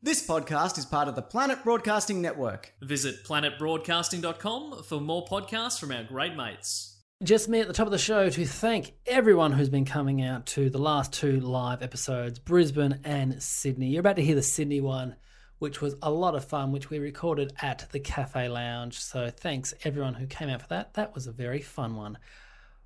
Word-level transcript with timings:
This 0.00 0.24
podcast 0.24 0.78
is 0.78 0.86
part 0.86 1.08
of 1.08 1.16
the 1.16 1.22
Planet 1.22 1.64
Broadcasting 1.64 2.22
Network. 2.22 2.72
Visit 2.80 3.24
planetbroadcasting.com 3.24 4.84
for 4.84 5.00
more 5.00 5.26
podcasts 5.26 5.80
from 5.80 5.90
our 5.90 6.04
great 6.04 6.36
mates. 6.36 7.02
Just 7.24 7.48
me 7.48 7.58
at 7.58 7.66
the 7.66 7.72
top 7.72 7.88
of 7.88 7.90
the 7.90 7.98
show 7.98 8.30
to 8.30 8.46
thank 8.46 8.92
everyone 9.06 9.50
who's 9.50 9.68
been 9.68 9.84
coming 9.84 10.22
out 10.22 10.46
to 10.46 10.70
the 10.70 10.78
last 10.78 11.12
two 11.12 11.40
live 11.40 11.82
episodes, 11.82 12.38
Brisbane 12.38 13.00
and 13.02 13.42
Sydney. 13.42 13.88
You're 13.88 13.98
about 13.98 14.14
to 14.16 14.24
hear 14.24 14.36
the 14.36 14.42
Sydney 14.42 14.80
one, 14.80 15.16
which 15.58 15.80
was 15.80 15.96
a 16.00 16.12
lot 16.12 16.36
of 16.36 16.44
fun, 16.44 16.70
which 16.70 16.90
we 16.90 17.00
recorded 17.00 17.52
at 17.60 17.88
the 17.90 17.98
Cafe 17.98 18.48
Lounge. 18.48 19.00
So 19.00 19.30
thanks 19.30 19.74
everyone 19.82 20.14
who 20.14 20.28
came 20.28 20.48
out 20.48 20.62
for 20.62 20.68
that. 20.68 20.94
That 20.94 21.12
was 21.12 21.26
a 21.26 21.32
very 21.32 21.60
fun 21.60 21.96
one. 21.96 22.18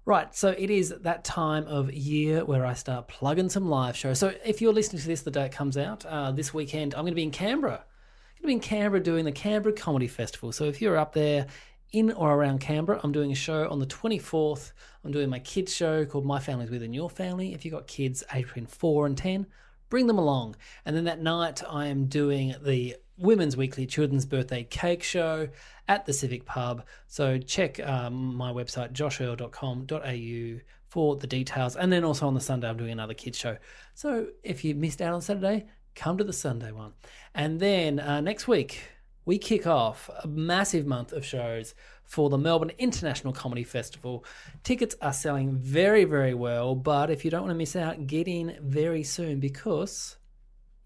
Right, 0.04 0.34
so 0.34 0.48
it 0.48 0.68
is 0.68 0.92
that 1.02 1.22
time 1.22 1.64
of 1.68 1.92
year 1.92 2.44
where 2.44 2.66
I 2.66 2.74
start 2.74 3.06
plugging 3.06 3.48
some 3.48 3.68
live 3.68 3.96
shows. 3.96 4.18
So 4.18 4.34
if 4.44 4.60
you're 4.60 4.72
listening 4.72 5.00
to 5.00 5.06
this 5.06 5.22
the 5.22 5.30
day 5.30 5.44
it 5.44 5.52
comes 5.52 5.76
out, 5.76 6.04
uh, 6.04 6.32
this 6.32 6.52
weekend 6.52 6.92
I'm 6.94 7.02
going 7.02 7.12
to 7.12 7.16
be 7.16 7.22
in 7.22 7.30
Canberra. 7.30 7.74
I'm 7.74 8.42
going 8.42 8.42
to 8.42 8.46
be 8.48 8.52
in 8.54 8.60
Canberra 8.60 9.00
doing 9.00 9.24
the 9.24 9.30
Canberra 9.30 9.72
Comedy 9.72 10.08
Festival. 10.08 10.50
So 10.50 10.64
if 10.64 10.82
you're 10.82 10.98
up 10.98 11.12
there 11.12 11.46
in 11.92 12.10
or 12.10 12.34
around 12.34 12.58
Canberra, 12.58 12.98
I'm 13.04 13.12
doing 13.12 13.30
a 13.30 13.36
show 13.36 13.68
on 13.68 13.78
the 13.78 13.86
24th. 13.86 14.72
I'm 15.04 15.12
doing 15.12 15.30
my 15.30 15.38
kids 15.38 15.72
show 15.72 16.04
called 16.04 16.26
My 16.26 16.40
Family's 16.40 16.70
Within 16.70 16.92
Your 16.92 17.08
Family. 17.08 17.54
If 17.54 17.64
you've 17.64 17.74
got 17.74 17.86
kids 17.86 18.24
aged 18.34 18.48
between 18.48 18.66
4 18.66 19.06
and 19.06 19.16
10, 19.16 19.46
bring 19.88 20.08
them 20.08 20.18
along. 20.18 20.56
And 20.84 20.96
then 20.96 21.04
that 21.04 21.22
night 21.22 21.62
I 21.68 21.86
am 21.86 22.06
doing 22.06 22.56
the 22.60 22.96
Women's 23.18 23.56
Weekly 23.56 23.86
Children's 23.86 24.26
Birthday 24.26 24.64
Cake 24.64 25.04
Show 25.04 25.48
at 25.88 26.06
the 26.06 26.12
Civic 26.12 26.44
Pub. 26.44 26.84
So 27.06 27.38
check 27.38 27.80
um, 27.80 28.34
my 28.34 28.52
website, 28.52 28.92
joshearl.com.au 28.92 30.60
for 30.88 31.16
the 31.16 31.26
details. 31.26 31.76
And 31.76 31.92
then 31.92 32.04
also 32.04 32.26
on 32.26 32.34
the 32.34 32.40
Sunday, 32.40 32.68
I'm 32.68 32.76
doing 32.76 32.92
another 32.92 33.14
kids 33.14 33.38
show. 33.38 33.56
So 33.94 34.28
if 34.42 34.64
you 34.64 34.74
missed 34.74 35.00
out 35.00 35.14
on 35.14 35.22
Saturday, 35.22 35.66
come 35.94 36.18
to 36.18 36.24
the 36.24 36.32
Sunday 36.32 36.72
one. 36.72 36.92
And 37.34 37.60
then 37.60 37.98
uh, 37.98 38.20
next 38.20 38.46
week, 38.46 38.82
we 39.24 39.38
kick 39.38 39.66
off 39.66 40.10
a 40.22 40.28
massive 40.28 40.86
month 40.86 41.12
of 41.12 41.24
shows 41.24 41.74
for 42.04 42.28
the 42.28 42.38
Melbourne 42.38 42.72
International 42.78 43.32
Comedy 43.32 43.64
Festival. 43.64 44.24
Tickets 44.64 44.94
are 45.00 45.12
selling 45.12 45.56
very, 45.56 46.04
very 46.04 46.34
well, 46.34 46.74
but 46.74 47.10
if 47.10 47.24
you 47.24 47.30
don't 47.30 47.42
want 47.42 47.52
to 47.52 47.56
miss 47.56 47.76
out, 47.76 48.06
get 48.06 48.28
in 48.28 48.58
very 48.60 49.02
soon 49.02 49.40
because, 49.40 50.16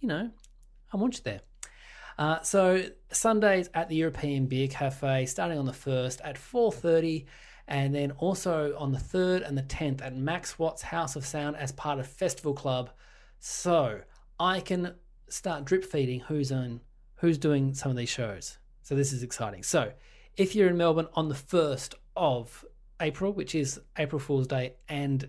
you 0.00 0.08
know, 0.08 0.31
I 0.92 0.97
want 0.97 1.16
you 1.16 1.22
there. 1.25 1.41
Uh, 2.19 2.41
so 2.42 2.84
Sundays 3.11 3.69
at 3.75 3.89
the 3.89 3.97
European 3.97 4.47
Beer 4.47 4.69
Cafe, 4.69 5.27
starting 5.27 5.59
on 5.59 5.67
the 5.67 5.72
first 5.72 6.20
at 6.22 6.39
four 6.39 6.72
thirty, 6.72 7.27
and 7.69 7.95
then 7.95 8.12
also 8.12 8.75
on 8.78 8.92
the 8.92 8.98
third 8.98 9.42
and 9.42 9.56
the 9.56 9.62
tenth 9.62 10.00
at 10.00 10.17
Max 10.17 10.59
Watts 10.59 10.83
House 10.83 11.17
of 11.17 11.27
Sound 11.27 11.56
as 11.56 11.72
part 11.72 11.98
of 11.98 12.06
Festival 12.06 12.55
Club. 12.55 12.91
So 13.39 14.00
I 14.41 14.61
can 14.61 14.94
start 15.28 15.64
drip 15.64 15.84
feeding 15.84 16.20
who's 16.20 16.53
on 16.53 16.81
who's 17.17 17.39
doing 17.39 17.75
some 17.75 17.91
of 17.91 17.97
these 17.97 18.09
shows. 18.09 18.59
So 18.83 18.94
this 18.94 19.12
is 19.12 19.22
exciting. 19.22 19.62
So 19.62 19.92
if 20.37 20.55
you're 20.55 20.69
in 20.69 20.77
Melbourne 20.77 21.09
on 21.14 21.28
the 21.28 21.34
first 21.34 21.97
of 22.16 22.65
April, 23.00 23.33
which 23.33 23.54
is 23.54 23.81
April 23.98 24.21
Fool's 24.21 24.47
Day 24.47 24.75
and 24.88 25.28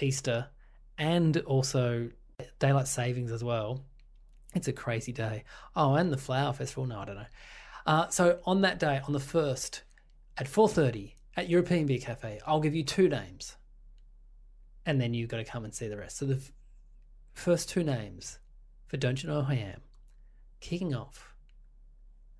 Easter, 0.00 0.48
and 0.98 1.36
also 1.38 2.10
daylight 2.58 2.88
savings 2.88 3.32
as 3.32 3.42
well. 3.42 3.84
It's 4.54 4.68
a 4.68 4.72
crazy 4.72 5.12
day. 5.12 5.44
Oh, 5.76 5.94
and 5.94 6.12
the 6.12 6.16
flower 6.16 6.52
festival. 6.52 6.86
No, 6.86 7.00
I 7.00 7.04
don't 7.04 7.16
know. 7.16 7.26
Uh, 7.86 8.08
so 8.08 8.40
on 8.44 8.62
that 8.62 8.78
day, 8.78 9.00
on 9.06 9.12
the 9.12 9.20
first, 9.20 9.82
at 10.36 10.48
four 10.48 10.68
thirty 10.68 11.16
at 11.36 11.48
European 11.48 11.86
Beer 11.86 11.98
Cafe, 11.98 12.40
I'll 12.46 12.60
give 12.60 12.74
you 12.74 12.82
two 12.82 13.08
names, 13.08 13.56
and 14.86 15.00
then 15.00 15.14
you've 15.14 15.28
got 15.28 15.36
to 15.36 15.44
come 15.44 15.64
and 15.64 15.74
see 15.74 15.88
the 15.88 15.96
rest. 15.96 16.16
So 16.16 16.26
the 16.26 16.36
f- 16.36 16.52
first 17.32 17.68
two 17.68 17.84
names 17.84 18.38
for 18.86 18.96
Don't 18.96 19.22
You 19.22 19.28
Know 19.28 19.42
Who 19.42 19.52
I 19.52 19.56
Am, 19.56 19.80
kicking 20.60 20.94
off 20.94 21.34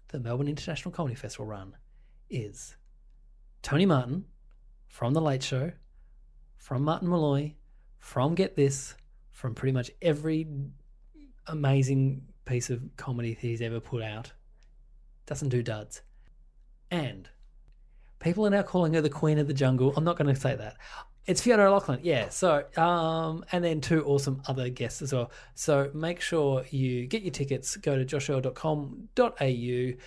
the 0.08 0.18
Melbourne 0.18 0.48
International 0.48 0.90
Comedy 0.90 1.14
Festival 1.14 1.46
run, 1.46 1.76
is 2.30 2.76
Tony 3.62 3.86
Martin 3.86 4.24
from 4.88 5.12
The 5.12 5.20
Late 5.20 5.42
Show, 5.42 5.72
from 6.56 6.82
Martin 6.82 7.08
Molloy, 7.08 7.52
from 7.98 8.34
Get 8.34 8.56
This, 8.56 8.94
from 9.30 9.54
pretty 9.54 9.72
much 9.72 9.90
every 10.02 10.46
amazing 11.48 12.22
piece 12.44 12.70
of 12.70 12.82
comedy 12.96 13.34
that 13.34 13.40
he's 13.40 13.60
ever 13.60 13.80
put 13.80 14.02
out. 14.02 14.32
Doesn't 15.26 15.50
do 15.50 15.62
duds. 15.62 16.02
And 16.90 17.28
people 18.18 18.46
are 18.46 18.50
now 18.50 18.62
calling 18.62 18.94
her 18.94 19.00
the 19.00 19.10
Queen 19.10 19.38
of 19.38 19.46
the 19.46 19.54
Jungle. 19.54 19.92
I'm 19.96 20.04
not 20.04 20.16
going 20.16 20.34
to 20.34 20.40
say 20.40 20.56
that. 20.56 20.76
It's 21.26 21.42
Fiona 21.42 21.64
O'Loughlin, 21.64 22.00
yeah. 22.02 22.30
So, 22.30 22.64
um, 22.78 23.44
and 23.52 23.62
then 23.62 23.82
two 23.82 24.02
awesome 24.06 24.40
other 24.48 24.70
guests 24.70 25.02
as 25.02 25.12
well. 25.12 25.30
So 25.54 25.90
make 25.92 26.22
sure 26.22 26.64
you 26.70 27.06
get 27.06 27.22
your 27.22 27.32
tickets. 27.32 27.76
Go 27.76 28.02
to 28.02 28.04
joshearl.com.au. 28.06 30.02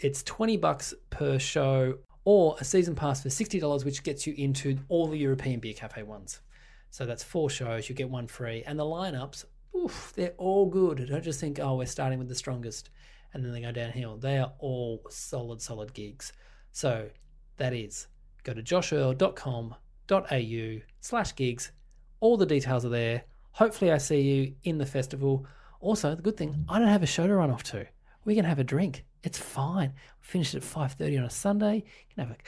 It's 0.00 0.22
20 0.22 0.56
bucks 0.58 0.94
per 1.08 1.38
show 1.38 1.98
or 2.24 2.56
a 2.60 2.64
season 2.64 2.94
pass 2.94 3.22
for 3.22 3.30
$60, 3.30 3.86
which 3.86 4.02
gets 4.02 4.26
you 4.26 4.34
into 4.36 4.78
all 4.90 5.08
the 5.08 5.16
European 5.16 5.60
Beer 5.60 5.72
Cafe 5.72 6.02
ones. 6.02 6.42
So 6.90 7.06
that's 7.06 7.22
four 7.22 7.48
shows. 7.48 7.88
You 7.88 7.94
get 7.94 8.10
one 8.10 8.26
free. 8.26 8.62
And 8.66 8.78
the 8.78 8.84
lineups 8.84 9.46
oof, 9.76 10.12
they're 10.16 10.34
all 10.38 10.66
good. 10.66 11.06
Don't 11.08 11.24
just 11.24 11.40
think, 11.40 11.60
oh, 11.60 11.76
we're 11.76 11.86
starting 11.86 12.18
with 12.18 12.28
the 12.28 12.34
strongest 12.34 12.90
and 13.32 13.44
then 13.44 13.52
they 13.52 13.60
go 13.60 13.72
downhill. 13.72 14.16
They 14.16 14.38
are 14.38 14.52
all 14.58 15.02
solid, 15.10 15.60
solid 15.60 15.92
gigs. 15.94 16.32
So 16.72 17.08
that 17.56 17.74
is 17.74 18.06
go 18.44 18.54
to 18.54 18.62
joshearl.com.au 18.62 20.80
slash 21.00 21.36
gigs. 21.36 21.72
All 22.20 22.36
the 22.36 22.46
details 22.46 22.84
are 22.84 22.90
there. 22.90 23.24
Hopefully 23.52 23.92
I 23.92 23.98
see 23.98 24.20
you 24.20 24.54
in 24.64 24.78
the 24.78 24.86
festival. 24.86 25.46
Also, 25.80 26.14
the 26.14 26.22
good 26.22 26.36
thing, 26.36 26.64
I 26.68 26.78
don't 26.78 26.88
have 26.88 27.02
a 27.02 27.06
show 27.06 27.26
to 27.26 27.34
run 27.34 27.50
off 27.50 27.62
to. 27.64 27.86
We 28.24 28.34
can 28.34 28.44
have 28.44 28.58
a 28.58 28.64
drink. 28.64 29.04
It's 29.22 29.38
fine. 29.38 29.92
We 30.20 30.26
finish 30.26 30.54
at 30.54 30.62
5.30 30.62 31.18
on 31.18 31.24
a 31.24 31.30
Sunday. 31.30 31.76
You 31.76 32.14
can 32.14 32.26
have 32.26 32.36
a 32.36 32.38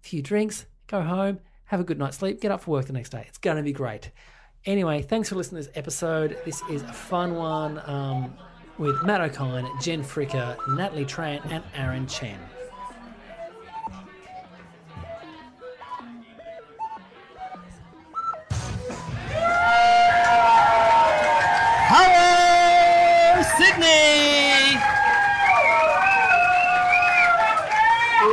few 0.00 0.22
drinks, 0.22 0.66
go 0.86 1.02
home, 1.02 1.40
have 1.64 1.80
a 1.80 1.84
good 1.84 1.98
night's 1.98 2.18
sleep, 2.18 2.40
get 2.40 2.50
up 2.50 2.62
for 2.62 2.72
work 2.72 2.86
the 2.86 2.92
next 2.92 3.10
day. 3.10 3.24
It's 3.28 3.38
going 3.38 3.56
to 3.56 3.62
be 3.62 3.72
great. 3.72 4.10
Anyway, 4.64 5.02
thanks 5.02 5.28
for 5.28 5.34
listening 5.34 5.60
to 5.60 5.68
this 5.68 5.76
episode. 5.76 6.38
This 6.44 6.62
is 6.70 6.82
a 6.82 6.92
fun 6.92 7.34
one 7.34 7.82
um, 7.84 8.32
with 8.78 8.94
Matt 9.02 9.20
Okine, 9.32 9.68
Jen 9.82 10.04
Fricker, 10.04 10.56
Natalie 10.76 11.04
Tran, 11.04 11.44
and 11.50 11.64
Aaron 11.74 12.06
Chen. 12.06 12.38
Hello, 21.90 23.42
Sydney! 23.58 24.78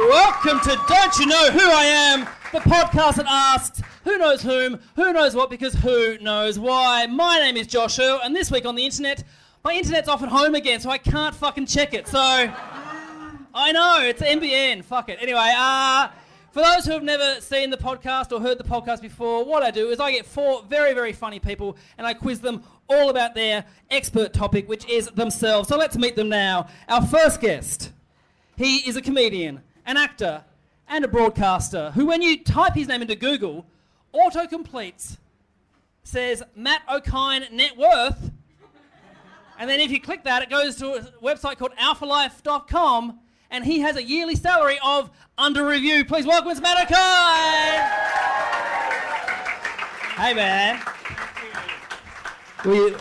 Welcome 0.07 0.59
to 0.59 0.79
Don't 0.87 1.17
You 1.17 1.25
Know 1.25 1.49
Who 1.49 1.71
I 1.71 1.85
Am, 1.85 2.19
the 2.53 2.59
podcast 2.59 3.15
that 3.15 3.25
asks 3.27 3.81
who 4.09 4.17
knows 4.17 4.41
whom, 4.41 4.79
who 4.95 5.13
knows 5.13 5.35
what, 5.35 5.51
because 5.51 5.75
who 5.75 6.17
knows 6.17 6.57
why. 6.57 7.05
My 7.05 7.37
name 7.37 7.55
is 7.55 7.67
Josh 7.67 7.99
Earl, 7.99 8.19
and 8.23 8.35
this 8.35 8.49
week 8.49 8.65
on 8.65 8.73
the 8.73 8.83
internet, 8.83 9.23
my 9.63 9.73
internet's 9.73 10.09
off 10.09 10.23
at 10.23 10.29
home 10.29 10.55
again, 10.55 10.79
so 10.79 10.89
I 10.89 10.97
can't 10.97 11.35
fucking 11.35 11.67
check 11.67 11.93
it. 11.93 12.07
So, 12.07 12.19
I 12.19 13.71
know, 13.71 13.99
it's 14.01 14.19
NBN, 14.19 14.83
fuck 14.83 15.09
it. 15.09 15.19
Anyway, 15.21 15.53
uh, 15.55 16.07
for 16.51 16.63
those 16.63 16.85
who 16.85 16.93
have 16.93 17.03
never 17.03 17.39
seen 17.39 17.69
the 17.69 17.77
podcast 17.77 18.31
or 18.31 18.41
heard 18.41 18.57
the 18.57 18.63
podcast 18.63 18.99
before, 19.01 19.45
what 19.45 19.61
I 19.61 19.69
do 19.69 19.89
is 19.89 19.99
I 19.99 20.11
get 20.11 20.25
four 20.25 20.63
very, 20.63 20.95
very 20.95 21.13
funny 21.13 21.39
people 21.39 21.77
and 21.99 22.07
I 22.07 22.15
quiz 22.15 22.39
them 22.39 22.63
all 22.87 23.11
about 23.11 23.35
their 23.35 23.63
expert 23.91 24.33
topic, 24.33 24.67
which 24.67 24.89
is 24.89 25.05
themselves. 25.11 25.69
So 25.69 25.77
let's 25.77 25.97
meet 25.97 26.15
them 26.15 26.29
now. 26.29 26.65
Our 26.87 27.05
first 27.05 27.41
guest, 27.41 27.91
he 28.57 28.77
is 28.89 28.95
a 28.95 29.03
comedian, 29.03 29.61
an 29.85 29.97
actor, 29.97 30.45
and 30.87 31.05
a 31.05 31.07
broadcaster 31.07 31.91
who, 31.91 32.07
when 32.07 32.23
you 32.23 32.43
type 32.43 32.73
his 32.73 32.87
name 32.87 33.03
into 33.03 33.15
Google, 33.15 33.67
auto 34.11 34.47
completes 34.47 35.17
says 36.03 36.43
Matt 36.55 36.81
Okine 36.87 37.51
net 37.51 37.77
worth. 37.77 38.31
And 39.59 39.69
then 39.69 39.79
if 39.79 39.91
you 39.91 39.99
click 39.99 40.23
that, 40.23 40.41
it 40.41 40.49
goes 40.49 40.77
to 40.77 40.93
a 40.93 41.01
website 41.21 41.57
called 41.57 41.73
alphalife.com 41.75 43.19
and 43.51 43.65
he 43.65 43.79
has 43.79 43.95
a 43.95 44.03
yearly 44.03 44.35
salary 44.35 44.79
of 44.83 45.09
under 45.37 45.65
review. 45.65 46.05
Please 46.05 46.25
welcome 46.25 46.51
it's 46.51 46.61
Matt 46.61 46.87
Okine. 46.87 47.79
hey 50.17 50.33
man. 50.33 50.81
Were 52.65 52.73
you, 52.73 52.97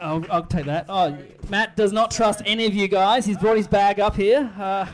I'll, 0.00 0.24
I'll 0.30 0.46
take 0.46 0.66
that. 0.66 0.86
Oh, 0.88 1.16
Matt 1.48 1.76
does 1.76 1.92
not 1.92 2.10
trust 2.10 2.42
any 2.46 2.66
of 2.66 2.74
you 2.74 2.88
guys. 2.88 3.26
He's 3.26 3.36
brought 3.36 3.56
his 3.56 3.68
bag 3.68 4.00
up 4.00 4.16
here. 4.16 4.50
Uh, 4.58 4.86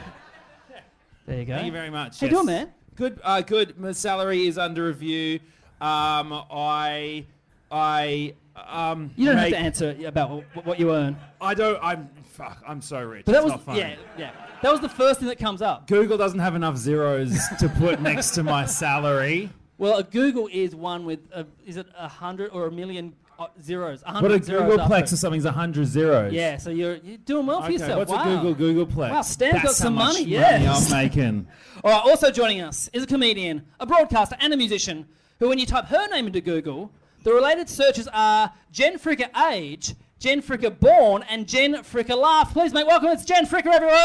there 1.26 1.38
you 1.38 1.44
go. 1.44 1.54
Thank 1.54 1.66
you 1.66 1.72
very 1.72 1.90
much. 1.90 2.20
How 2.20 2.26
you 2.26 2.32
doing, 2.32 2.46
man? 2.46 2.72
Good. 2.96 3.20
Uh, 3.22 3.43
good. 3.43 3.78
My 3.78 3.93
salary 3.93 4.46
is 4.46 4.58
under 4.58 4.87
review. 4.87 5.40
Um, 5.81 6.32
I, 6.50 7.25
I, 7.70 8.34
um. 8.56 9.10
You 9.16 9.26
don't 9.26 9.37
have 9.37 9.50
to 9.50 9.58
answer 9.58 9.96
about 10.06 10.43
wh- 10.54 10.66
what 10.66 10.81
you 10.81 10.93
earn. 10.93 11.16
I 11.40 11.54
don't. 11.54 11.78
I'm. 11.82 12.08
Fuck. 12.25 12.62
I'm 12.66 12.81
so 12.81 13.02
rich. 13.02 13.25
But 13.26 13.32
that 13.32 13.38
it's 13.38 13.44
was 13.44 13.52
not 13.52 13.62
funny. 13.64 13.78
yeah, 13.81 13.96
yeah. 14.19 14.31
That 14.62 14.70
was 14.72 14.81
the 14.81 14.88
first 14.88 15.20
thing 15.20 15.28
that 15.28 15.38
comes 15.38 15.60
up. 15.62 15.87
Google 15.87 16.16
doesn't 16.16 16.38
have 16.38 16.54
enough 16.54 16.76
zeros 16.76 17.37
to 17.60 17.69
put 17.69 18.00
next 18.00 18.31
to 18.32 18.43
my 18.43 18.64
salary. 18.66 19.50
Well, 19.78 19.99
a 19.99 20.04
googol 20.04 20.50
is 20.50 20.75
one 20.75 21.04
with 21.04 21.20
a, 21.32 21.46
is 21.66 21.76
it 21.76 21.87
a 21.99 22.08
hundred 22.08 22.50
or 22.50 22.66
a 22.66 22.72
million 22.72 23.12
uh, 23.38 23.46
zeros? 23.62 24.02
Hundred 24.02 24.40
a 24.40 24.44
zeros 24.44 24.78
googolplex 24.78 25.12
or 25.12 25.16
something's 25.16 25.44
a 25.44 25.52
hundred 25.52 25.86
zeros. 25.86 26.32
Yeah, 26.32 26.56
so 26.56 26.70
you're 26.70 26.96
you're 26.96 27.18
doing 27.18 27.46
well 27.46 27.60
for 27.60 27.66
Okay, 27.66 27.74
yourself. 27.74 27.98
what's 27.98 28.10
wow. 28.10 28.22
a 28.22 28.44
googol 28.44 28.54
googolplex? 28.86 29.10
Wow, 29.10 29.22
Stan's 29.22 29.62
got 29.62 29.74
some 29.74 29.94
money, 29.94 30.20
money 30.20 30.30
yes. 30.30 30.92
I'm 30.92 30.96
making. 31.04 31.46
All 31.84 31.90
right, 31.90 32.02
also 32.10 32.30
joining 32.30 32.60
us 32.60 32.88
is 32.92 33.02
a 33.04 33.06
comedian, 33.06 33.64
a 33.80 33.86
broadcaster, 33.86 34.36
and 34.40 34.52
a 34.52 34.56
musician 34.56 35.06
who, 35.38 35.48
when 35.48 35.58
you 35.58 35.66
type 35.66 35.86
her 35.86 36.08
name 36.08 36.26
into 36.26 36.40
Google, 36.40 36.90
the 37.22 37.32
related 37.32 37.68
searches 37.68 38.08
are 38.12 38.52
Jen 38.72 38.98
Fricker 38.98 39.28
age, 39.52 39.94
Jen 40.18 40.40
Fricker 40.40 40.78
born, 40.78 41.24
and 41.28 41.46
Jen 41.46 41.74
Fricker 41.76 42.16
laugh. 42.16 42.52
Please 42.52 42.72
make 42.72 42.86
welcome. 42.86 43.08
It's 43.10 43.24
Jen 43.24 43.46
Fricker, 43.46 43.72
everyone. 43.72 43.96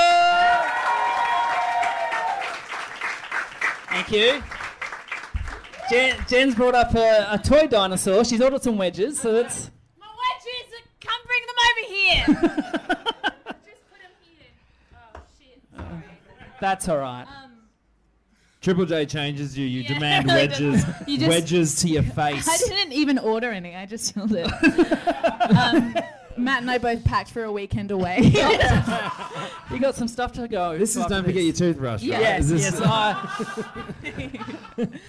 Thank 3.89 4.11
you. 4.11 4.43
Jen, 5.91 6.25
Jen's 6.27 6.55
brought 6.55 6.73
up 6.75 6.95
a, 6.95 7.27
a 7.31 7.37
toy 7.37 7.67
dinosaur. 7.67 8.23
She's 8.25 8.41
ordered 8.41 8.63
some 8.63 8.77
wedges, 8.77 9.19
so 9.19 9.33
that's. 9.33 9.69
My 9.99 10.07
wedges! 10.07 10.73
Come 10.99 11.21
bring 11.27 11.45
them 11.47 11.55
over 11.69 11.85
here! 11.93 12.25
Just 13.65 13.81
put 13.89 13.99
them 13.99 14.11
here. 14.21 14.47
Oh, 14.95 15.19
shit. 15.37 15.59
Sorry. 15.75 16.03
That's 16.59 16.87
all 16.89 16.97
right. 16.97 17.23
Um, 17.23 17.51
Triple 18.61 18.85
J 18.85 19.05
changes 19.05 19.57
you. 19.57 19.65
You 19.65 19.81
Yeah, 19.81 19.93
demand 19.95 20.25
really 20.29 20.47
wedges. 20.47 20.85
You 21.07 21.17
just- 21.17 21.29
wedges 21.29 21.75
to 21.81 21.87
your 21.89 22.03
face. 22.03 22.47
I 22.47 22.57
didn't 22.57 22.93
even 22.93 23.17
order 23.19 23.51
any, 23.51 23.75
I 23.75 23.85
just 23.85 24.13
filled 24.13 24.33
it. 24.35 24.47
um, 25.57 25.95
Matt 26.37 26.61
and 26.61 26.71
I 26.71 26.77
both 26.77 27.03
packed 27.03 27.31
for 27.31 27.43
a 27.43 27.51
weekend 27.51 27.91
away. 27.91 28.19
You 29.71 29.79
got 29.79 29.95
some 29.95 30.09
stuff 30.09 30.33
to 30.33 30.49
go. 30.49 30.77
This 30.77 30.97
is 30.97 31.05
don't 31.05 31.23
forget 31.23 31.43
your 31.43 31.53
toothbrush. 31.53 32.01
Right? 32.01 32.09
Yes, 32.09 32.51
Is 32.51 32.71
this 32.71 32.81
yes. 32.81 32.81
I- 32.83 33.37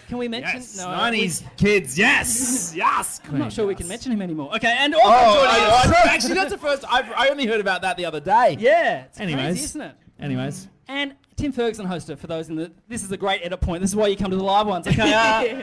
can 0.09 0.19
we 0.19 0.29
mention? 0.29 0.61
yes. 0.61 0.77
No, 0.77 0.89
Nineties 0.93 1.43
kids. 1.57 1.99
Yes, 1.99 2.73
yes. 2.77 3.21
I'm 3.29 3.39
not 3.39 3.53
sure 3.53 3.67
we 3.67 3.75
can 3.75 3.89
mention 3.89 4.13
him 4.13 4.23
anymore. 4.23 4.55
Okay, 4.55 4.73
and 4.79 4.95
also 4.95 5.05
Oh, 5.09 5.35
joining 5.35 5.97
I, 5.97 6.11
I. 6.11 6.15
Actually, 6.15 6.35
that's 6.35 6.53
the 6.53 6.59
first. 6.59 6.85
I've, 6.89 7.11
I 7.11 7.27
only 7.29 7.47
heard 7.47 7.61
about 7.61 7.83
that 7.83 7.97
the 7.97 8.05
other 8.05 8.21
day. 8.21 8.57
Yeah, 8.61 9.05
it's 9.07 9.19
Anyways. 9.19 9.45
crazy, 9.45 9.65
isn't 9.65 9.81
it? 9.81 9.95
Anyways, 10.21 10.69
And 10.87 11.15
Tim 11.35 11.51
Ferguson 11.51 11.85
hosted 11.87 12.19
for 12.19 12.29
those 12.29 12.49
in 12.49 12.55
the. 12.55 12.71
This 12.89 13.03
is 13.03 13.11
a 13.11 13.17
great 13.17 13.41
edit 13.45 13.61
point. 13.61 13.81
This 13.81 13.91
is 13.91 13.97
why 13.97 14.07
you 14.07 14.17
come 14.17 14.31
to 14.31 14.37
the 14.37 14.45
live 14.45 14.69
ones. 14.69 14.87
Okay. 14.87 15.61
Uh, 15.61 15.63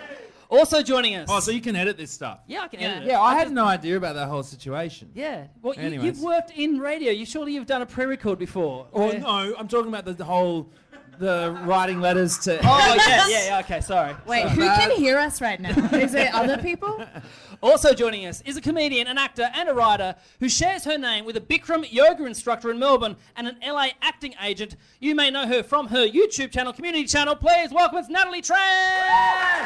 also 0.49 0.81
joining 0.81 1.15
us. 1.15 1.27
oh, 1.31 1.39
so 1.39 1.51
you 1.51 1.61
can 1.61 1.75
edit 1.75 1.97
this 1.97 2.11
stuff. 2.11 2.39
yeah, 2.47 2.61
I 2.61 2.67
can 2.67 2.79
edit 2.79 3.03
it. 3.03 3.07
Yeah, 3.07 3.21
I 3.21 3.35
had 3.35 3.51
no 3.51 3.65
idea 3.65 3.97
about 3.97 4.15
that 4.15 4.27
whole 4.27 4.43
situation. 4.43 5.11
Yeah. 5.13 5.47
Well, 5.61 5.75
you, 5.75 5.81
Anyways. 5.81 6.05
you've 6.05 6.21
worked 6.21 6.51
in 6.51 6.79
radio. 6.79 7.11
You 7.11 7.25
surely 7.25 7.53
you've 7.53 7.67
done 7.67 7.81
a 7.81 7.85
pre-record 7.85 8.39
before. 8.39 8.87
Oh 8.93 9.11
Yeah. 9.11 9.19
no, 9.19 9.55
I'm 9.57 9.67
talking 9.67 9.89
about 9.89 10.05
the, 10.05 10.13
the 10.13 10.25
whole, 10.25 10.71
the 11.19 11.55
writing 11.65 11.99
letters 11.99 12.37
to. 12.39 12.57
Oh 12.63 12.95
yeah, 13.07 13.27
yeah, 13.27 13.45
yeah. 13.45 13.59
Okay, 13.59 13.81
sorry. 13.81 14.15
Wait, 14.25 14.43
Sorry. 14.43 14.55
who 14.55 14.61
can 14.61 14.91
uh, 14.91 14.95
hear 14.95 15.19
us 15.19 15.41
right 15.41 15.59
now? 15.59 15.69
Is 15.93 16.15
it 16.15 16.33
other 16.33 16.57
people? 16.57 17.03
Also 17.61 17.93
joining 17.93 18.25
us 18.25 18.41
is 18.45 18.55
a 18.55 18.61
comedian, 18.61 19.05
an 19.05 19.17
actor, 19.17 19.49
and 19.53 19.67
a 19.67 19.73
writer 19.73 20.15
who 20.39 20.47
shares 20.47 20.85
her 20.85 20.97
name 20.97 21.25
with 21.25 21.35
a 21.35 21.41
Bikram 21.41 21.85
yoga 21.91 22.25
instructor 22.25 22.71
in 22.71 22.79
Melbourne 22.79 23.17
and 23.35 23.47
an 23.49 23.57
LA 23.61 23.89
acting 24.01 24.33
agent. 24.41 24.77
You 25.01 25.13
may 25.13 25.29
know 25.29 25.45
her 25.45 25.61
from 25.61 25.87
her 25.87 26.07
YouTube 26.07 26.51
channel, 26.51 26.71
community 26.71 27.05
channel. 27.05 27.35
Please 27.35 27.71
welcome 27.71 27.99
it's 27.99 28.07
Natalie 28.07 28.41
Tran. 28.41 29.59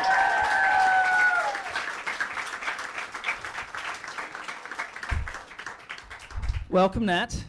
Welcome, 6.70 7.06
Nat. 7.06 7.44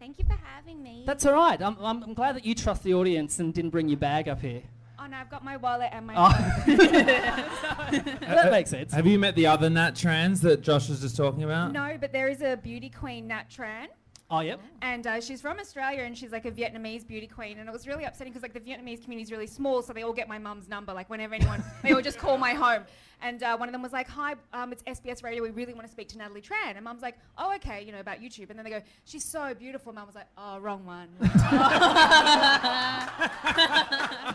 Thank 0.00 0.18
you 0.18 0.24
for 0.24 0.36
having 0.44 0.82
me. 0.82 0.93
That's 1.04 1.26
all 1.26 1.34
right. 1.34 1.60
I'm, 1.60 1.76
I'm, 1.80 2.02
I'm 2.02 2.14
glad 2.14 2.36
that 2.36 2.44
you 2.44 2.54
trust 2.54 2.82
the 2.82 2.94
audience 2.94 3.38
and 3.38 3.52
didn't 3.52 3.70
bring 3.70 3.88
your 3.88 3.98
bag 3.98 4.28
up 4.28 4.40
here. 4.40 4.62
oh 4.98 5.06
no, 5.06 5.16
I've 5.18 5.30
got 5.30 5.44
my 5.44 5.56
wallet 5.56 5.90
and 5.92 6.06
my 6.06 6.14
Oh. 6.16 6.32
phone. 6.66 6.76
that 8.20 8.48
makes 8.50 8.70
sense. 8.70 8.92
Have 8.92 9.06
you 9.06 9.18
met 9.18 9.34
the 9.36 9.46
other 9.46 9.68
Nat 9.70 9.94
Trans 9.96 10.40
that 10.42 10.62
Josh 10.62 10.88
was 10.88 11.00
just 11.00 11.16
talking 11.16 11.42
about? 11.44 11.72
No, 11.72 11.96
but 12.00 12.12
there 12.12 12.28
is 12.28 12.40
a 12.42 12.56
beauty 12.56 12.88
queen, 12.90 13.26
Nat 13.28 13.44
Tran, 13.50 13.86
Oh, 14.30 14.40
yep. 14.40 14.58
and 14.80 15.06
uh, 15.06 15.20
she's 15.20 15.42
from 15.42 15.58
Australia, 15.58 16.02
and 16.02 16.16
she's 16.16 16.32
like 16.32 16.46
a 16.46 16.50
Vietnamese 16.50 17.06
beauty 17.06 17.26
queen, 17.26 17.58
and 17.58 17.68
it 17.68 17.72
was 17.72 17.86
really 17.86 18.04
upsetting 18.04 18.32
because 18.32 18.42
like 18.42 18.54
the 18.54 18.60
Vietnamese 18.60 19.02
community 19.04 19.22
is 19.22 19.30
really 19.30 19.46
small, 19.46 19.82
so 19.82 19.92
they 19.92 20.02
all 20.02 20.14
get 20.14 20.28
my 20.28 20.38
mum's 20.38 20.68
number. 20.68 20.94
Like 20.94 21.10
whenever 21.10 21.34
anyone, 21.34 21.62
they 21.82 21.92
all 21.92 22.00
just 22.00 22.18
call 22.18 22.38
my 22.38 22.54
home, 22.54 22.84
and 23.20 23.42
uh, 23.42 23.56
one 23.56 23.68
of 23.68 23.72
them 23.72 23.82
was 23.82 23.92
like, 23.92 24.08
"Hi, 24.08 24.34
um, 24.54 24.72
it's 24.72 24.82
SBS 24.84 25.22
Radio. 25.22 25.42
We 25.42 25.50
really 25.50 25.74
want 25.74 25.86
to 25.86 25.92
speak 25.92 26.08
to 26.08 26.18
Natalie 26.18 26.40
Tran," 26.40 26.74
and 26.74 26.82
mum's 26.82 27.02
like, 27.02 27.18
"Oh, 27.36 27.54
okay, 27.56 27.84
you 27.84 27.92
know 27.92 28.00
about 28.00 28.20
YouTube," 28.20 28.48
and 28.48 28.58
then 28.58 28.64
they 28.64 28.70
go, 28.70 28.80
"She's 29.04 29.24
so 29.24 29.52
beautiful." 29.54 29.92
Mum 29.92 30.06
was 30.06 30.14
like, 30.14 30.28
"Oh, 30.38 30.58
wrong 30.58 30.86
one." 30.86 31.08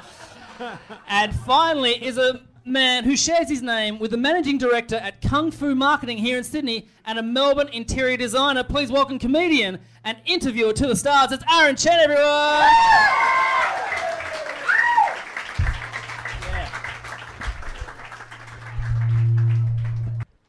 And 1.07 1.33
finally 1.33 2.03
is 2.03 2.17
a 2.17 2.41
man 2.69 3.03
who 3.03 3.17
shares 3.17 3.49
his 3.49 3.61
name 3.61 3.99
with 3.99 4.11
the 4.11 4.17
managing 4.17 4.57
director 4.57 4.95
at 4.95 5.21
Kung 5.21 5.51
Fu 5.51 5.75
Marketing 5.75 6.17
here 6.17 6.37
in 6.37 6.43
Sydney 6.43 6.87
and 7.05 7.17
a 7.19 7.23
Melbourne 7.23 7.69
interior 7.69 8.17
designer. 8.17 8.63
Please 8.63 8.91
welcome 8.91 9.19
comedian 9.19 9.79
and 10.03 10.17
interviewer 10.25 10.73
to 10.73 10.87
the 10.87 10.95
stars. 10.95 11.31
It's 11.31 11.43
Aaron 11.51 11.75
Chen, 11.75 11.99
everyone. 11.99 12.69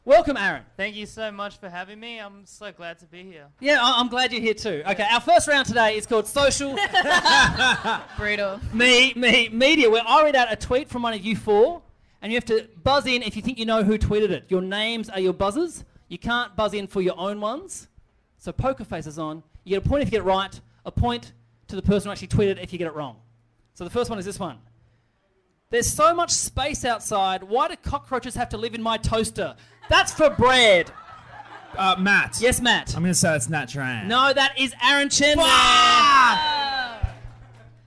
Welcome, 0.05 0.37
Aaron. 0.39 0.63
Thank 0.77 0.97
you 0.97 1.07
so 1.07 1.31
much 1.31 1.59
for 1.61 1.69
having 1.69 2.01
me. 2.01 2.19
I'm 2.19 2.45
so 2.45 2.73
glad 2.73 2.99
to 3.01 3.07
be 3.07 3.23
here. 3.23 3.47
Yeah, 3.61 3.79
I- 3.81 4.01
I'm 4.01 4.09
glad 4.09 4.33
you're 4.33 4.41
here 4.41 4.55
too. 4.55 4.83
Okay, 4.89 5.07
our 5.13 5.21
first 5.21 5.47
round 5.47 5.67
today 5.67 5.97
is 5.97 6.07
called 6.07 6.27
Social 6.27 6.77
Brutal. 8.17 8.61
Me, 8.73 9.13
me, 9.15 9.51
Media, 9.51 9.89
where 9.91 10.03
I 10.07 10.25
read 10.25 10.35
out 10.35 10.51
a 10.53 10.57
tweet 10.57 10.89
from 10.89 11.03
one 11.03 11.13
of 11.13 11.21
you 11.25 11.37
four, 11.37 11.83
and 12.23 12.33
you 12.33 12.37
have 12.37 12.45
to 12.47 12.69
buzz 12.83 13.07
in 13.07 13.23
if 13.23 13.37
you 13.37 13.43
think 13.43 13.59
you 13.59 13.67
know 13.67 13.83
who 13.83 13.99
tweeted 13.99 14.31
it. 14.31 14.45
Your 14.49 14.61
names 14.61 15.09
are 15.09 15.21
your 15.21 15.33
buzzers. 15.33 15.85
You 16.09 16.19
can't 16.19 16.55
buzz 16.57 16.75
in 16.75 16.87
for 16.87 17.01
your 17.01 17.19
own 17.19 17.41
ones. 17.41 17.89
So 18.39 18.53
poker 18.53 18.85
faces 18.85 19.19
on. 19.19 19.43
You 19.65 19.77
get 19.77 19.87
a 19.87 19.89
point 19.89 20.03
if 20.03 20.09
you 20.09 20.13
get 20.13 20.21
it 20.21 20.25
right, 20.25 20.61
a 20.85 20.91
point 20.91 21.33
to 21.69 21.77
the 21.77 21.83
person 21.83 22.09
who 22.09 22.13
actually 22.13 22.29
tweeted 22.29 22.63
if 22.63 22.73
you 22.73 22.79
get 22.79 22.87
it 22.87 22.95
wrong. 22.95 23.17
So 23.75 23.85
the 23.85 23.91
first 23.91 24.11
one 24.11 24.19
is 24.19 24.25
this 24.25 24.39
one. 24.39 24.59
There's 25.71 25.87
so 25.87 26.15
much 26.15 26.33
space 26.33 26.85
outside. 26.85 27.45
Why 27.45 27.69
do 27.69 27.77
cockroaches 27.77 28.35
have 28.35 28.49
to 28.49 28.57
live 28.57 28.75
in 28.75 28.83
my 28.83 28.97
toaster? 28.97 29.55
That's 29.89 30.13
for 30.13 30.31
bread. 30.31 30.91
Uh, 31.77 31.95
Matt. 31.99 32.39
Yes, 32.41 32.61
Matt. 32.61 32.97
I'm 32.97 33.03
going 33.03 33.13
to 33.13 33.19
say 33.19 33.29
that's 33.29 33.49
Nat 33.49 33.67
Tran. 33.67 34.07
No, 34.07 34.33
that 34.33 34.59
is 34.59 34.75
Aaron 34.85 35.09
Chen. 35.09 35.37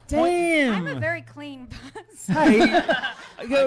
Damn. 0.08 0.74
I'm 0.74 0.88
a 0.88 1.00
very 1.00 1.22
clean 1.24 1.68
person. 1.68 2.36
Hey, 2.36 2.82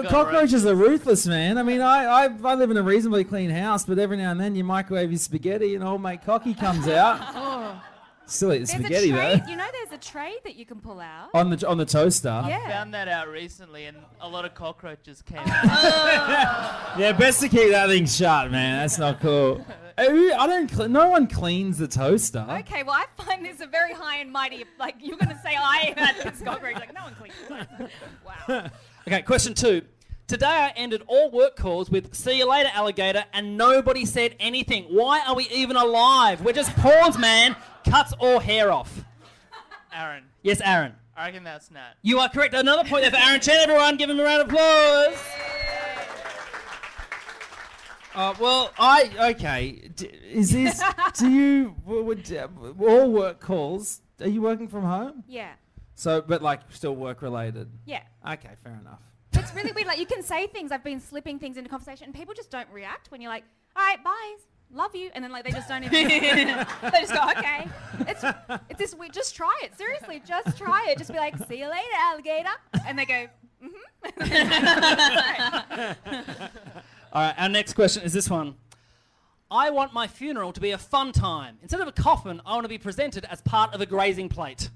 cockroaches 0.09 0.65
are 0.65 0.75
ruthless, 0.75 1.25
man. 1.27 1.57
I 1.57 1.63
mean, 1.63 1.81
I, 1.81 2.05
I 2.05 2.23
I 2.43 2.55
live 2.55 2.71
in 2.71 2.77
a 2.77 2.83
reasonably 2.83 3.23
clean 3.23 3.49
house, 3.49 3.85
but 3.85 3.99
every 3.99 4.17
now 4.17 4.31
and 4.31 4.39
then 4.39 4.55
you 4.55 4.63
microwave 4.63 5.11
your 5.11 5.19
spaghetti 5.19 5.75
and 5.75 5.83
old 5.83 6.01
mate 6.01 6.23
Cocky 6.25 6.53
comes 6.53 6.87
out. 6.87 7.81
Still 8.29 8.51
eat 8.51 8.59
the 8.59 8.65
There's 8.65 8.79
spaghetti 8.81 9.11
a 9.11 9.13
tray, 9.13 9.35
though. 9.37 9.49
you 9.49 9.55
know, 9.55 9.65
there's 9.71 9.93
a 9.93 9.97
tray 10.11 10.33
that 10.43 10.55
you 10.55 10.65
can 10.65 10.81
pull 10.81 10.99
out. 10.99 11.29
On 11.33 11.49
the 11.49 11.65
on 11.65 11.77
the 11.77 11.85
toaster. 11.85 12.43
Yeah. 12.45 12.67
Found 12.67 12.93
that 12.93 13.07
out 13.07 13.29
recently, 13.29 13.85
and 13.85 13.95
a 14.19 14.27
lot 14.27 14.43
of 14.43 14.53
cockroaches 14.53 15.21
came 15.21 15.39
out. 15.39 15.63
Oh. 15.69 16.95
Yeah, 16.99 17.13
best 17.13 17.39
to 17.41 17.47
keep 17.47 17.71
that 17.71 17.87
thing 17.87 18.05
shut, 18.05 18.51
man. 18.51 18.81
That's 18.81 18.97
not 18.97 19.21
cool. 19.21 19.65
I 19.97 20.05
don't. 20.45 20.69
Cle- 20.69 20.89
no 20.89 21.09
one 21.09 21.27
cleans 21.27 21.77
the 21.77 21.87
toaster. 21.87 22.45
Okay, 22.49 22.83
well, 22.83 22.95
I 22.95 23.05
find 23.23 23.45
this 23.45 23.61
a 23.61 23.65
very 23.67 23.93
high 23.93 24.17
and 24.17 24.31
mighty. 24.31 24.65
Like, 24.77 24.95
you're 24.99 25.17
going 25.17 25.29
to 25.29 25.41
say 25.41 25.55
I 25.55 25.93
had 25.95 26.15
this 26.17 26.41
cockroach. 26.41 26.75
Like, 26.75 26.93
no 26.93 27.03
one 27.03 27.15
cleans 27.15 27.35
it. 27.49 27.91
Wow. 28.49 28.69
Okay, 29.07 29.21
question 29.21 29.53
two. 29.53 29.83
Today 30.27 30.45
I 30.45 30.73
ended 30.75 31.01
all 31.07 31.31
work 31.31 31.55
calls 31.55 31.89
with 31.89 32.13
"See 32.13 32.37
you 32.39 32.49
later, 32.49 32.69
alligator," 32.73 33.23
and 33.31 33.55
nobody 33.55 34.03
said 34.03 34.35
anything. 34.37 34.83
Why 34.89 35.23
are 35.25 35.33
we 35.33 35.47
even 35.47 35.77
alive? 35.77 36.41
We're 36.41 36.51
just 36.51 36.75
pawns, 36.75 37.17
man. 37.17 37.55
Cuts 37.89 38.11
all 38.19 38.39
hair 38.39 38.69
off. 38.69 39.05
Aaron, 39.93 40.25
Yes, 40.41 40.59
Aaron. 40.61 40.93
I 41.15 41.27
reckon 41.27 41.45
that's 41.45 41.71
Nat. 41.71 41.93
You 42.01 42.19
are 42.19 42.27
correct. 42.27 42.53
Another 42.53 42.83
point 42.83 43.03
there 43.03 43.11
for 43.11 43.17
Aaron 43.17 43.39
Chen. 43.39 43.55
Everyone, 43.69 43.95
give 43.95 44.09
him 44.09 44.19
a 44.19 44.23
round 44.23 44.41
of 44.41 44.49
applause. 44.49 45.17
Uh, 48.13 48.33
well, 48.41 48.73
I 48.77 49.09
okay. 49.31 49.89
D- 49.95 50.07
is 50.33 50.51
this? 50.51 50.81
do 51.17 51.29
you 51.29 51.75
would, 51.85 52.29
uh, 52.33 52.47
all 52.81 53.09
work 53.09 53.39
calls? 53.39 54.01
Are 54.19 54.27
you 54.27 54.41
working 54.41 54.67
from 54.67 54.83
home? 54.83 55.23
Yeah. 55.29 55.51
So, 55.97 56.21
but 56.21 56.43
like 56.43 56.61
still 56.69 56.95
work 56.95 57.23
related. 57.23 57.69
Yeah. 57.85 58.03
Okay, 58.25 58.51
fair 58.63 58.77
enough. 58.79 58.99
It's 59.33 59.53
really 59.55 59.71
weird. 59.71 59.87
Like, 59.87 59.97
you 59.97 60.05
can 60.05 60.21
say 60.21 60.45
things. 60.45 60.71
I've 60.71 60.83
been 60.83 60.99
slipping 60.99 61.39
things 61.39 61.57
into 61.57 61.71
conversation, 61.71 62.05
and 62.05 62.13
people 62.13 62.35
just 62.35 62.51
don't 62.51 62.69
react 62.71 63.09
when 63.09 63.19
you're 63.19 63.31
like, 63.31 63.43
all 63.75 63.83
right, 63.83 64.01
bye. 64.03 64.35
love 64.71 64.95
you, 64.95 65.09
and 65.15 65.23
then 65.23 65.31
like 65.31 65.43
they 65.43 65.49
just 65.49 65.67
don't 65.67 65.83
even. 65.83 66.07
they 66.07 67.01
just 67.01 67.13
go, 67.13 67.27
okay. 67.35 67.67
It's 68.01 68.23
it's 68.69 68.77
this. 68.77 68.93
We 68.95 69.09
just 69.09 69.35
try 69.35 69.59
it. 69.63 69.75
Seriously, 69.75 70.21
just 70.25 70.55
try 70.55 70.85
it. 70.89 70.99
Just 70.99 71.11
be 71.11 71.17
like, 71.17 71.35
see 71.47 71.57
you 71.59 71.67
later, 71.67 71.87
alligator, 71.97 72.51
and 72.85 72.99
they 72.99 73.05
go, 73.05 73.27
"Mhm." 73.63 73.71
All 77.11 77.21
right, 77.23 77.35
our 77.39 77.49
next 77.49 77.73
question 77.73 78.03
is 78.03 78.13
this 78.13 78.29
one. 78.29 78.53
I 79.49 79.71
want 79.71 79.93
my 79.93 80.05
funeral 80.05 80.53
to 80.53 80.61
be 80.61 80.71
a 80.71 80.77
fun 80.77 81.11
time. 81.11 81.57
Instead 81.63 81.81
of 81.81 81.87
a 81.87 81.91
coffin, 81.91 82.39
I 82.45 82.51
want 82.53 82.65
to 82.65 82.69
be 82.69 82.77
presented 82.77 83.25
as 83.25 83.41
part 83.41 83.73
of 83.73 83.81
a 83.81 83.87
grazing 83.87 84.29
plate. 84.29 84.69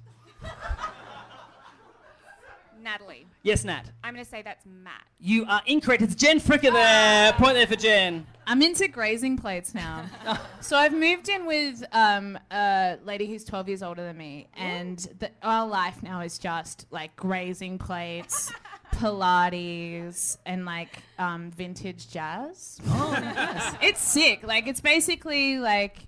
Natalie. 2.82 3.26
Yes, 3.44 3.64
Nat. 3.64 3.84
I'm 4.04 4.14
gonna 4.14 4.26
say 4.26 4.42
that's 4.42 4.66
Matt. 4.66 5.04
You 5.20 5.46
are 5.46 5.62
incorrect. 5.66 6.02
It's 6.02 6.16
Jen 6.16 6.40
Fricker 6.40 6.72
there. 6.72 7.34
Point 7.34 7.56
there 7.56 7.68
for 7.68 7.76
Jen. 7.76 8.26
I'm 8.48 8.62
into 8.62 8.88
grazing 8.88 9.38
plates 9.38 9.74
now. 9.74 10.06
so 10.62 10.76
I've 10.76 10.94
moved 10.94 11.30
in 11.30 11.46
with 11.46 11.84
um, 11.92 12.38
a 12.52 12.98
lady 13.06 13.28
who's 13.28 13.44
12 13.46 13.68
years 13.70 13.84
older 13.84 14.04
than 14.04 14.18
me, 14.18 14.48
and 14.56 14.98
the, 15.20 15.30
our 15.44 15.68
life 15.68 16.02
now 16.04 16.22
is 16.22 16.38
just 16.38 16.88
like 16.92 17.16
grazing 17.16 17.78
plates, 17.78 18.52
Pilates, 18.96 20.38
and 20.46 20.66
like 20.66 21.04
um, 21.20 21.52
vintage 21.52 22.10
jazz. 22.10 22.80
Oh, 22.88 23.12
nice. 23.22 23.76
It's 23.82 24.02
sick. 24.02 24.44
Like 24.44 24.68
it's 24.68 24.82
basically 24.82 25.58
like 25.60 26.08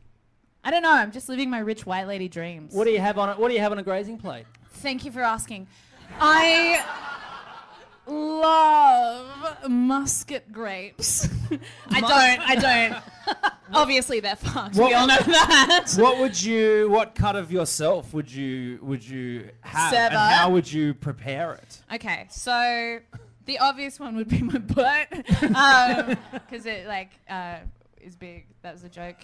I 0.63 0.71
don't 0.71 0.81
know. 0.81 0.93
I'm 0.93 1.11
just 1.11 1.27
living 1.27 1.49
my 1.49 1.59
rich 1.59 1.85
white 1.85 2.07
lady 2.07 2.29
dreams. 2.29 2.73
What 2.73 2.85
do 2.85 2.91
you 2.91 2.99
have 2.99 3.17
on 3.17 3.29
it? 3.29 3.37
What 3.37 3.49
do 3.49 3.53
you 3.53 3.59
have 3.59 3.71
on 3.71 3.79
a 3.79 3.83
grazing 3.83 4.17
plate? 4.17 4.45
Thank 4.75 5.05
you 5.05 5.11
for 5.11 5.21
asking. 5.21 5.67
I 6.19 6.83
love 8.05 9.69
muscat 9.69 10.51
grapes. 10.51 11.27
I 11.89 12.01
don't. 12.01 12.49
I 12.49 12.55
don't. 12.55 13.03
Obviously, 13.73 14.19
they're 14.19 14.35
fucked. 14.35 14.75
we 14.75 14.93
all 14.93 15.07
know 15.07 15.17
that. 15.17 15.93
what 15.97 16.19
would 16.19 16.41
you? 16.41 16.89
What 16.89 17.15
cut 17.15 17.35
of 17.35 17.51
yourself 17.51 18.13
would 18.13 18.31
you 18.31 18.79
would 18.81 19.07
you 19.07 19.49
have? 19.61 19.93
Sever. 19.93 20.15
And 20.15 20.35
how 20.35 20.49
would 20.51 20.71
you 20.71 20.93
prepare 20.93 21.53
it? 21.53 21.81
Okay, 21.93 22.27
so 22.29 22.99
the 23.45 23.59
obvious 23.59 23.99
one 23.99 24.15
would 24.15 24.29
be 24.29 24.41
my 24.41 24.59
butt, 24.59 25.07
because 25.09 26.65
it 26.65 26.87
like 26.87 27.11
uh, 27.29 27.57
is 28.01 28.15
big. 28.15 28.45
That 28.61 28.73
was 28.73 28.83
a 28.83 28.89
joke. 28.89 29.17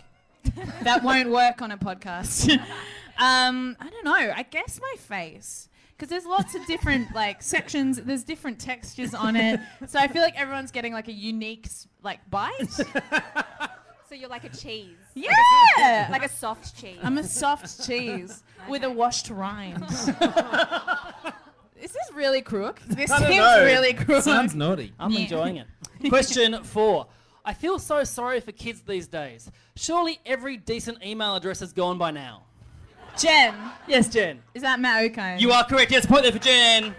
that 0.83 1.03
won't 1.03 1.29
work 1.29 1.61
on 1.61 1.71
a 1.71 1.77
podcast. 1.77 2.49
um, 3.17 3.77
I 3.79 3.89
don't 3.89 4.05
know. 4.05 4.33
I 4.35 4.43
guess 4.49 4.79
my 4.81 4.95
face. 4.97 5.68
Because 5.99 6.07
there's 6.09 6.25
lots 6.25 6.55
of 6.55 6.65
different 6.65 7.13
like 7.13 7.43
sections. 7.43 7.97
There's 8.01 8.23
different 8.23 8.57
textures 8.57 9.13
on 9.13 9.35
it, 9.35 9.59
so 9.85 9.99
I 9.99 10.07
feel 10.07 10.21
like 10.21 10.39
everyone's 10.39 10.71
getting 10.71 10.93
like 10.93 11.09
a 11.09 11.11
unique 11.13 11.67
like 12.03 12.27
bite. 12.29 12.53
So 14.07 14.15
you're 14.15 14.27
like 14.29 14.43
a 14.43 14.49
cheese. 14.49 14.97
Yeah, 15.13 16.07
Like 16.09 16.23
a 16.25 16.29
soft 16.29 16.75
cheese. 16.81 16.97
I'm 17.03 17.19
a 17.19 17.23
soft 17.23 17.85
cheese 17.85 18.41
with 18.67 18.83
a 18.83 18.89
washed 18.89 19.29
rind. 19.29 19.83
This 21.75 21.91
is 21.91 21.93
this 21.93 22.11
really 22.15 22.41
crook? 22.41 22.81
This 22.87 23.09
I 23.11 23.19
don't 23.19 23.27
seems 23.29 23.39
know. 23.41 23.63
really 23.63 23.93
crook. 23.93 24.23
Sounds 24.23 24.53
naughty. 24.55 24.93
I'm 24.99 25.11
Yeah. 25.11 25.19
enjoying 25.19 25.57
it. 25.57 25.67
Question 26.09 26.61
four. 26.63 27.05
I 27.45 27.53
feel 27.53 27.77
so 27.79 28.03
sorry 28.03 28.41
for 28.41 28.51
kids 28.51 28.81
these 28.81 29.07
days. 29.07 29.49
Surely 29.75 30.19
every 30.25 30.57
decent 30.57 31.03
email 31.05 31.35
address 31.35 31.61
is 31.61 31.71
gone 31.71 31.97
by 31.99 32.11
now. 32.11 32.43
Jen, 33.19 33.53
Yes, 33.87 34.07
Jen. 34.09 34.41
is 34.53 34.61
that 34.61 34.79
Matt 34.79 35.03
Okine? 35.11 35.39
You 35.39 35.51
are 35.51 35.63
correct. 35.65 35.91
Yes, 35.91 36.05
point 36.05 36.23
there 36.23 36.31
for 36.31 36.39
Jen. 36.39 36.95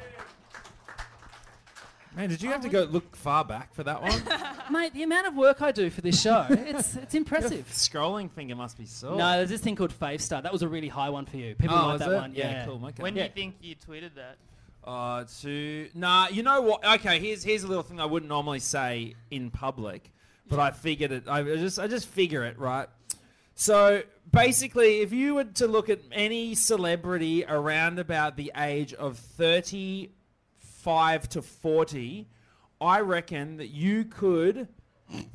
Man, 2.17 2.29
did 2.29 2.43
you 2.43 2.51
have 2.51 2.61
to 2.63 2.69
go 2.69 2.83
look 2.83 3.15
far 3.15 3.45
back 3.45 3.73
for 3.73 3.85
that 3.85 4.03
one? 4.03 4.21
Mate, 4.73 4.93
the 4.93 5.05
amount 5.05 5.29
of 5.29 5.37
work 5.37 5.63
I 5.63 5.71
do 5.71 5.89
for 5.91 6.01
this 6.01 6.21
show, 6.21 6.45
it's 6.51 6.97
it's 6.97 7.15
impressive. 7.15 7.67
Scrolling 7.71 8.31
finger 8.31 8.57
must 8.57 8.77
be 8.77 8.85
sore. 8.85 9.17
No, 9.17 9.37
there's 9.37 9.49
this 9.49 9.61
thing 9.61 9.77
called 9.77 9.93
Favstar. 9.97 10.43
That 10.43 10.53
was 10.53 10.63
a 10.63 10.69
really 10.69 10.89
high 10.89 11.09
one 11.11 11.25
for 11.25 11.37
you. 11.37 11.55
People 11.55 11.77
Oh, 11.79 11.87
like 11.87 11.95
is 11.95 12.01
that 12.01 12.11
it? 12.13 12.17
one. 12.17 12.35
Yeah, 12.35 12.51
Yeah, 12.51 12.65
cool. 12.67 12.85
Okay. 12.87 13.03
When 13.03 13.15
Yeah. 13.15 13.23
do 13.23 13.29
you 13.29 13.35
think 13.35 13.55
you 13.63 13.77
tweeted 13.77 14.11
that? 14.17 14.37
Uh, 14.83 15.25
to 15.43 15.89
nah, 15.95 16.29
you 16.29 16.43
know 16.43 16.61
what? 16.63 16.85
Okay, 16.85 17.21
here's 17.21 17.45
here's 17.45 17.63
a 17.63 17.69
little 17.69 17.83
thing 17.85 18.01
I 18.01 18.07
wouldn't 18.07 18.29
normally 18.29 18.61
say 18.61 19.15
in 19.31 19.51
public, 19.51 20.11
but 20.49 20.59
I 20.59 20.73
figured 20.73 21.13
it. 21.13 21.29
I 21.29 21.43
just 21.45 21.79
I 21.79 21.87
just 21.87 22.09
figure 22.09 22.45
it 22.45 22.59
right. 22.59 22.89
So 23.61 24.03
basically, 24.33 25.03
if 25.03 25.13
you 25.13 25.35
were 25.35 25.45
to 25.45 25.67
look 25.67 25.91
at 25.91 26.01
any 26.13 26.55
celebrity 26.55 27.45
around 27.47 27.99
about 27.99 28.39
the 28.39 28.51
age 28.57 28.95
of 28.95 29.19
thirty-five 29.19 30.09
to 31.29 31.43
forty, 31.43 32.27
I 32.81 33.01
reckon 33.01 33.59
that 33.59 33.69
you 33.69 34.07
could 34.07 34.67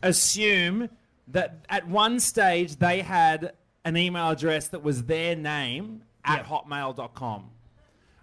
assume 0.01 0.89
that 1.27 1.67
at 1.69 1.87
one 1.87 2.19
stage 2.19 2.77
they 2.77 3.01
had 3.01 3.53
an 3.83 3.95
email 3.95 4.31
address 4.31 4.69
that 4.69 4.81
was 4.81 5.03
their 5.03 5.35
name 5.35 6.01
at 6.23 6.47
hotmail.com. 6.47 7.51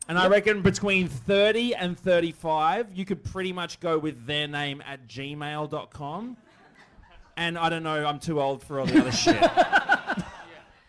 And 0.09 0.19
I 0.19 0.27
reckon 0.27 0.63
between 0.63 1.07
30 1.07 1.77
and 1.77 1.97
35, 1.97 2.89
you 2.93 3.05
could 3.05 3.23
pretty 3.23 3.53
much 3.53 3.79
go 3.79 4.01
with 4.01 4.27
their 4.27 4.49
name 4.49 4.83
at 4.85 5.07
gmail.com. 5.07 6.37
And 7.37 7.57
I 7.57 7.69
don't 7.69 7.83
know, 7.83 8.05
I'm 8.05 8.19
too 8.19 8.41
old 8.41 8.63
for 8.63 8.81
all 8.81 8.87
the 8.87 9.01
other 9.01 9.13
shit. 9.13 9.41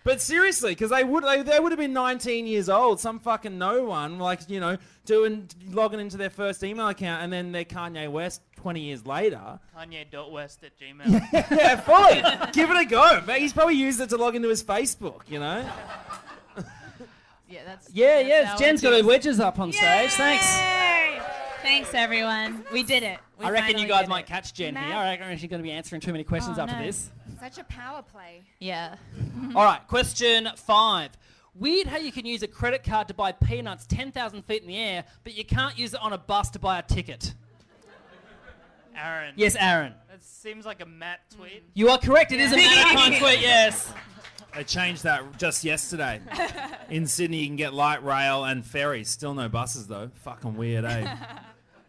But 0.03 0.19
seriously, 0.21 0.71
because 0.71 0.89
they 0.89 1.03
would 1.03 1.23
they, 1.23 1.41
they 1.43 1.59
would 1.59 1.71
have 1.71 1.79
been 1.79 1.93
19 1.93 2.45
years 2.45 2.67
old, 2.67 2.99
some 2.99 3.19
fucking 3.19 3.57
no 3.57 3.83
one, 3.85 4.19
like 4.19 4.49
you 4.49 4.59
know, 4.59 4.77
doing 5.05 5.47
logging 5.71 5.99
into 6.01 6.17
their 6.17 6.29
first 6.29 6.61
email 6.63 6.89
account, 6.89 7.23
and 7.23 7.31
then 7.31 7.51
they're 7.53 7.63
Kanye 7.63 8.11
West 8.11 8.41
20 8.57 8.81
years 8.81 9.05
later. 9.05 9.59
Kanye.west 9.77 10.63
at 10.63 10.71
gmail. 10.77 11.21
yeah, 11.33 11.75
fully. 11.77 12.21
Give 12.51 12.69
it 12.69 12.77
a 12.77 12.85
go. 12.85 13.21
But 13.25 13.39
he's 13.39 13.53
probably 13.53 13.75
used 13.75 14.01
it 14.01 14.09
to 14.09 14.17
log 14.17 14.35
into 14.35 14.49
his 14.49 14.61
Facebook, 14.63 15.21
you 15.29 15.39
know. 15.39 15.65
Yeah, 17.49 17.61
that's 17.65 17.89
Yeah, 17.93 18.15
that's 18.17 18.27
yes. 18.27 18.47
how 18.49 18.57
Jen's 18.57 18.81
it 18.83 18.89
got 18.89 18.99
her 18.99 19.05
wedges 19.07 19.39
up 19.39 19.59
on 19.59 19.71
stage. 19.71 20.11
Thanks. 20.11 20.57
Yay! 20.57 21.21
Thanks, 21.61 21.93
everyone. 21.93 22.65
We 22.73 22.83
did 22.83 23.03
it. 23.03 23.19
We 23.39 23.45
I 23.45 23.51
reckon 23.51 23.67
finally 23.67 23.83
you 23.83 23.87
guys 23.89 24.01
did 24.01 24.09
might 24.09 24.25
catch 24.25 24.53
Jen 24.53 24.73
Matt? 24.73 24.85
here. 24.85 24.95
I 24.95 25.09
reckon 25.17 25.37
she's 25.37 25.49
going 25.49 25.61
to 25.61 25.63
be 25.63 25.71
answering 25.71 26.01
too 26.01 26.11
many 26.11 26.23
questions 26.23 26.57
Oh, 26.57 26.63
after 26.63 26.77
no. 26.77 26.85
this. 26.85 27.09
Such 27.43 27.57
a 27.57 27.63
power 27.65 28.01
play. 28.01 28.45
Yeah. 28.59 28.95
All 29.55 29.65
right, 29.65 29.85
question 29.89 30.47
five. 30.55 31.11
Weird 31.53 31.87
how 31.87 31.97
you 31.97 32.09
can 32.09 32.25
use 32.25 32.41
a 32.41 32.47
credit 32.47 32.85
card 32.85 33.09
to 33.09 33.13
buy 33.13 33.33
peanuts 33.33 33.85
10,000 33.85 34.43
feet 34.43 34.61
in 34.61 34.69
the 34.69 34.77
air, 34.77 35.03
but 35.25 35.35
you 35.35 35.43
can't 35.43 35.77
use 35.77 35.93
it 35.93 35.99
on 36.01 36.13
a 36.13 36.17
bus 36.17 36.49
to 36.51 36.59
buy 36.59 36.79
a 36.79 36.81
ticket. 36.81 37.33
Aaron. 38.95 39.33
Yes, 39.35 39.57
Aaron. 39.59 39.93
That 40.09 40.23
seems 40.23 40.65
like 40.65 40.81
a 40.81 40.85
Matt 40.85 41.19
tweet. 41.35 41.63
You 41.73 41.89
are 41.89 41.97
correct. 41.97 42.31
It 42.31 42.39
is 42.39 42.53
a 42.53 42.55
Mankind 42.55 43.15
tweet, 43.19 43.41
yes. 43.41 43.91
They 44.55 44.63
changed 44.63 45.03
that 45.03 45.37
just 45.37 45.65
yesterday. 45.65 46.21
In 46.89 47.05
Sydney, 47.07 47.39
you 47.39 47.47
can 47.47 47.57
get 47.57 47.73
light 47.73 48.05
rail 48.05 48.45
and 48.45 48.65
ferries. 48.65 49.09
Still 49.09 49.33
no 49.33 49.49
buses 49.49 49.87
though. 49.87 50.11
Fucking 50.23 50.55
weird, 50.55 50.85
eh? 50.85 51.13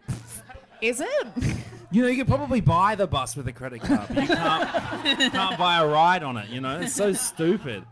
Is 0.85 1.01
it? 1.01 1.27
You 1.91 2.03
know, 2.03 2.09
you 2.09 2.17
could 2.17 2.27
probably 2.27 2.61
buy 2.61 2.97
the 2.97 3.07
bus 3.07 3.37
with 3.37 3.47
a 3.47 3.53
credit 3.53 3.81
card, 3.81 4.09
but 4.09 4.23
you 4.23 4.27
can't, 4.27 5.33
can't 5.33 5.57
buy 5.57 5.79
a 5.79 5.87
ride 5.87 6.25
on 6.25 6.37
it. 6.37 6.49
You 6.49 6.61
know, 6.61 6.81
it's 6.81 6.93
so 6.93 7.13
stupid. 7.13 7.85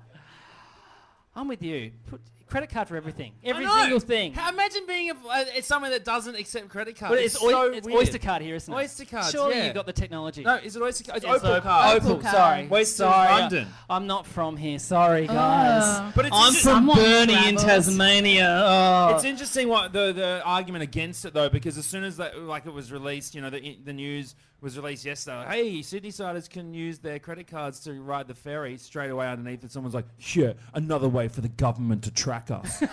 I'm 1.37 1.47
with 1.47 1.63
you. 1.63 1.93
Put 2.09 2.21
credit 2.53 2.69
card 2.71 2.87
for 2.87 2.97
everything. 2.97 3.33
I 3.45 3.49
Every 3.49 3.65
know. 3.65 3.81
single 3.81 3.99
thing. 4.01 4.35
How- 4.35 4.51
imagine 4.51 4.83
being 4.87 5.11
a, 5.11 5.15
uh, 5.15 5.45
it's 5.57 5.67
someone 5.67 5.91
that 5.91 6.05
doesn't 6.05 6.35
accept 6.35 6.69
credit 6.69 6.97
cards. 6.99 7.11
But 7.15 7.19
it's, 7.25 7.43
Oy- 7.43 7.51
so 7.51 7.73
it's 7.73 7.87
weird. 7.87 7.99
Oyster 8.01 8.19
Card 8.19 8.43
here, 8.43 8.55
isn't 8.57 8.73
it? 8.73 8.77
Oyster 8.77 9.07
cards, 9.07 9.31
Surely 9.31 9.57
yeah. 9.57 9.65
you've 9.65 9.75
got 9.75 9.87
the 9.87 9.93
technology. 9.95 10.43
No, 10.45 10.57
is 10.57 10.77
it 10.77 10.83
Oyster 10.83 11.05
card? 11.05 11.17
It's, 11.17 11.25
It's 11.25 11.35
Opal 11.37 11.49
Opal. 11.51 11.61
card. 11.63 11.97
Opal, 12.03 12.19
card. 12.19 12.35
sorry. 12.35 12.67
Western 12.67 13.07
sorry. 13.09 13.41
London. 13.41 13.69
I'm 13.89 14.07
not 14.07 14.27
from 14.27 14.59
here. 14.59 14.79
Sorry, 14.79 15.27
guys. 15.27 15.83
Oh. 15.85 16.13
But 16.15 16.27
it's 16.27 16.37
I'm 16.39 16.53
from 16.53 16.87
Burnie 16.95 17.49
in. 17.49 17.57
Tasmania. 17.57 18.63
Oh. 18.67 19.15
It's 19.15 19.25
interesting 19.25 19.69
what 19.69 19.95
the, 19.95 20.13
the 20.13 20.43
argument 20.45 20.83
against 20.83 21.25
it 21.25 21.33
though, 21.33 21.49
because 21.49 21.79
as 21.79 21.87
soon 21.87 22.05
as 22.05 22.19
that 22.19 22.39
like 22.39 22.67
it 22.67 22.73
was 22.75 22.93
released, 22.93 23.35
you 23.35 23.41
know, 23.41 23.51
the 23.51 23.79
the 23.83 23.93
news 23.95 24.35
was 24.63 24.77
released 24.79 25.05
yesterday. 25.05 25.45
Hey, 25.49 25.83
Sydney 25.83 26.13
siders 26.13 26.49
can 26.49 26.73
use 26.73 26.99
their 26.99 27.19
credit 27.19 27.49
cards 27.49 27.81
to 27.81 28.01
ride 28.01 28.29
the 28.29 28.35
ferry. 28.35 28.79
Straight 28.79 29.11
away 29.11 29.27
underneath 29.27 29.65
it, 29.65 29.73
someone's 29.73 29.95
like, 29.95 30.07
"Yeah, 30.35 30.53
another 30.73 31.09
way 31.09 31.29
for 31.29 31.41
the 31.41 31.49
government 31.49 32.05
to 32.05 32.13
track 32.13 32.51
us." 32.51 32.81
it's 32.83 32.93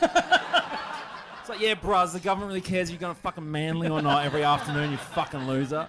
like, 1.48 1.62
yeah, 1.62 1.76
bros, 1.76 2.12
the 2.12 2.20
government 2.20 2.50
really 2.50 2.62
cares 2.62 2.90
if 2.90 2.94
you're 2.94 3.00
going 3.00 3.16
to 3.16 3.22
fucking 3.22 3.50
Manly 3.50 3.88
or 3.88 4.02
not 4.02 4.26
every 4.26 4.44
afternoon. 4.44 4.92
You 4.92 4.98
fucking 4.98 5.48
loser. 5.48 5.88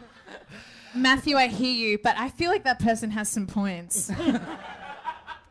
Matthew, 0.95 1.37
I 1.37 1.47
hear 1.47 1.73
you, 1.73 1.99
but 1.99 2.17
I 2.19 2.29
feel 2.29 2.51
like 2.51 2.65
that 2.65 2.79
person 2.79 3.11
has 3.13 3.29
some 3.29 3.47
points. 3.47 4.13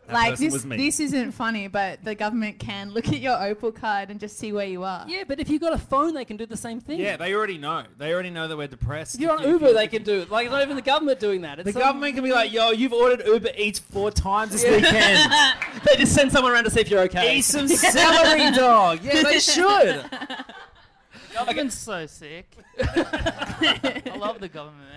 That 0.09 0.13
like 0.15 0.37
this, 0.37 0.63
this 0.63 0.99
isn't 0.99 1.31
funny, 1.33 1.67
but 1.67 2.03
the 2.03 2.15
government 2.15 2.57
can 2.59 2.89
look 2.91 3.07
at 3.09 3.19
your 3.19 3.41
Opal 3.41 3.71
card 3.71 4.09
and 4.09 4.19
just 4.19 4.37
see 4.39 4.51
where 4.51 4.65
you 4.65 4.83
are. 4.83 5.05
yeah, 5.07 5.23
but 5.27 5.39
if 5.39 5.49
you've 5.49 5.61
got 5.61 5.71
a 5.73 5.77
phone, 5.77 6.13
they 6.15 6.25
can 6.25 6.35
do 6.35 6.45
the 6.47 6.57
same 6.57 6.79
thing. 6.81 6.99
Yeah, 6.99 7.15
they 7.15 7.33
already 7.35 7.57
know. 7.59 7.83
They 7.97 8.11
already 8.11 8.31
know 8.31 8.47
that 8.47 8.57
we're 8.57 8.67
depressed. 8.67 9.15
If 9.15 9.21
you're 9.21 9.31
on 9.31 9.39
If 9.41 9.45
you- 9.45 9.51
Uber, 9.53 9.73
they 9.73 9.87
can 9.87 10.01
do 10.03 10.21
it. 10.21 10.31
Like, 10.31 10.45
it's 10.47 10.51
not 10.51 10.63
even 10.63 10.75
the 10.75 10.81
government 10.81 11.19
doing 11.19 11.41
that. 11.41 11.59
It's 11.59 11.67
The 11.67 11.73
some- 11.73 11.81
government 11.83 12.15
can 12.15 12.23
be 12.23 12.31
like, 12.31 12.51
"Yo, 12.51 12.71
you've 12.71 12.93
ordered 12.93 13.25
Uber 13.25 13.51
Eats 13.55 13.77
four 13.79 14.09
times 14.11 14.51
this 14.51 14.63
weekend." 14.63 15.31
they 15.85 15.95
just 15.97 16.13
send 16.15 16.31
someone 16.31 16.51
around 16.53 16.63
to 16.63 16.71
see 16.71 16.79
if 16.81 16.89
you're 16.89 17.01
okay. 17.01 17.37
Eat 17.37 17.41
some 17.43 17.67
celery, 17.67 18.51
dog. 18.55 19.03
Yeah, 19.03 19.21
they 19.23 19.39
should. 19.39 20.05
Government's 21.33 21.75
so 21.75 22.05
sick. 22.07 22.49
I 22.81 24.15
love 24.17 24.39
the 24.39 24.49
government, 24.49 24.89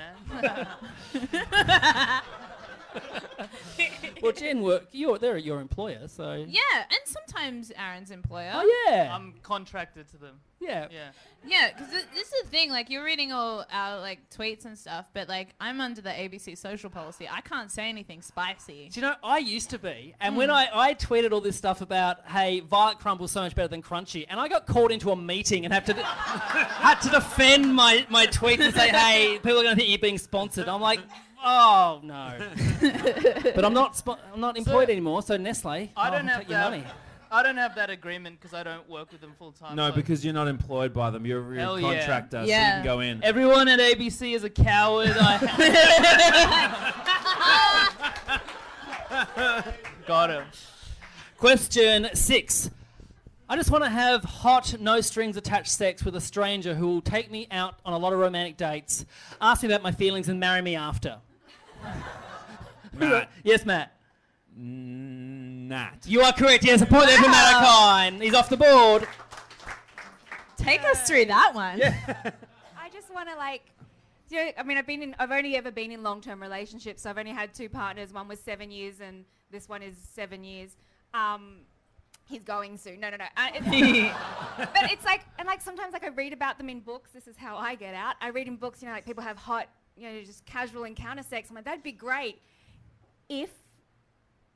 man. 0.42 0.66
well, 4.22 4.32
Jen, 4.32 4.62
work. 4.62 4.88
You're 4.92 5.18
they're 5.18 5.36
your 5.36 5.60
employer, 5.60 6.08
so 6.08 6.44
Yeah, 6.48 6.60
and 6.74 7.00
sometimes 7.04 7.72
Aaron's 7.76 8.10
employer. 8.10 8.52
Oh 8.54 8.84
yeah. 8.88 9.14
I'm 9.14 9.34
contracted 9.42 10.08
to 10.08 10.16
them. 10.18 10.40
yeah. 10.60 10.88
Yeah. 10.90 11.10
Yeah, 11.44 11.70
because 11.72 11.90
this 11.90 12.28
is 12.28 12.42
the 12.44 12.48
thing. 12.48 12.70
Like, 12.70 12.88
you're 12.88 13.04
reading 13.04 13.32
all 13.32 13.64
our 13.72 14.00
like 14.00 14.30
tweets 14.30 14.64
and 14.64 14.78
stuff, 14.78 15.06
but 15.12 15.28
like, 15.28 15.48
I'm 15.60 15.80
under 15.80 16.00
the 16.00 16.10
ABC 16.10 16.56
social 16.56 16.88
policy. 16.88 17.28
I 17.28 17.40
can't 17.40 17.70
say 17.70 17.88
anything 17.88 18.22
spicy. 18.22 18.88
Do 18.92 19.00
you 19.00 19.06
know, 19.06 19.14
I 19.24 19.38
used 19.38 19.70
to 19.70 19.78
be, 19.78 20.14
and 20.20 20.36
when 20.36 20.50
hmm. 20.50 20.54
I, 20.54 20.68
I 20.72 20.94
tweeted 20.94 21.32
all 21.32 21.40
this 21.40 21.56
stuff 21.56 21.80
about, 21.80 22.26
hey, 22.28 22.60
Violet 22.60 22.98
Crumble's 23.00 23.32
so 23.32 23.40
much 23.40 23.56
better 23.56 23.68
than 23.68 23.82
Crunchie, 23.82 24.26
and 24.28 24.38
I 24.38 24.46
got 24.46 24.66
called 24.66 24.92
into 24.92 25.10
a 25.10 25.16
meeting 25.16 25.64
and 25.64 25.74
have 25.74 25.84
to 25.86 25.94
de- 25.94 26.02
had 26.04 27.00
to 27.00 27.10
defend 27.10 27.74
my, 27.74 28.06
my 28.08 28.26
tweet 28.26 28.60
and 28.60 28.72
say, 28.72 28.90
hey, 28.90 29.38
people 29.42 29.58
are 29.58 29.64
going 29.64 29.74
to 29.74 29.76
think 29.76 29.88
you're 29.88 29.98
being 29.98 30.18
sponsored. 30.18 30.68
I'm 30.68 30.80
like, 30.80 31.00
oh 31.44 32.00
no. 32.02 32.34
but 33.54 33.64
I'm 33.64 33.74
not 33.74 33.94
spo- 33.94 34.18
I'm 34.32 34.40
not 34.40 34.56
employed 34.56 34.90
anymore, 34.90 35.22
so 35.22 35.36
Nestle, 35.36 35.70
I 35.70 35.90
I'll 35.96 36.10
don't 36.12 36.26
have 36.28 36.40
take 36.40 36.48
your 36.50 36.58
that. 36.58 36.70
money. 36.70 36.84
I 37.30 37.42
don't 37.42 37.56
have 37.56 37.74
that 37.76 37.88
agreement 37.88 38.38
because 38.38 38.52
I 38.52 38.62
don't 38.62 38.86
work 38.90 39.10
with 39.10 39.22
them 39.22 39.32
full 39.38 39.52
time. 39.52 39.74
No, 39.74 39.88
so- 39.88 39.94
because 39.96 40.22
you're 40.24 40.34
not 40.34 40.48
employed 40.48 40.92
by 40.92 41.08
them. 41.10 41.24
You're, 41.24 41.42
you're 41.54 41.54
a 41.54 41.60
Hell 41.60 41.80
yeah. 41.80 41.94
contractor, 41.98 42.38
so 42.40 42.44
you 42.44 42.50
can 42.52 42.84
go 42.84 43.00
in. 43.00 43.24
everyone 43.24 43.68
at 43.68 43.80
ABC 43.80 44.34
is 44.34 44.44
a 44.44 44.50
coward. 44.50 45.12
I 45.18 45.38
Got 50.06 50.30
him. 50.30 50.44
Question 51.38 52.08
six. 52.14 52.70
I 53.48 53.56
just 53.56 53.70
want 53.70 53.84
to 53.84 53.90
have 53.90 54.24
hot, 54.24 54.76
no 54.80 55.00
strings 55.00 55.36
attached 55.36 55.70
sex 55.72 56.04
with 56.04 56.16
a 56.16 56.20
stranger 56.20 56.74
who 56.74 56.86
will 56.88 57.02
take 57.02 57.30
me 57.30 57.46
out 57.50 57.74
on 57.84 57.92
a 57.92 57.98
lot 57.98 58.12
of 58.14 58.18
romantic 58.18 58.56
dates, 58.56 59.04
ask 59.42 59.62
me 59.62 59.68
about 59.68 59.82
my 59.82 59.92
feelings, 59.92 60.28
and 60.30 60.40
marry 60.40 60.62
me 60.62 60.74
after. 60.76 61.18
Matt. 62.92 63.30
Yes, 63.44 63.64
Matt. 63.64 63.92
Nat. 64.56 65.98
You 66.06 66.20
are 66.22 66.32
correct. 66.32 66.64
Yes, 66.64 66.82
a 66.82 66.86
point 66.86 67.06
there 67.06 67.16
for 67.16 67.28
Matt 67.28 67.64
Okine. 67.64 68.22
He's 68.22 68.34
off 68.34 68.48
the 68.48 68.56
board. 68.56 69.08
Take 70.56 70.82
us 70.84 71.06
through 71.06 71.24
that 71.26 71.54
one. 71.54 71.80
I 72.78 72.88
just 72.92 73.12
want 73.12 73.28
to 73.28 73.36
like. 73.36 73.62
You 74.28 74.38
know, 74.46 74.50
I 74.58 74.62
mean, 74.62 74.78
I've 74.78 74.86
been 74.86 75.02
in. 75.02 75.16
I've 75.18 75.30
only 75.30 75.56
ever 75.56 75.70
been 75.70 75.90
in 75.90 76.02
long-term 76.02 76.40
relationships. 76.40 77.02
So 77.02 77.10
I've 77.10 77.18
only 77.18 77.32
had 77.32 77.52
two 77.54 77.68
partners. 77.68 78.12
One 78.12 78.28
was 78.28 78.40
seven 78.40 78.70
years, 78.70 79.00
and 79.00 79.24
this 79.50 79.68
one 79.68 79.82
is 79.82 79.96
seven 79.96 80.42
years. 80.44 80.76
Um, 81.12 81.58
he's 82.28 82.42
going 82.42 82.78
soon. 82.78 83.00
No, 83.00 83.10
no, 83.10 83.16
no. 83.16 83.24
Uh, 83.36 83.48
it- 83.54 84.12
but 84.58 84.90
it's 84.90 85.04
like, 85.04 85.22
and 85.38 85.46
like 85.46 85.60
sometimes 85.60 85.92
like 85.92 86.04
I 86.04 86.08
read 86.08 86.32
about 86.32 86.56
them 86.58 86.68
in 86.70 86.80
books. 86.80 87.10
This 87.12 87.26
is 87.26 87.36
how 87.36 87.56
I 87.56 87.74
get 87.74 87.94
out. 87.94 88.14
I 88.20 88.28
read 88.28 88.48
in 88.48 88.56
books, 88.56 88.80
you 88.82 88.88
know, 88.88 88.94
like 88.94 89.04
people 89.04 89.22
have 89.22 89.36
hot, 89.36 89.68
you 89.96 90.08
know, 90.08 90.22
just 90.22 90.44
casual 90.46 90.84
encounter 90.84 91.22
sex. 91.22 91.48
I'm 91.50 91.56
like, 91.56 91.64
that'd 91.64 91.82
be 91.82 91.92
great 91.92 92.40
if 93.28 93.50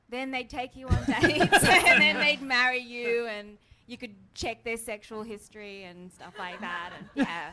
then 0.09 0.31
they'd 0.31 0.49
take 0.51 0.77
you 0.77 0.89
on 0.89 1.05
dates 1.21 1.65
and 1.65 2.03
then 2.03 2.19
they'd 2.19 2.43
marry 2.43 2.79
you 2.81 3.27
and 3.27 3.59
you 3.87 3.97
could 3.97 4.15
check 4.35 4.65
their 4.65 4.77
sexual 4.77 5.23
history 5.23 5.85
and 5.85 6.13
stuff 6.13 6.35
like 6.39 6.61
that. 6.61 6.93
And 6.99 7.09
yeah. 7.27 7.51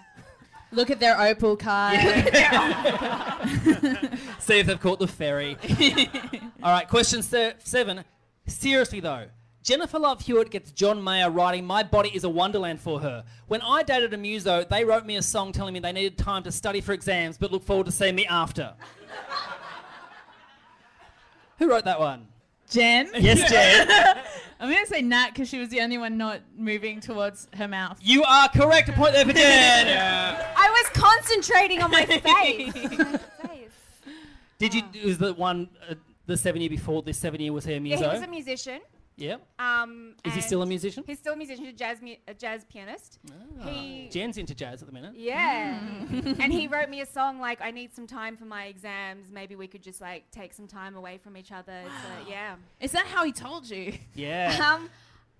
Look 0.72 0.90
at 0.90 1.00
their 1.00 1.20
Opal 1.22 1.56
card. 1.56 2.00
See 4.40 4.60
if 4.60 4.66
they've 4.68 4.80
caught 4.80 5.00
the 5.00 5.08
ferry. 5.08 5.58
All 6.64 6.72
right, 6.72 6.88
question 6.88 7.22
se- 7.22 7.56
seven. 7.60 8.04
Seriously, 8.48 9.00
though. 9.00 9.28
Jennifer 9.64 9.98
Love 9.98 10.22
Hewitt 10.22 10.50
gets 10.52 10.72
John 10.72 11.02
Mayer 11.02 11.30
writing 11.30 11.66
My 11.66 11.84
Body 11.84 12.10
is 12.14 12.26
a 12.26 12.30
Wonderland 12.30 12.82
for 12.82 13.00
her. 13.00 13.24
When 13.48 13.62
I 13.62 13.82
dated 13.84 14.14
a 14.14 14.18
muso, 14.18 14.66
they 14.66 14.84
wrote 14.84 15.06
me 15.06 15.16
a 15.16 15.22
song 15.22 15.54
telling 15.54 15.74
me 15.74 15.80
they 15.80 15.94
needed 15.94 16.18
time 16.18 16.44
to 16.44 16.52
study 16.52 16.82
for 16.82 16.92
exams 16.92 17.38
but 17.38 17.52
look 17.52 17.64
forward 17.64 17.86
to 17.86 17.92
seeing 17.92 18.16
me 18.16 18.26
after. 18.28 18.74
Who 21.60 21.70
wrote 21.70 21.86
that 21.86 21.98
one? 22.00 22.28
Jen. 22.70 23.10
Yes, 23.18 23.50
Jen. 23.50 23.88
I'm 24.60 24.70
going 24.70 24.84
to 24.84 24.90
say 24.90 25.02
Nat 25.02 25.30
because 25.30 25.48
she 25.48 25.60
was 25.60 25.70
the 25.70 25.80
only 25.80 25.98
one 25.98 26.18
not 26.18 26.42
moving 26.58 27.00
towards 27.00 27.48
her 27.56 27.68
mouth. 27.68 28.00
You 28.02 28.24
are 28.24 28.50
correct. 28.50 28.90
A 28.90 28.94
point 28.94 29.14
there 29.14 29.26
for 29.26 29.32
Jen. 29.34 29.88
I 30.58 30.70
was 30.70 31.02
concentrating 31.02 31.82
on 31.82 31.90
my 31.92 32.06
face. 32.06 32.74
Did 34.58 34.74
you? 34.74 34.84
Was 35.06 35.18
the 35.18 35.34
one 35.34 35.70
uh, 35.90 35.96
the 36.26 36.36
seven 36.38 36.62
year 36.62 36.70
before 36.70 37.02
this 37.02 37.18
seven 37.18 37.40
year 37.42 37.52
was 37.54 37.66
he 37.66 37.72
a 37.74 37.76
Yeah, 37.76 37.80
muso? 37.80 38.04
he 38.04 38.08
was 38.10 38.22
a 38.22 38.28
musician. 38.28 38.82
Yeah. 39.16 39.36
Um, 39.60 40.16
Is 40.26 40.34
he 40.34 40.42
still 40.42 40.62
a 40.62 40.66
musician? 40.66 41.04
He's 41.06 41.20
still 41.20 41.34
a 41.34 41.38
musician. 41.38 41.66
He's 41.66 41.74
a 41.74 41.78
jazz, 41.78 42.02
mu- 42.02 42.16
a 42.28 42.34
jazz 42.34 42.66
pianist. 42.66 43.20
He, 43.64 44.10
Jen's 44.12 44.38
into 44.38 44.56
jazz 44.56 44.82
at 44.82 44.88
the 44.88 44.94
minute. 44.94 45.14
yeah. 45.16 45.80
and 46.40 46.52
he 46.52 46.68
wrote 46.68 46.90
me 46.90 47.02
a 47.02 47.06
song 47.06 47.40
like, 47.40 47.62
I 47.62 47.72
need 47.72 47.94
some 47.96 48.08
time 48.08 48.36
for 48.38 48.46
my 48.46 48.66
exams. 48.66 49.30
Maybe 49.32 49.56
we 49.56 49.68
could 49.68 49.84
just 49.84 50.02
like 50.02 50.30
take 50.32 50.54
some 50.54 50.68
time 50.68 50.96
away 50.96 51.18
from 51.18 51.38
each 51.38 51.52
other. 51.52 51.82
So, 51.86 52.30
yeah. 52.30 52.56
Is 52.80 52.92
that 52.94 53.06
how 53.08 53.24
he 53.24 53.32
told 53.32 53.70
you? 53.70 53.94
Yeah. 54.16 54.60
Um, 54.74 54.90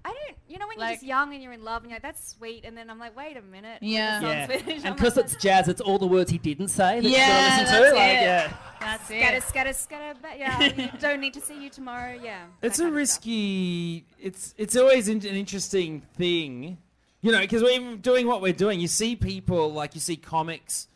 I 0.06 0.10
don't, 0.10 0.38
you 0.50 0.58
know, 0.60 0.68
when 0.68 0.78
you're 0.80 0.90
just 0.90 1.04
young 1.04 1.34
and 1.34 1.42
you're 1.42 1.54
in 1.54 1.64
love 1.64 1.84
and 1.84 1.90
you're 1.92 1.96
like, 1.96 2.04
that's 2.04 2.34
sweet. 2.36 2.66
And 2.66 2.78
then 2.78 2.90
I'm 2.90 3.00
like, 3.00 3.16
wait 3.16 3.38
a 3.38 3.42
minute. 3.42 3.82
when 3.82 3.90
the 3.90 3.96
Yeah. 3.96 4.20
song's 4.20 4.34
Yeah. 4.34 4.48
finished, 4.48 4.86
And 4.86 4.96
because 4.96 5.16
like, 5.16 5.26
it's 5.26 5.36
jazz, 5.38 5.68
it's 5.70 5.80
all 5.80 5.98
the 5.98 6.08
words 6.08 6.30
he 6.30 6.38
didn't 6.38 6.68
say 6.68 7.00
that 7.00 7.10
Yeah, 7.10 7.10
you 7.10 7.26
gotta 7.26 7.62
listen 7.62 7.66
that's 7.82 7.90
to. 7.90 7.96
Like, 7.96 8.10
it. 8.10 8.22
yeah. 8.22 8.54
That's 8.82 9.06
Scatter, 9.06 9.40
scatter, 9.42 9.74
scatter, 9.74 10.20
but 10.22 10.38
yeah, 10.38 10.96
don't 11.00 11.22
need 11.22 11.34
to 11.36 11.42
see 11.42 11.64
you 11.64 11.70
tomorrow. 11.70 12.20
Yeah. 12.22 12.44
It's 12.62 12.80
a 12.80 12.84
kind 12.84 12.96
of 13.00 13.08
stuff. 13.08 13.24
risky. 13.24 14.06
It's 14.20 14.54
it's 14.58 14.76
always 14.76 15.08
in, 15.08 15.18
an 15.20 15.36
interesting 15.36 16.02
thing, 16.18 16.78
you 17.22 17.32
know, 17.32 17.40
because 17.40 17.64
we're 17.64 17.96
doing 17.96 18.28
what 18.28 18.42
we're 18.42 18.52
doing. 18.52 18.82
You 18.82 18.90
see 18.90 19.16
people 19.16 19.72
like 19.72 19.96
you 19.96 20.02
see 20.02 20.18
comics 20.18 20.90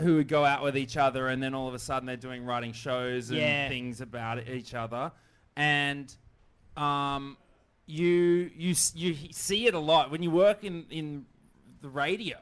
who 0.00 0.14
would 0.14 0.28
go 0.28 0.44
out 0.44 0.62
with 0.62 0.76
each 0.76 0.96
other, 0.96 1.26
and 1.26 1.42
then 1.42 1.54
all 1.56 1.66
of 1.66 1.74
a 1.74 1.78
sudden 1.80 2.06
they're 2.06 2.16
doing 2.16 2.44
writing 2.44 2.72
shows 2.72 3.30
and 3.30 3.40
Yeah. 3.40 3.68
things 3.68 4.00
about 4.00 4.48
each 4.48 4.72
other, 4.74 5.10
and 5.56 6.14
um, 6.76 7.36
you 7.88 8.50
you 8.54 8.74
you 8.94 9.16
see 9.32 9.66
it 9.66 9.74
a 9.74 9.78
lot 9.78 10.10
when 10.10 10.22
you 10.22 10.30
work 10.30 10.62
in 10.62 10.84
in 10.90 11.24
the 11.80 11.88
radio. 11.88 12.36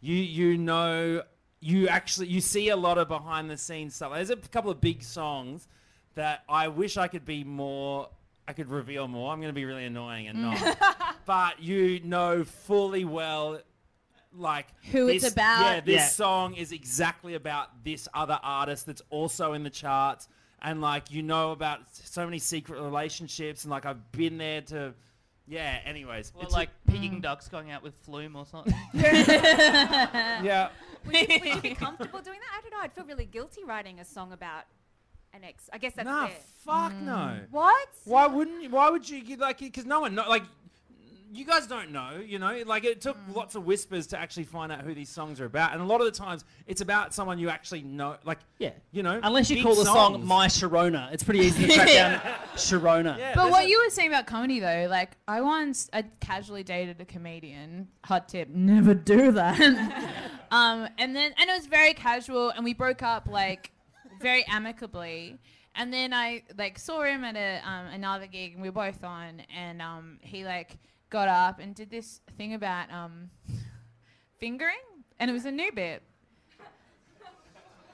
You 0.00 0.14
you 0.14 0.58
know 0.58 1.22
you 1.60 1.88
actually 1.88 2.28
you 2.28 2.40
see 2.40 2.68
a 2.68 2.76
lot 2.76 2.98
of 2.98 3.08
behind 3.08 3.50
the 3.50 3.56
scenes 3.56 3.94
stuff. 3.94 4.12
There's 4.12 4.30
a 4.30 4.36
couple 4.36 4.70
of 4.70 4.80
big 4.80 5.02
songs 5.02 5.66
that 6.14 6.44
I 6.48 6.68
wish 6.68 6.96
I 6.96 7.08
could 7.08 7.24
be 7.24 7.44
more. 7.44 8.10
I 8.46 8.52
could 8.52 8.70
reveal 8.70 9.08
more. 9.08 9.32
I'm 9.32 9.40
going 9.40 9.50
to 9.50 9.54
be 9.54 9.64
really 9.64 9.84
annoying 9.84 10.28
and 10.28 10.40
not. 10.42 10.78
but 11.26 11.60
you 11.62 12.00
know 12.00 12.44
fully 12.44 13.04
well, 13.04 13.60
like 14.34 14.66
Who 14.92 15.08
it's 15.08 15.30
about. 15.32 15.62
Yeah, 15.62 15.80
this 15.80 15.94
Yeah. 15.94 16.08
song 16.08 16.54
is 16.54 16.72
exactly 16.72 17.34
about 17.34 17.84
this 17.84 18.06
other 18.14 18.38
artist 18.42 18.86
that's 18.86 19.02
also 19.10 19.52
in 19.54 19.64
the 19.64 19.70
charts, 19.70 20.28
and 20.62 20.80
like 20.80 21.10
you 21.10 21.22
know 21.22 21.52
about 21.52 21.80
so 21.92 22.24
many 22.24 22.38
secret 22.38 22.80
relationships, 22.80 23.64
and 23.64 23.70
like 23.70 23.86
I've 23.86 24.10
been 24.12 24.38
there 24.38 24.60
to. 24.62 24.94
Yeah. 25.50 25.78
Anyways, 25.86 26.32
Well, 26.34 26.44
it's 26.44 26.52
a- 26.52 26.56
like 26.58 26.68
mm. 26.68 26.92
Peking 26.92 27.20
Duk's 27.22 27.48
going 27.48 27.70
out 27.70 27.82
with 27.82 27.94
Flume 28.02 28.36
or 28.36 28.44
something. 28.44 28.74
yeah. 28.92 30.68
Would 31.06 31.14
you, 31.14 31.26
would 31.40 31.44
you 31.54 31.60
be 31.62 31.74
comfortable 31.74 32.20
doing 32.20 32.38
that? 32.38 32.58
I 32.58 32.60
don't 32.62 32.70
know. 32.70 32.78
I'd 32.82 32.92
feel 32.92 33.04
really 33.04 33.24
guilty 33.24 33.64
writing 33.64 33.98
a 34.00 34.04
song 34.04 34.32
about 34.32 34.64
an 35.32 35.44
ex. 35.44 35.70
I 35.72 35.78
guess 35.78 35.94
that's 35.94 36.06
Nah, 36.06 36.26
fair. 36.26 36.36
fuck 36.64 36.94
no. 37.00 37.38
What? 37.50 37.88
Why 38.04 38.26
wouldn't 38.26 38.62
you? 38.62 38.70
Why 38.70 38.90
would 38.90 39.08
you 39.08 39.22
give 39.22 39.40
like? 39.40 39.58
Because 39.58 39.86
no 39.86 40.00
one 40.00 40.14
know. 40.14 40.28
Like, 40.28 40.42
you 41.32 41.44
guys 41.44 41.66
don't 41.66 41.90
know. 41.92 42.20
You 42.24 42.38
know, 42.38 42.62
like 42.66 42.84
it 42.84 43.00
took 43.00 43.16
lots 43.34 43.54
of 43.54 43.64
whispers 43.66 44.06
to 44.08 44.18
actually 44.18 44.44
find 44.44 44.72
out 44.72 44.80
who 44.82 44.94
these 44.94 45.08
songs 45.08 45.40
are 45.40 45.44
about, 45.44 45.72
and 45.72 45.80
a 45.82 45.84
lot 45.84 46.00
of 46.00 46.06
the 46.06 46.10
times 46.12 46.44
it's 46.66 46.80
about 46.80 47.12
someone 47.14 47.38
you 47.38 47.48
actually 47.48 47.82
know. 47.82 48.16
Like, 48.24 48.38
Yeah. 48.58 48.70
you 48.92 49.02
know, 49.02 49.20
Unless 49.22 49.50
you 49.50 49.56
big 49.56 49.64
call 49.64 49.74
the 49.74 49.84
song. 49.84 50.26
My 50.26 50.46
Sharona. 50.46 51.12
It's 51.12 51.22
pretty 51.22 51.40
easy 51.40 51.66
to 51.66 51.74
track 51.74 51.88
down 51.92 52.20
Sharona. 52.54 53.18
Yeah, 53.18 53.32
But 53.34 53.50
what 53.50 53.64
a- 53.64 53.68
you 53.68 53.82
were 53.84 53.90
saying 53.90 54.08
about 54.08 54.26
comedy 54.26 54.60
though, 54.60 54.86
like 54.90 55.16
I 55.26 55.40
once 55.40 55.90
I 55.92 56.02
casually 56.20 56.62
dated 56.62 57.00
a 57.00 57.04
comedian. 57.04 57.88
Hot 58.04 58.28
tip: 58.28 58.48
never 58.48 58.94
do 58.94 59.32
that. 59.32 59.60
um, 60.50 60.88
and 60.98 61.14
then 61.14 61.32
and 61.38 61.50
it 61.50 61.56
was 61.56 61.66
very 61.66 61.94
casual, 61.94 62.50
and 62.50 62.64
we 62.64 62.74
broke 62.74 63.02
up 63.02 63.28
like 63.30 63.70
very 64.20 64.44
amicably. 64.46 65.38
And 65.74 65.92
then 65.92 66.12
I 66.12 66.42
like 66.56 66.76
saw 66.78 67.02
him 67.04 67.22
at 67.22 67.36
a 67.36 67.60
um, 67.68 67.86
another 67.86 68.26
gig, 68.26 68.54
and 68.54 68.62
we 68.62 68.68
were 68.68 68.72
both 68.72 69.04
on, 69.04 69.42
and 69.56 69.80
um, 69.80 70.18
he 70.22 70.44
like 70.44 70.76
got 71.10 71.28
up 71.28 71.58
and 71.60 71.74
did 71.74 71.90
this 71.90 72.20
thing 72.36 72.54
about 72.54 72.90
um, 72.92 73.30
fingering, 74.38 74.76
and 75.18 75.30
it 75.30 75.32
was 75.32 75.44
a 75.44 75.52
new 75.52 75.72
bit. 75.72 76.02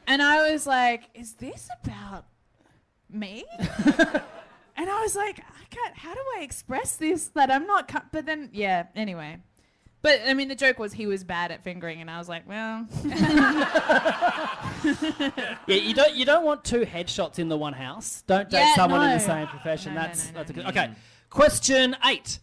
And 0.07 0.22
I 0.22 0.50
was 0.50 0.66
like, 0.66 1.05
"Is 1.14 1.35
this 1.35 1.68
about 1.83 2.27
me?" 3.11 3.44
And 4.77 4.90
I 4.90 5.03
was 5.03 5.14
like, 5.14 5.38
I 5.38 5.64
can't. 5.70 5.96
How 5.96 6.12
do 6.14 6.20
I 6.37 6.42
express 6.42 6.96
this 6.96 7.29
that 7.29 7.50
I'm 7.50 7.64
not? 7.66 7.87
Co-? 7.87 8.00
But 8.11 8.27
then, 8.27 8.50
yeah. 8.53 8.87
Anyway, 8.96 9.38
but 10.03 10.20
I 10.27 10.35
mean, 10.35 10.48
the 10.48 10.57
joke 10.57 10.79
was 10.81 10.92
he 10.92 11.07
was 11.07 11.22
bad 11.22 11.53
at 11.53 11.62
fingering, 11.62 12.00
and 12.00 12.11
I 12.11 12.18
was 12.18 12.29
like, 12.29 12.46
well, 12.48 12.87
Yeah, 15.66 15.77
you 15.77 15.94
don't 15.94 16.14
you 16.14 16.24
don't 16.24 16.44
want 16.44 16.64
two 16.64 16.81
headshots 16.81 17.38
in 17.38 17.48
the 17.48 17.57
one 17.57 17.72
house. 17.72 18.22
Don't 18.27 18.50
date 18.50 18.59
Yeah, 18.59 18.74
someone 18.74 19.03
in 19.09 19.16
the 19.16 19.24
same 19.24 19.46
profession. 19.46 19.94
No, 19.94 20.00
no, 20.03 20.07
that's 20.09 20.27
no, 20.27 20.35
that's 20.35 20.50
a 20.50 20.53
no. 20.55 20.62
good. 20.64 20.68
Okay. 20.70 20.90
Question 21.31 21.96
eight. 22.05 22.40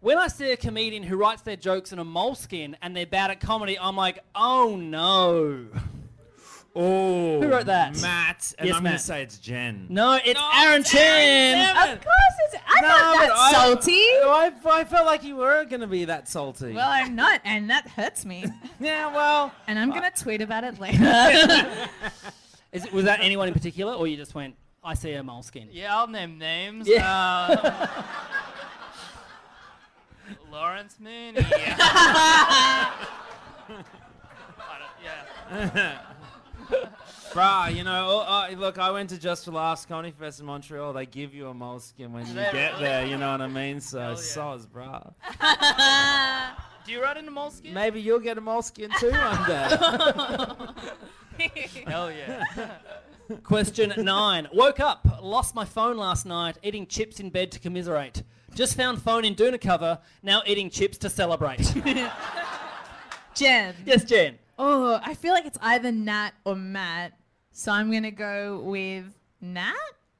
When 0.00 0.16
I 0.16 0.28
see 0.28 0.50
a 0.50 0.56
comedian 0.56 1.02
who 1.02 1.16
writes 1.16 1.42
their 1.42 1.56
jokes 1.56 1.92
in 1.92 1.98
a 1.98 2.04
moleskin 2.04 2.74
and 2.80 2.96
they're 2.96 3.04
bad 3.04 3.30
at 3.30 3.40
comedy, 3.40 3.78
I'm 3.78 3.96
like, 3.96 4.24
oh 4.34 4.76
no. 4.76 5.66
Oh, 6.74 7.40
Who 7.40 7.48
wrote 7.48 7.66
that? 7.66 8.00
Matt, 8.00 8.54
and 8.56 8.68
Yes, 8.68 8.76
I'm 8.76 8.84
going 8.84 8.94
to 8.94 8.98
say 8.98 9.22
it's 9.22 9.38
Jen. 9.38 9.86
No, 9.90 10.18
it's 10.24 10.40
Aaron 10.54 10.84
Chen. 10.84 11.76
Of 11.76 12.00
course, 12.00 12.14
it's. 12.46 12.62
I'm 12.66 12.82
not 12.82 13.16
but 13.16 13.26
that 13.26 13.50
salty. 13.50 13.92
I, 13.92 14.52
I 14.66 14.84
felt 14.84 15.04
like 15.04 15.24
you 15.24 15.36
were 15.36 15.64
going 15.64 15.80
to 15.80 15.88
be 15.88 16.04
that 16.04 16.28
salty. 16.28 16.72
Well, 16.72 16.88
I'm 16.88 17.16
not, 17.16 17.40
and 17.44 17.68
that 17.70 17.88
hurts 17.88 18.24
me. 18.24 18.46
yeah, 18.80 19.12
well, 19.12 19.52
And 19.66 19.80
I'm 19.80 19.90
gonna 19.90 20.12
tweet 20.16 20.42
about 20.42 20.62
it 20.62 20.78
later. 20.78 21.02
Is 22.72 22.84
it, 22.86 22.92
was 22.92 23.04
that 23.04 23.18
anyone 23.20 23.48
in 23.48 23.54
particular, 23.54 23.94
or 23.94 24.06
you 24.06 24.16
just 24.16 24.36
went, 24.36 24.54
I 24.84 24.94
see 24.94 25.12
a 25.12 25.24
moleskin? 25.24 25.68
Yeah, 25.72 25.94
I'll 25.96 26.06
name 26.06 26.38
names. 26.38 26.86
Yeah. 26.88 27.48
Uh, 27.50 28.02
Lawrence 30.50 30.96
Mooney. 31.00 31.40
yeah. 35.02 35.98
Bruh, 37.32 37.74
you 37.74 37.84
know, 37.84 38.24
uh, 38.26 38.48
uh, 38.50 38.54
look, 38.56 38.78
I 38.78 38.90
went 38.90 39.10
to 39.10 39.18
Just 39.18 39.44
for 39.44 39.52
Laughs 39.52 39.86
Comedy 39.86 40.12
Fest 40.18 40.40
in 40.40 40.46
Montreal. 40.46 40.92
They 40.92 41.06
give 41.06 41.32
you 41.32 41.48
a 41.48 41.54
moleskin 41.54 42.12
when 42.12 42.26
you 42.26 42.34
they 42.34 42.48
get 42.52 42.72
really? 42.72 42.84
there, 42.84 43.06
you 43.06 43.16
know 43.16 43.30
what 43.32 43.40
I 43.40 43.46
mean? 43.46 43.80
So, 43.80 44.00
Hell 44.00 44.10
yeah. 44.10 44.16
soz, 44.16 44.66
bruh. 44.66 45.12
Do 46.84 46.92
you 46.92 47.02
ride 47.02 47.18
in 47.18 47.28
a 47.28 47.30
moleskin? 47.30 47.72
Maybe 47.72 48.00
you'll 48.00 48.18
get 48.18 48.36
a 48.38 48.40
moleskin 48.40 48.90
too 48.98 49.10
one 49.10 49.48
day. 49.48 49.68
Hell 51.86 52.10
yeah. 52.10 52.44
Question 53.44 53.92
nine. 53.98 54.48
Woke 54.52 54.80
up, 54.80 55.06
lost 55.22 55.54
my 55.54 55.64
phone 55.64 55.96
last 55.96 56.26
night, 56.26 56.58
eating 56.62 56.86
chips 56.86 57.20
in 57.20 57.30
bed 57.30 57.52
to 57.52 57.60
commiserate. 57.60 58.24
Just 58.54 58.76
found 58.76 59.00
phone 59.00 59.24
in 59.24 59.34
doona 59.34 59.60
cover, 59.60 59.98
now 60.22 60.42
eating 60.46 60.70
chips 60.70 60.98
to 60.98 61.08
celebrate. 61.10 61.60
Jen. 63.34 63.74
yes, 63.86 64.04
Jen. 64.04 64.38
Oh, 64.58 65.00
I 65.02 65.14
feel 65.14 65.32
like 65.32 65.46
it's 65.46 65.58
either 65.62 65.90
Nat 65.92 66.32
or 66.44 66.54
Matt, 66.56 67.12
so 67.52 67.72
I'm 67.72 67.90
gonna 67.92 68.10
go 68.10 68.60
with 68.60 69.04
Nat. 69.40 69.72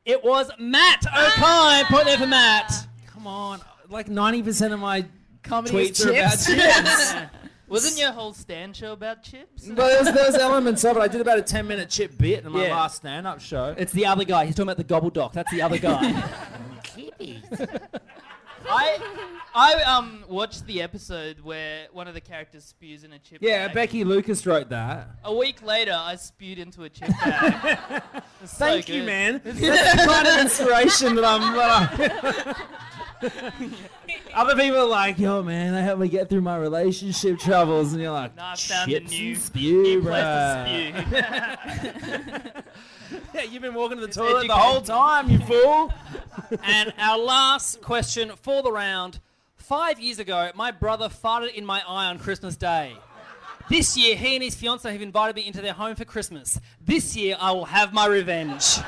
It 0.05 0.25
was 0.25 0.51
Matt 0.59 1.03
Okine. 1.03 1.85
Point 1.85 2.07
there 2.07 2.19
for 2.19 2.27
Matt. 2.27 2.67
Ah. 2.71 2.87
Come 3.09 3.27
on. 3.27 3.61
Like 3.89 4.07
90% 4.09 4.73
of 4.73 4.81
my 4.81 5.05
Comedy 5.43 5.75
tweets 5.91 5.91
is 6.01 6.07
are 6.07 6.11
about 6.13 6.31
chips. 6.31 6.47
chips. 6.47 7.15
Wasn't 7.69 7.99
your 8.01 8.11
whole 8.13 8.33
stand 8.33 8.75
show 8.75 8.93
about 8.93 9.23
chips? 9.23 9.69
But 9.69 9.77
there's, 10.03 10.13
there's 10.15 10.35
elements 10.37 10.85
of 10.85 10.97
it. 10.97 11.01
I 11.01 11.07
did 11.09 11.21
about 11.21 11.39
a 11.39 11.43
10 11.43 11.67
minute 11.69 11.89
chip 11.91 12.17
bit 12.19 12.45
in 12.45 12.53
my 12.53 12.67
Yeah. 12.67 12.75
last 12.77 12.97
stand 12.97 13.27
up 13.27 13.41
show. 13.41 13.75
It's 13.77 13.93
the 13.93 14.07
other 14.07 14.25
guy. 14.25 14.47
He's 14.47 14.55
talking 14.55 14.71
about 14.71 14.79
the 14.79 14.85
Gobbledock. 14.85 15.33
That's 15.33 15.51
the 15.53 15.63
other 15.63 15.79
guy. 15.79 16.23
I 18.71 18.99
I 19.55 19.83
um 19.83 20.25
watched 20.29 20.67
the 20.67 20.81
episode 20.83 21.41
where 21.41 21.87
one 21.93 22.07
of 22.09 22.15
the 22.15 22.21
characters 22.21 22.65
spews 22.65 23.05
in 23.05 23.13
a 23.13 23.19
chip 23.19 23.41
bag. 23.41 23.49
Yeah, 23.49 23.67
bag. 23.67 23.75
Becky 23.75 24.05
Lucas 24.05 24.47
wrote 24.47 24.69
that. 24.71 25.09
A 25.25 25.35
week 25.35 25.63
later, 25.63 25.93
I 25.97 26.15
spewed 26.17 26.59
into 26.59 26.85
a 26.85 26.89
chip 26.89 27.09
bag. 27.09 28.03
It's 28.43 28.57
so 28.57 28.65
Thank 28.65 28.89
you, 28.89 29.01
good. 29.01 29.07
man. 29.07 29.41
That's 29.45 29.61
the 29.61 30.07
kind 30.07 30.27
of 30.29 30.39
inspiration 30.39 31.15
that 31.17 31.25
I'm. 31.27 31.55
That 31.55 32.57
I- 33.23 34.33
Other 34.35 34.57
people 34.57 34.79
are 34.81 34.87
like, 34.87 35.19
"Yo, 35.19 35.43
man, 35.43 35.75
they 35.75 35.83
help 35.83 35.99
me 35.99 36.09
get 36.09 36.31
through 36.31 36.41
my 36.41 36.57
relationship 36.57 37.39
troubles," 37.39 37.93
and 37.93 38.01
you're 38.01 38.13
like, 38.13 38.35
No, 38.37 38.43
I 38.45 38.55
found 38.57 38.91
a 38.91 38.95
"Chips 39.01 39.11
new, 39.11 39.33
and 39.33 39.39
spew, 39.43 39.83
new 39.83 40.01
place 40.03 40.25
bruh." 40.25 41.11
to 41.11 42.53
spew. 42.53 42.63
Yeah, 43.35 43.43
you've 43.43 43.63
been 43.63 43.75
walking 43.75 43.97
to 43.97 44.03
the 44.03 44.09
It's 44.09 44.17
toilet 44.17 44.49
the 44.49 44.55
whole 44.55 44.81
time, 44.81 45.31
you 45.31 45.39
fool. 45.41 45.93
and 46.65 46.93
our 46.99 47.19
last 47.19 47.81
question 47.81 48.33
for 48.37 48.63
the 48.63 48.73
round. 48.73 49.21
Five 49.57 50.01
years 50.01 50.19
ago, 50.19 50.51
my 50.55 50.71
brother 50.71 51.09
farted 51.09 51.55
in 51.55 51.65
my 51.65 51.83
eye 51.87 52.07
on 52.07 52.19
Christmas 52.19 52.57
Day. 52.57 52.97
This 53.69 53.97
year, 53.97 54.17
he 54.17 54.35
and 54.35 54.43
his 54.43 54.57
fiancée 54.57 54.91
have 54.91 55.01
invited 55.01 55.37
me 55.37 55.47
into 55.47 55.63
their 55.63 55.73
home 55.73 55.95
for 55.95 56.05
Christmas. 56.05 56.59
This 56.85 57.17
year, 57.17 57.37
I 57.39 57.53
will 57.53 57.67
have 57.67 57.93
my 57.93 58.07
revenge. 58.07 58.79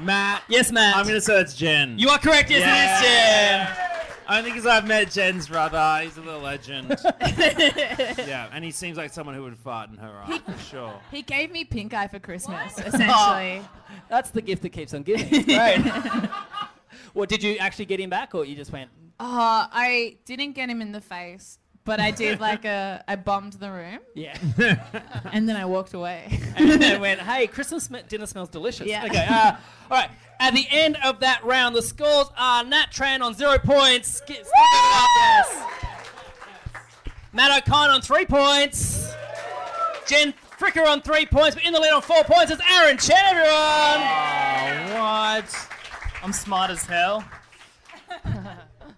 Matt. 0.00 0.42
Yes, 0.48 0.70
Matt. 0.70 0.96
I'm 0.96 1.04
going 1.04 1.16
to 1.16 1.20
say 1.20 1.40
it's 1.40 1.54
Jen. 1.54 1.98
You 1.98 2.10
are 2.10 2.18
correct, 2.18 2.48
yes, 2.50 2.62
it 2.62 3.04
is 3.04 3.76
Jen. 3.76 3.91
Only 4.32 4.50
because 4.50 4.64
I've 4.64 4.86
met 4.86 5.10
Jen's 5.10 5.46
brother. 5.46 6.00
He's 6.02 6.16
a 6.16 6.22
little 6.22 6.40
legend. 6.40 6.96
yeah, 7.20 8.48
and 8.50 8.64
he 8.64 8.70
seems 8.70 8.96
like 8.96 9.12
someone 9.12 9.34
who 9.34 9.42
would 9.42 9.58
fart 9.58 9.90
in 9.90 9.98
her 9.98 10.22
eye, 10.24 10.38
for 10.38 10.58
sure. 10.58 11.00
He 11.10 11.20
gave 11.20 11.52
me 11.52 11.64
pink 11.64 11.92
eye 11.92 12.08
for 12.08 12.18
Christmas, 12.18 12.78
essentially. 12.78 13.60
That's 14.08 14.30
the 14.30 14.40
gift 14.40 14.62
that 14.62 14.70
keeps 14.70 14.94
on 14.94 15.02
giving. 15.02 15.44
Great. 15.44 15.84
well, 17.14 17.26
did 17.26 17.42
you 17.42 17.58
actually 17.58 17.84
get 17.84 18.00
him 18.00 18.08
back, 18.08 18.34
or 18.34 18.46
you 18.46 18.56
just 18.56 18.72
went? 18.72 18.90
Uh, 19.20 19.68
I 19.70 20.16
didn't 20.24 20.52
get 20.52 20.70
him 20.70 20.80
in 20.80 20.92
the 20.92 21.02
face, 21.02 21.58
but 21.84 22.00
I 22.00 22.10
did 22.10 22.40
like 22.48 22.64
a. 22.64 23.02
I 23.08 23.16
bombed 23.16 23.54
the 23.54 23.70
room 23.70 23.98
Yeah. 24.14 24.36
and 25.32 25.48
then 25.48 25.56
I 25.56 25.64
walked 25.64 25.94
away. 25.94 26.40
and 26.56 26.80
then 26.80 27.00
went, 27.00 27.20
hey, 27.20 27.46
Christmas 27.46 27.84
sm- 27.84 27.96
dinner 28.08 28.26
smells 28.26 28.48
delicious. 28.48 28.86
Yeah. 28.86 29.04
Okay. 29.06 29.26
Uh, 29.28 29.52
all 29.90 29.98
right. 29.98 30.10
At 30.40 30.54
the 30.54 30.66
end 30.70 30.96
of 31.04 31.20
that 31.20 31.44
round, 31.44 31.76
the 31.76 31.82
scores 31.82 32.26
are 32.36 32.64
Nat 32.64 32.86
Tran 32.92 33.20
on 33.20 33.34
zero 33.34 33.58
points. 33.58 34.08
Sk- 34.16 34.24
Skip 34.24 34.38
it 34.40 34.46
up, 34.46 35.08
yes. 35.16 35.66
Matt 37.32 37.64
Okine 37.64 37.94
on 37.94 38.00
three 38.02 38.26
points. 38.26 39.12
Jen 40.08 40.34
Fricker 40.58 40.86
on 40.86 41.00
three 41.00 41.26
points, 41.26 41.54
but 41.54 41.64
in 41.64 41.72
the 41.72 41.80
lead 41.80 41.92
on 41.92 42.02
four 42.02 42.22
points 42.24 42.50
is 42.52 42.60
Aaron 42.70 42.98
Chen, 42.98 43.16
everyone. 43.30 44.98
what? 45.00 45.68
I'm 46.22 46.32
smart 46.32 46.70
as 46.70 46.84
hell. 46.84 47.24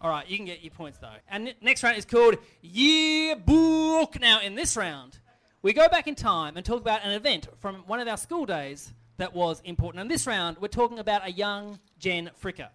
All 0.05 0.11
right, 0.11 0.29
you 0.29 0.37
can 0.37 0.45
get 0.45 0.62
your 0.62 0.71
points 0.71 0.99
though. 0.99 1.17
And 1.31 1.55
next 1.62 1.83
round 1.83 1.97
is 1.97 2.05
called 2.05 2.37
Yearbook. 2.61 4.21
Now, 4.21 4.43
in 4.43 4.55
this 4.55 4.77
round, 4.77 5.19
we 5.62 5.73
go 5.73 5.88
back 5.88 6.07
in 6.07 6.14
time 6.14 6.59
and 6.59 6.67
talk 6.67 6.83
about 6.83 7.03
an 7.05 7.12
event 7.12 7.49
from 7.59 7.77
one 7.87 8.01
of 8.01 8.07
our 8.07 8.19
school 8.19 8.45
days 8.45 8.93
that 9.17 9.33
was 9.33 9.62
important. 9.64 10.03
And 10.03 10.11
this 10.11 10.27
round, 10.27 10.59
we're 10.61 10.69
talking 10.69 10.99
about 10.99 11.27
a 11.27 11.33
young 11.33 11.79
Jen 11.99 12.31
Fricker. 12.38 12.69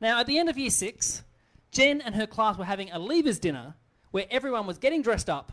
Now, 0.00 0.20
at 0.20 0.26
the 0.26 0.38
end 0.38 0.48
of 0.48 0.56
year 0.56 0.70
six, 0.70 1.22
Jen 1.70 2.00
and 2.00 2.14
her 2.14 2.26
class 2.26 2.56
were 2.56 2.64
having 2.64 2.90
a 2.92 2.98
leavers 2.98 3.38
dinner 3.38 3.74
where 4.10 4.24
everyone 4.30 4.66
was 4.66 4.78
getting 4.78 5.02
dressed 5.02 5.28
up. 5.28 5.52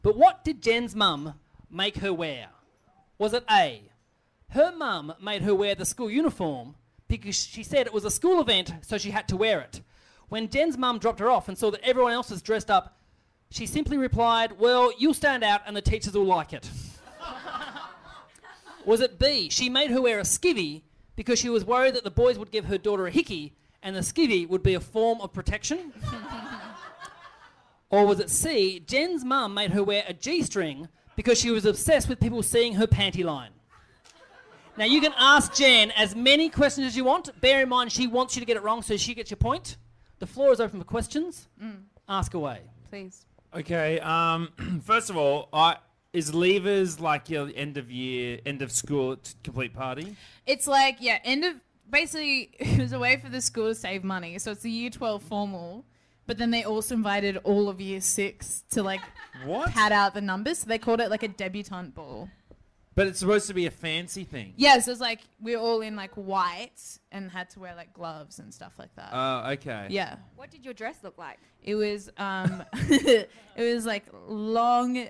But 0.00 0.16
what 0.16 0.44
did 0.44 0.62
Jen's 0.62 0.96
mum 0.96 1.34
make 1.70 1.98
her 1.98 2.14
wear? 2.14 2.48
Was 3.18 3.34
it 3.34 3.44
A? 3.50 3.82
Her 4.52 4.72
mum 4.74 5.12
made 5.22 5.42
her 5.42 5.54
wear 5.54 5.74
the 5.74 5.84
school 5.84 6.10
uniform 6.10 6.76
because 7.06 7.36
she 7.36 7.62
said 7.62 7.86
it 7.86 7.92
was 7.92 8.06
a 8.06 8.10
school 8.10 8.40
event, 8.40 8.72
so 8.80 8.96
she 8.96 9.10
had 9.10 9.28
to 9.28 9.36
wear 9.36 9.60
it. 9.60 9.82
When 10.32 10.48
Jen's 10.48 10.78
mum 10.78 10.98
dropped 10.98 11.20
her 11.20 11.28
off 11.28 11.48
and 11.50 11.58
saw 11.58 11.70
that 11.72 11.82
everyone 11.84 12.14
else 12.14 12.30
was 12.30 12.40
dressed 12.40 12.70
up, 12.70 12.96
she 13.50 13.66
simply 13.66 13.98
replied, 13.98 14.58
Well, 14.58 14.90
you'll 14.96 15.12
stand 15.12 15.44
out 15.44 15.60
and 15.66 15.76
the 15.76 15.82
teachers 15.82 16.14
will 16.14 16.24
like 16.24 16.54
it. 16.54 16.70
was 18.86 19.02
it 19.02 19.18
B? 19.18 19.50
She 19.50 19.68
made 19.68 19.90
her 19.90 20.00
wear 20.00 20.18
a 20.18 20.22
skivvy 20.22 20.84
because 21.16 21.38
she 21.38 21.50
was 21.50 21.66
worried 21.66 21.92
that 21.96 22.04
the 22.04 22.10
boys 22.10 22.38
would 22.38 22.50
give 22.50 22.64
her 22.64 22.78
daughter 22.78 23.06
a 23.06 23.10
hickey 23.10 23.52
and 23.82 23.94
the 23.94 24.00
skivvy 24.00 24.48
would 24.48 24.62
be 24.62 24.72
a 24.72 24.80
form 24.80 25.20
of 25.20 25.34
protection? 25.34 25.92
or 27.90 28.06
was 28.06 28.18
it 28.18 28.30
C? 28.30 28.80
Jen's 28.80 29.26
mum 29.26 29.52
made 29.52 29.72
her 29.72 29.84
wear 29.84 30.02
a 30.08 30.14
G 30.14 30.42
string 30.42 30.88
because 31.14 31.38
she 31.38 31.50
was 31.50 31.66
obsessed 31.66 32.08
with 32.08 32.18
people 32.18 32.42
seeing 32.42 32.76
her 32.76 32.86
panty 32.86 33.22
line. 33.22 33.50
Now 34.78 34.86
you 34.86 35.02
can 35.02 35.12
ask 35.18 35.52
Jen 35.52 35.90
as 35.90 36.16
many 36.16 36.48
questions 36.48 36.86
as 36.86 36.96
you 36.96 37.04
want. 37.04 37.38
Bear 37.42 37.64
in 37.64 37.68
mind 37.68 37.92
she 37.92 38.06
wants 38.06 38.34
you 38.34 38.40
to 38.40 38.46
get 38.46 38.56
it 38.56 38.62
wrong, 38.62 38.80
so 38.80 38.96
she 38.96 39.12
gets 39.12 39.30
your 39.30 39.36
point. 39.36 39.76
The 40.22 40.28
floor 40.28 40.52
is 40.52 40.60
open 40.60 40.78
for 40.78 40.84
questions. 40.84 41.48
Ask 42.08 42.34
away. 42.34 42.60
Please. 42.88 43.26
Okay. 43.52 43.98
Um. 43.98 44.50
First 44.84 45.10
of 45.10 45.16
all, 45.16 45.48
I 45.52 45.78
is 46.12 46.32
levers 46.32 47.00
like 47.00 47.28
your 47.28 47.50
end 47.56 47.76
of 47.76 47.90
year, 47.90 48.38
end 48.46 48.62
of 48.62 48.70
school 48.70 49.16
t- 49.16 49.32
complete 49.42 49.74
party. 49.74 50.14
It's 50.46 50.68
like, 50.68 50.98
yeah, 51.00 51.18
end 51.24 51.44
of. 51.44 51.56
Basically, 51.90 52.50
it 52.60 52.78
was 52.78 52.92
a 52.92 53.00
way 53.00 53.16
for 53.16 53.30
the 53.30 53.40
school 53.40 53.70
to 53.70 53.74
save 53.74 54.04
money. 54.04 54.38
So 54.38 54.52
it's 54.52 54.62
the 54.62 54.70
year 54.70 54.90
12 54.90 55.24
formal, 55.24 55.84
but 56.28 56.38
then 56.38 56.52
they 56.52 56.62
also 56.62 56.94
invited 56.94 57.38
all 57.38 57.68
of 57.68 57.80
year 57.80 58.00
six 58.00 58.62
to 58.70 58.84
like 58.84 59.00
What? 59.44 59.70
pad 59.70 59.90
out 59.90 60.14
the 60.14 60.20
numbers. 60.20 60.60
So 60.60 60.66
they 60.68 60.78
called 60.78 61.00
it 61.00 61.10
like 61.10 61.24
a 61.24 61.28
debutante 61.28 61.96
ball. 61.96 62.28
But 62.94 63.06
it's 63.06 63.18
supposed 63.18 63.46
to 63.46 63.54
be 63.54 63.66
a 63.66 63.70
fancy 63.70 64.24
thing. 64.24 64.52
Yeah, 64.56 64.78
so 64.80 64.92
it's 64.92 65.00
like 65.00 65.20
we 65.40 65.56
were 65.56 65.62
all 65.62 65.80
in 65.80 65.96
like 65.96 66.12
white 66.14 66.98
and 67.10 67.30
had 67.30 67.48
to 67.50 67.60
wear 67.60 67.74
like 67.74 67.94
gloves 67.94 68.38
and 68.38 68.52
stuff 68.52 68.74
like 68.78 68.94
that. 68.96 69.10
Oh, 69.12 69.50
okay. 69.52 69.86
yeah. 69.90 70.16
What 70.36 70.50
did 70.50 70.64
your 70.64 70.74
dress 70.74 70.96
look 71.02 71.16
like? 71.16 71.38
It 71.62 71.74
was 71.74 72.10
um 72.18 72.62
it 72.74 73.28
was 73.56 73.86
like 73.86 74.04
long 74.26 75.08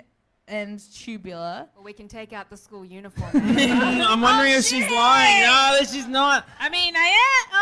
and 0.49 0.81
tubular. 0.95 1.69
Well, 1.75 1.85
we 1.85 1.93
can 1.93 2.09
take 2.09 2.33
out 2.33 2.51
the 2.51 2.57
school 2.57 2.85
uniform. 2.85 3.31
I'm 3.35 4.21
wondering 4.21 4.53
if 4.53 4.65
she's 4.65 4.89
lying. 4.91 5.43
No, 5.43 5.77
that 5.79 5.89
she's 5.91 6.07
not. 6.07 6.47
I 6.61 6.69
mean, 6.69 6.95
I 6.97 7.09
am. 7.09 7.53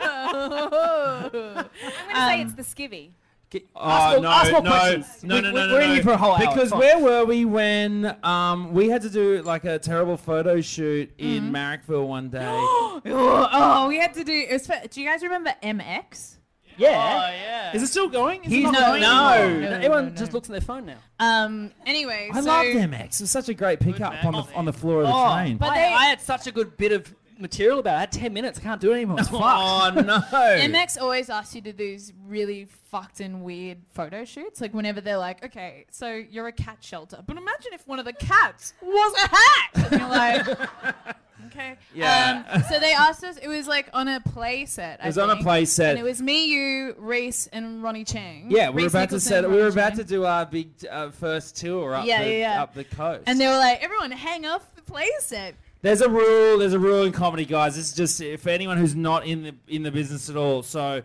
I'm 0.00 0.50
going 0.50 1.64
to 1.64 1.70
say 2.14 2.40
it's 2.42 2.54
the 2.54 2.62
skivvy. 2.62 3.10
Oh, 3.54 3.88
Ask 3.88 4.12
more- 4.14 4.22
no, 4.22 4.28
ask 4.30 4.52
more 4.52 4.62
no, 4.62 4.70
questions. 4.70 5.24
no, 5.24 5.34
We- 5.36 5.40
no, 5.40 5.48
we- 5.52 5.54
no, 5.60 5.66
no, 5.66 5.72
we're 5.74 5.80
in 5.82 5.88
no. 5.88 5.94
here 5.94 6.02
for 6.02 6.10
a 6.12 6.16
whole 6.16 6.32
hour. 6.32 6.38
Because 6.54 6.70
Fine. 6.70 6.78
where 6.80 6.98
were 6.98 7.24
we 7.24 7.44
when 7.44 8.16
um, 8.24 8.74
we 8.74 8.88
had 8.88 9.02
to 9.02 9.10
do 9.10 9.40
like 9.42 9.64
a 9.64 9.78
terrible 9.78 10.16
photo 10.16 10.60
shoot 10.60 11.12
in 11.18 11.52
Marrickville 11.52 12.06
one 12.08 12.28
day? 12.28 12.44
oh, 12.44 13.00
oh, 13.06 13.88
we 13.88 13.98
had 13.98 14.14
to 14.14 14.24
do. 14.24 14.32
It 14.32 14.52
was 14.52 14.66
for, 14.66 14.76
do 14.90 15.00
you 15.00 15.08
guys 15.08 15.22
remember 15.22 15.54
MX? 15.62 16.36
Yeah. 16.78 16.88
Oh 16.90 17.30
yeah. 17.34 17.72
Is 17.74 17.82
it 17.82 17.86
still 17.86 18.08
going? 18.08 18.44
Is 18.44 18.52
it 18.52 18.56
He's 18.56 18.64
not 18.64 18.72
no, 18.74 18.80
going 18.88 19.00
no, 19.00 19.28
anymore? 19.32 19.60
no, 19.62 19.70
no, 19.70 19.76
Everyone 19.76 20.04
no. 20.08 20.10
just 20.10 20.34
looks 20.34 20.48
at 20.50 20.52
their 20.52 20.60
phone 20.60 20.84
now. 20.84 20.98
Um. 21.18 21.70
Anyway, 21.86 22.28
I 22.34 22.40
so 22.40 22.46
love 22.48 22.66
MX. 22.66 23.00
X. 23.00 23.20
It 23.20 23.24
was 23.24 23.30
such 23.30 23.48
a 23.48 23.54
great 23.54 23.80
pickup 23.80 24.22
on 24.24 24.32
the 24.34 24.42
on 24.54 24.64
the 24.66 24.74
floor 24.74 25.00
of 25.00 25.06
the 25.06 25.14
Oh, 25.14 25.34
train. 25.36 25.56
But 25.56 25.70
I, 25.70 25.74
they- 25.78 25.94
I 25.94 26.04
had 26.06 26.20
such 26.20 26.46
a 26.46 26.52
good 26.52 26.76
bit 26.76 26.92
of 26.92 27.14
material 27.38 27.78
about 27.78 27.94
it. 27.94 27.96
I 27.96 28.00
had 28.00 28.12
10 28.12 28.32
minutes. 28.32 28.58
I 28.58 28.62
can't 28.62 28.80
do 28.80 28.92
it 28.92 28.96
anymore. 28.96 29.18
It's 29.20 29.28
fucked. 29.30 29.42
oh 29.44 30.00
no! 30.00 30.18
MX 30.32 31.00
always 31.00 31.28
asks 31.30 31.54
you 31.54 31.60
to 31.62 31.72
do 31.72 31.76
these 31.78 32.12
really 32.26 32.66
fucked 32.90 33.20
and 33.20 33.42
weird 33.42 33.78
photo 33.90 34.24
shoots. 34.24 34.60
Like 34.60 34.72
whenever 34.74 35.00
they're 35.00 35.18
like, 35.18 35.44
okay, 35.44 35.86
so 35.90 36.12
you're 36.12 36.46
a 36.48 36.52
cat 36.52 36.78
shelter, 36.80 37.22
but 37.26 37.36
imagine 37.36 37.72
if 37.72 37.86
one 37.86 37.98
of 37.98 38.04
the 38.04 38.12
cats 38.12 38.74
was 38.82 39.14
a 39.24 39.28
hat. 39.28 39.90
And 39.92 40.00
you're 40.00 40.08
like, 40.08 40.48
okay. 41.46 41.76
Yeah. 41.94 42.44
Um, 42.52 42.62
so 42.70 42.78
they 42.80 42.92
asked 42.92 43.22
us. 43.24 43.36
It 43.38 43.48
was 43.48 43.66
like 43.68 43.88
on 43.92 44.08
a 44.08 44.20
play 44.20 44.66
set. 44.66 45.00
It 45.00 45.06
was 45.06 45.18
on 45.18 45.30
a 45.30 45.36
play 45.42 45.64
set. 45.64 45.90
And 45.90 45.98
it 45.98 46.02
was 46.08 46.20
me, 46.22 46.46
you, 46.46 46.94
Rhys, 46.98 47.48
and 47.52 47.82
Ronny 47.82 48.04
Chieng. 48.04 48.46
Yeah, 48.50 48.70
we 48.70 48.82
were 48.82 48.86
Rhys 48.86 48.92
about 48.92 49.00
Nicholson, 49.00 49.18
to 49.18 49.28
set. 49.28 49.42
We 49.44 49.48
Ronny 49.56 49.62
were 49.62 49.68
about 49.68 49.92
Chieng. 49.92 49.96
to 49.96 50.04
do 50.04 50.24
our 50.26 50.46
big 50.46 50.68
uh, 50.90 51.10
first 51.10 51.56
tour 51.56 51.94
up 51.94 52.06
Yeah, 52.06 52.22
the 52.24 52.30
yeah, 52.30 52.38
yeah. 52.38 52.62
up 52.62 52.74
the 52.74 52.84
coast. 52.84 53.24
And 53.26 53.40
they 53.40 53.46
were 53.46 53.56
like, 53.58 53.82
everyone, 53.82 54.10
hang 54.12 54.46
off 54.46 54.74
the 54.74 54.82
play 54.82 55.08
set. 55.20 55.54
There's 55.86 56.00
a 56.00 56.08
rule. 56.08 56.58
There's 56.58 56.72
a 56.72 56.80
rule 56.80 57.04
in 57.04 57.12
comedy, 57.12 57.44
guys. 57.44 57.76
This 57.76 57.90
is 57.90 57.94
just 57.94 58.42
for 58.42 58.48
anyone 58.50 58.76
who's 58.76 58.96
not 58.96 59.24
in 59.24 59.44
the 59.44 59.54
in 59.68 59.84
the 59.84 59.92
business 59.92 60.28
at 60.28 60.36
all. 60.36 60.64
So, 60.64 61.02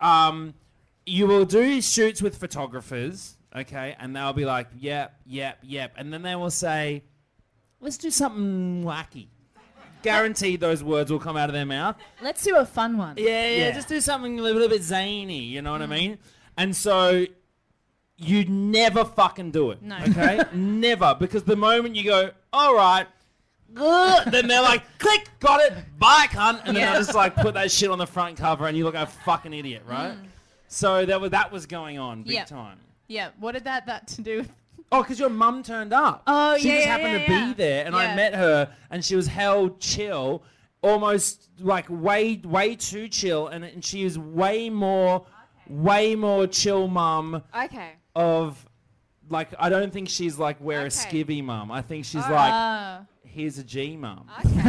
um, 0.00 0.54
you 1.04 1.26
will 1.26 1.44
do 1.44 1.82
shoots 1.82 2.22
with 2.22 2.38
photographers, 2.38 3.36
okay, 3.54 3.94
and 3.98 4.16
they'll 4.16 4.32
be 4.32 4.46
like, 4.46 4.68
"Yep, 4.78 5.20
yep, 5.26 5.58
yep," 5.62 5.92
and 5.98 6.10
then 6.10 6.22
they 6.22 6.34
will 6.34 6.50
say, 6.50 7.02
"Let's 7.82 7.98
do 7.98 8.10
something 8.10 8.84
wacky." 8.84 9.26
Guaranteed, 10.02 10.60
those 10.60 10.82
words 10.82 11.12
will 11.12 11.20
come 11.20 11.36
out 11.36 11.50
of 11.50 11.52
their 11.52 11.66
mouth. 11.66 11.96
Let's 12.22 12.42
do 12.42 12.56
a 12.56 12.64
fun 12.64 12.96
one. 12.96 13.16
Yeah, 13.18 13.48
yeah, 13.48 13.70
just 13.72 13.88
do 13.88 14.00
something 14.00 14.40
a 14.40 14.42
little 14.42 14.66
bit 14.66 14.82
zany. 14.82 15.42
You 15.42 15.60
know 15.60 15.72
what 15.72 15.82
I 15.82 15.86
mean? 15.86 16.16
And 16.56 16.74
so 16.74 17.26
you 18.16 18.46
never 18.46 19.04
fucking 19.04 19.50
do 19.50 19.72
it. 19.72 19.82
No. 19.82 19.98
Okay? 19.98 20.42
never. 20.54 21.14
Because 21.20 21.42
the 21.42 21.54
moment 21.54 21.96
you 21.96 22.04
go, 22.04 22.30
all 22.50 22.74
right, 22.74 23.06
ugh," 23.76 24.24
then 24.30 24.46
they're 24.48 24.62
like, 24.62 24.82
click, 24.98 25.28
got 25.40 25.60
it, 25.60 25.72
bye, 25.98 26.26
cunt. 26.30 26.62
And 26.64 26.76
then. 26.76 26.88
I 26.88 26.96
just 26.96 27.14
like 27.14 27.34
put 27.36 27.54
that 27.54 27.70
shit 27.70 27.90
on 27.90 27.98
the 27.98 28.06
front 28.06 28.36
cover 28.36 28.66
and 28.66 28.76
you 28.76 28.84
look 28.84 28.94
like 28.94 29.08
a 29.08 29.10
fucking 29.10 29.52
idiot, 29.52 29.82
right? 29.86 30.12
Mm. 30.12 30.26
So 30.68 31.04
that 31.06 31.20
was, 31.20 31.30
that 31.32 31.52
was 31.52 31.66
going 31.66 31.98
on 31.98 32.22
big 32.22 32.32
Yeah. 32.32 32.44
time. 32.44 32.78
Yeah. 33.08 33.30
What 33.38 33.52
did 33.52 33.64
that 33.64 33.86
that 33.86 34.06
to 34.08 34.22
do? 34.22 34.38
with 34.38 34.50
Oh, 34.90 35.02
because 35.02 35.18
your 35.18 35.30
mum 35.30 35.62
turned 35.62 35.92
up. 35.94 36.22
Oh, 36.26 36.56
she 36.58 36.68
yeah, 36.68 36.74
just 36.74 36.86
yeah, 36.86 36.92
happened 36.92 37.12
yeah, 37.20 37.26
to 37.26 37.32
yeah. 37.32 37.46
be 37.48 37.54
there, 37.54 37.86
and 37.86 37.96
I 37.96 38.04
Yeah. 38.04 38.14
met 38.16 38.34
her, 38.34 38.74
and 38.90 39.02
she 39.02 39.16
was 39.16 39.26
held 39.26 39.80
chill, 39.80 40.42
almost 40.82 41.48
like 41.60 41.86
way, 41.88 42.40
way 42.44 42.74
too 42.76 43.08
chill, 43.08 43.48
and, 43.48 43.64
and 43.64 43.82
she 43.82 44.04
was 44.04 44.18
way 44.18 44.68
more, 44.68 45.24
way 45.66 46.14
more 46.14 46.46
chill, 46.46 46.88
mum. 46.88 47.42
Okay. 47.56 47.92
Of, 48.14 48.66
like, 49.30 49.48
I 49.58 49.70
don't 49.70 49.90
think 49.90 50.10
she's 50.10 50.38
like 50.38 50.60
we're 50.60 50.80
a 50.80 50.84
Okay. 50.84 50.88
skivvy 51.24 51.42
mum. 51.42 51.70
I 51.72 51.80
think 51.80 52.04
she's 52.04 52.22
Alright. 52.24 52.52
like 52.52 53.06
here's 53.32 53.58
a 53.58 53.64
G 53.64 53.96
mum. 53.96 54.28
Gee. 54.42 54.48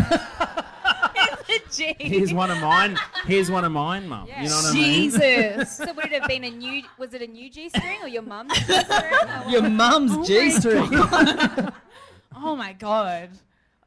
Here's 1.45 1.62
a 1.62 1.69
G. 1.71 1.95
Here's 1.99 2.34
one 2.34 2.49
of 2.49 2.60
mine. 2.62 2.97
Here's 3.26 3.52
one 3.52 3.63
of 3.65 3.71
mine, 3.71 4.08
mum. 4.08 4.28
You 4.28 4.49
know 4.49 4.56
what 4.56 4.65
I 4.67 4.73
mean? 4.73 5.12
Jesus. 5.12 5.78
So 5.78 5.93
would 5.93 6.06
it 6.06 6.13
have 6.21 6.28
been 6.28 6.43
a 6.45 6.49
new? 6.49 6.84
Was 6.97 7.13
it 7.13 7.21
a 7.21 7.28
new 7.28 7.49
G 7.49 7.69
string 7.69 7.99
or 8.02 8.08
your 8.08 8.21
mum's 8.21 8.54
G 8.54 8.62
string? 8.80 9.12
Your 9.49 9.62
what? 9.62 9.71
mum's 9.71 10.28
G 10.28 10.39
oh 10.39 10.49
string. 10.49 11.69
Oh 12.36 12.56
my 12.56 12.73
god. 12.73 13.30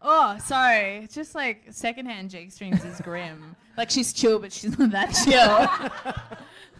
Oh, 0.00 0.38
sorry. 0.38 0.98
It's 1.04 1.14
just 1.14 1.34
like 1.34 1.64
secondhand 1.70 2.30
G 2.30 2.48
strings 2.50 2.84
is 2.84 3.00
grim. 3.00 3.56
like 3.76 3.90
she's 3.90 4.12
chill, 4.12 4.38
but 4.38 4.52
she's 4.52 4.78
not 4.78 4.90
that 4.92 5.10
chill. 5.24 6.14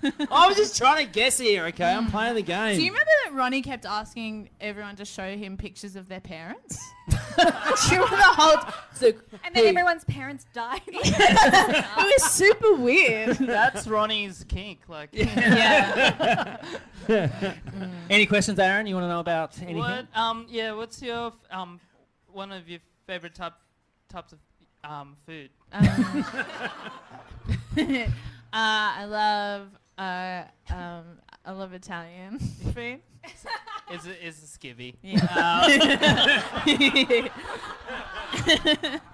I 0.31 0.47
was 0.47 0.57
just 0.57 0.77
trying 0.77 1.07
to 1.07 1.13
guess 1.13 1.39
here. 1.39 1.67
Okay, 1.67 1.85
I'm 1.85 2.11
playing 2.11 2.35
the 2.35 2.43
game. 2.43 2.77
Do 2.77 2.83
you 2.83 2.91
remember 2.91 3.11
that 3.25 3.33
Ronny 3.35 3.63
kept 3.63 3.87
asking 3.87 4.51
everyone 4.61 4.97
to 4.97 5.05
show 5.05 5.37
him 5.37 5.57
pictures 5.57 5.97
of 5.97 6.09
their 6.09 6.21
parents? 6.21 6.79
Do 7.09 7.15
you 7.95 8.03
remember 8.03 8.17
the 8.17 8.23
whole? 8.23 8.73
So, 8.95 9.07
And 9.45 9.55
then 9.55 9.65
hey, 9.65 9.69
everyone's 9.69 10.05
parents 10.05 10.47
died. 10.55 10.81
it 10.87 12.21
was 12.21 12.31
super 12.33 12.75
weird. 12.77 13.37
That's 13.37 13.87
Ronny's 13.87 14.45
kink. 14.49 14.81
Like, 14.89 15.11
yeah. 15.13 16.57
Any 18.11 18.27
questions, 18.27 18.59
Aaron? 18.59 18.87
You 18.87 18.95
want 18.95 19.05
to 19.05 19.09
know 19.09 19.21
about 19.21 19.57
anything? 19.59 19.77
what? 19.77 20.07
Um, 20.15 20.47
yeah. 20.49 20.73
What's 20.73 21.03
your 21.03 21.29
f- 21.29 21.35
um, 21.51 21.79
one 22.33 22.53
of 22.53 22.69
your 22.69 22.81
favorite 23.07 23.35
type 23.35 23.55
types 24.09 24.33
of 24.33 24.39
um 24.85 25.17
food? 25.27 25.51
Um, 25.73 26.25
uh, 27.79 27.83
I 28.53 29.05
love. 29.05 29.69
Uh, 29.99 30.45
um, 30.71 31.05
I 31.45 31.51
love 31.53 31.73
Italian 31.73 32.39
food. 32.75 33.01
Is 33.93 34.07
it 34.07 34.19
is 34.23 34.43
a 34.43 34.47
skivvy? 34.47 34.95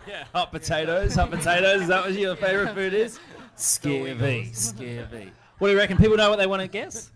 Yeah, 0.06 0.24
hot 0.34 0.50
potatoes. 0.50 1.14
Hot 1.14 1.30
potatoes. 1.30 1.82
Is 1.82 1.88
that 1.88 2.04
what 2.04 2.12
your 2.14 2.34
favorite 2.36 2.74
food 2.74 2.92
is? 2.92 3.18
Skivvy. 3.56 4.50
Skivvy. 4.50 5.30
What 5.58 5.68
do 5.68 5.72
you 5.72 5.78
reckon? 5.78 5.96
People 5.96 6.16
know 6.16 6.28
what 6.28 6.38
they 6.40 6.46
want 6.46 6.60
to 6.62 6.68
guess? 6.68 7.11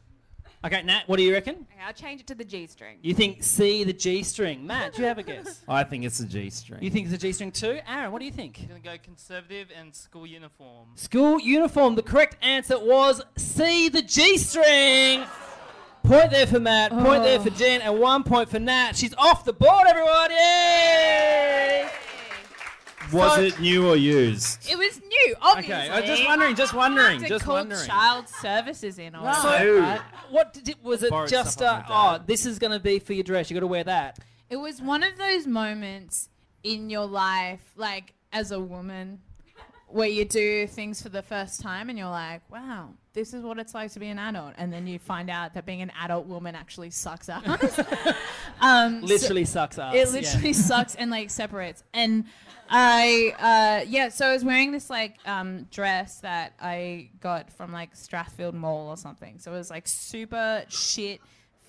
Okay, 0.66 0.83
Nat, 0.83 1.05
what 1.07 1.18
do 1.18 1.22
you 1.22 1.33
reckon? 1.33 1.55
Okay, 1.55 1.81
I'll 1.87 1.92
change 1.92 2.22
it 2.22 2.26
to 2.26 2.35
the 2.35 2.44
G 2.44 2.66
string. 2.66 2.98
You 3.00 3.14
think 3.14 3.44
C, 3.44 3.85
the 3.85 3.92
G 3.92 4.24
string. 4.24 4.66
Matt, 4.66 4.94
do 4.94 5.02
you 5.02 5.07
have 5.07 5.16
a 5.16 5.22
guess? 5.22 5.62
I 5.68 5.85
think 5.85 6.05
it's 6.05 6.18
a 6.18 6.26
G 6.26 6.50
string. 6.50 6.83
You 6.83 6.90
think 6.90 7.07
it's 7.07 7.14
a 7.14 7.18
G 7.18 7.31
string 7.31 7.52
too? 7.52 7.79
Aaron, 7.88 8.11
what 8.11 8.18
do 8.18 8.24
you 8.24 8.33
think? 8.33 8.59
I'm 8.62 8.68
gonna 8.68 8.81
go 8.81 8.96
conservative 9.00 9.68
and 9.79 9.94
school 9.94 10.26
uniform. 10.26 10.88
School 10.96 11.38
uniform. 11.38 11.94
The 11.94 12.02
correct 12.02 12.44
answer 12.44 12.81
was 12.81 13.22
C, 13.37 13.88
the 13.88 14.02
G 14.02 14.38
string. 14.38 15.24
Point 16.02 16.33
there 16.33 16.48
for 16.48 16.59
Matt, 16.59 16.90
point 16.90 17.22
there 17.22 17.38
for 17.38 17.50
oh. 17.50 17.57
Jen, 17.57 17.81
and 17.83 18.00
one 18.00 18.24
point 18.24 18.48
for 18.48 18.59
Nat. 18.59 18.96
She's 18.96 19.14
off 19.14 19.44
the 19.44 19.52
board, 19.52 19.87
everyone. 19.87 20.33
Yay! 20.33 21.88
Was 23.12 23.34
So- 23.36 23.40
it 23.42 23.60
new 23.60 23.88
or 23.88 23.96
used? 23.96 24.68
It 24.70 24.76
was 24.76 25.00
new, 25.00 25.34
obviously. 25.40 25.74
Okay, 25.74 25.90
I'm 25.90 26.04
just 26.04 26.24
wondering, 26.24 26.56
just 26.56 26.74
wondering, 26.74 27.20
To 27.20 27.28
just 27.28 27.44
call 27.44 27.54
wondering. 27.56 27.86
child 27.86 28.28
services 28.28 28.98
in. 28.98 29.14
Or 29.14 29.32
So, 29.34 29.42
No. 29.78 29.84
uh, 29.84 29.98
what 30.30 30.52
did 30.52 30.68
it, 30.68 30.82
was 30.82 31.02
it? 31.02 31.10
Borrowed 31.10 31.28
Just 31.28 31.52
stuff 31.52 31.84
uh, 31.88 32.18
oh, 32.18 32.24
this 32.26 32.44
is 32.46 32.58
going 32.58 32.72
to 32.72 32.80
be 32.80 32.98
for 32.98 33.12
your 33.12 33.22
dress. 33.24 33.50
You 33.50 33.54
got 33.54 33.60
to 33.60 33.66
wear 33.66 33.84
that. 33.84 34.18
It 34.50 34.56
was 34.56 34.80
one 34.80 35.02
of 35.02 35.16
those 35.18 35.46
moments 35.46 36.28
in 36.62 36.90
your 36.90 37.06
life, 37.06 37.72
like 37.76 38.14
as 38.32 38.50
a 38.50 38.60
woman, 38.60 39.20
where 39.88 40.09
you 40.09 40.25
do 40.25 40.66
things 40.66 41.01
for 41.01 41.09
the 41.09 41.22
first 41.22 41.61
time 41.61 41.88
and 41.88 41.99
you're 41.99 42.09
like, 42.09 42.42
wow, 42.51 42.90
this 43.12 43.33
is 43.33 43.42
what 43.42 43.59
it's 43.59 43.72
like 43.75 43.92
to 43.92 44.01
be 44.01 44.09
an 44.09 44.18
adult. 44.18 44.55
And 44.59 44.72
then 44.72 44.87
you 44.87 44.99
find 44.99 45.31
out 45.31 45.55
that 45.55 45.64
being 45.64 45.81
an 45.81 45.92
adult 46.03 46.27
woman 46.27 46.55
actually 46.55 46.90
sucks 46.90 47.29
ass. 47.29 47.44
um, 48.61 49.01
so- 49.01 49.07
Literally 49.07 49.44
sucks 49.44 49.79
ass. 49.79 49.94
it 49.94 50.11
literally 50.11 50.53
sucks 50.53 50.94
and 50.96 51.11
like 51.11 51.31
separates. 51.31 51.85
And 51.94 52.25
I, 52.68 53.35
uh, 53.38 53.85
yeah, 53.88 54.09
so 54.09 54.27
I 54.27 54.33
was 54.33 54.44
wearing 54.44 54.72
this 54.72 54.90
like 54.90 55.16
um, 55.25 55.64
dress 55.70 56.18
that 56.20 56.55
I 56.61 57.11
got 57.20 57.53
from 57.53 57.72
like 57.72 57.94
Strathfield 57.94 58.55
Mall 58.55 58.88
or 58.88 58.96
something. 58.96 59.38
So 59.38 59.53
it 59.53 59.57
was 59.57 59.70
like 59.70 59.87
super 59.87 60.64
shit 60.68 61.20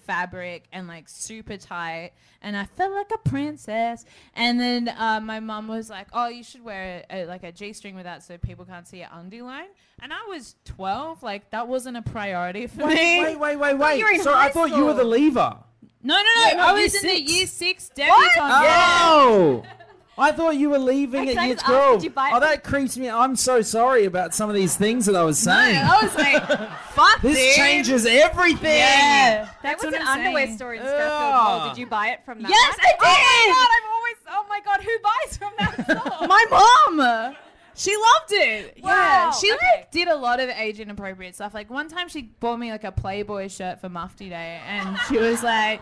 fabric 0.08 0.64
and 0.72 0.88
like 0.88 1.08
super 1.10 1.58
tight 1.58 2.12
and 2.42 2.56
I 2.56 2.64
felt 2.66 2.94
like 2.94 3.12
a 3.14 3.30
princess 3.30 4.06
and 4.34 4.60
then 4.60 4.88
uh, 4.88 5.20
my 5.22 5.40
mum 5.42 5.68
was 5.68 5.90
like 5.90 6.08
oh 6.14 6.30
you 6.30 6.44
should 6.44 6.64
wear 6.64 7.04
a, 7.12 7.26
like 7.26 7.44
a 7.44 7.52
g-string 7.52 7.94
with 7.96 8.06
that 8.06 8.24
so 8.24 8.38
people 8.38 8.64
can't 8.66 8.88
see 8.88 9.00
your 9.00 9.10
undie 9.14 9.42
line 9.42 9.68
and 10.02 10.14
I 10.14 10.26
was 10.30 10.56
12 10.66 11.22
like 11.24 11.52
that 11.52 11.68
wasn't 11.68 11.98
a 11.98 12.02
priority 12.02 12.68
for 12.68 12.88
me 12.88 12.96
Wait, 13.24 13.36
wait, 13.38 13.56
wait, 13.58 13.78
wait. 13.78 14.04
were 14.04 14.10
in 14.12 14.22
I 14.28 14.50
thought 14.50 14.70
you 14.70 14.86
were 14.86 14.94
the 14.94 15.00
school. 15.02 15.10
lever. 15.12 15.58
no 16.04 16.16
no 16.16 16.22
no 16.24 16.42
Yeah, 16.52 16.66
I 16.66 16.74
was 16.74 16.96
in 17.04 17.08
the 17.10 17.22
year 17.22 17.46
six 17.46 17.90
debutante 17.90 18.34
yeah. 18.38 18.98
Oh! 19.04 19.64
I 20.20 20.32
thought 20.32 20.56
you 20.56 20.70
were 20.72 20.80
leaving 20.80 21.30
at 21.30 21.46
year 21.46 21.56
12. 21.56 22.00
did 22.00 22.04
you 22.06 22.10
buy 22.10 22.30
it 22.30 22.34
oh, 22.36 22.40
that 22.40 22.64
creeps 22.64 22.98
me. 22.98 23.08
I'm 23.10 23.36
so 23.36 23.62
sorry 23.62 24.06
about 24.06 24.34
some 24.34 24.50
of 24.50 24.56
these 24.56 24.76
things 24.76 25.06
that 25.06 25.16
I 25.16 25.24
was 25.24 25.38
saying. 25.38 25.78
I 25.78 26.02
was 26.02 26.16
like, 26.16 26.44
fuck 26.94 27.22
this 27.22 27.38
dude. 27.38 27.56
changes 27.56 28.06
everything. 28.06 28.78
Yeah, 28.78 29.46
There 29.46 29.50
that's 29.62 29.84
was 29.86 29.94
an 29.94 30.02
I'm 30.02 30.20
underwear 30.20 30.46
saying. 30.48 30.58
store 30.58 30.74
in 30.74 30.82
Strathfield 30.82 31.10
Mall. 31.20 31.60
Ugh. 31.60 31.62
Ah. 31.62 31.70
Did 31.70 31.78
you 31.80 31.86
buy 31.88 32.08
it 32.10 32.26
from 32.26 32.42
that? 32.42 32.50
Yes, 32.50 32.78
one? 32.78 32.86
I 32.86 32.92
did. 32.92 32.98
Oh 33.04 33.46
my 33.48 33.54
god! 33.54 33.70
I'm 33.78 33.92
always. 33.94 34.16
Oh 34.30 34.46
my 34.50 34.60
god! 34.62 34.82
Who 34.82 35.00
buys 35.04 35.38
from 35.38 35.54
that 35.60 35.84
store? 36.20 36.28
My 36.28 36.46
mom, 36.50 37.36
she 37.76 37.96
loved 37.96 38.32
it. 38.32 38.80
Wow, 38.84 38.90
Yeah, 38.90 39.32
she 39.32 39.54
okay. 39.54 39.60
like 39.78 39.92
did 39.92 40.08
a 40.08 40.16
lot 40.16 40.40
of 40.40 40.50
age 40.50 40.80
inappropriate 40.80 41.36
stuff. 41.36 41.54
Like 41.54 41.70
one 41.70 41.90
time, 41.90 42.10
she 42.10 42.24
bought 42.24 42.58
me 42.58 42.72
like 42.72 42.84
a 42.84 42.92
Playboy 42.92 43.50
shirt 43.50 43.82
for 43.82 43.90
Mufti 43.90 44.30
Day, 44.30 44.62
and 44.66 44.98
she 45.08 45.18
was 45.20 45.44
like. 45.44 45.80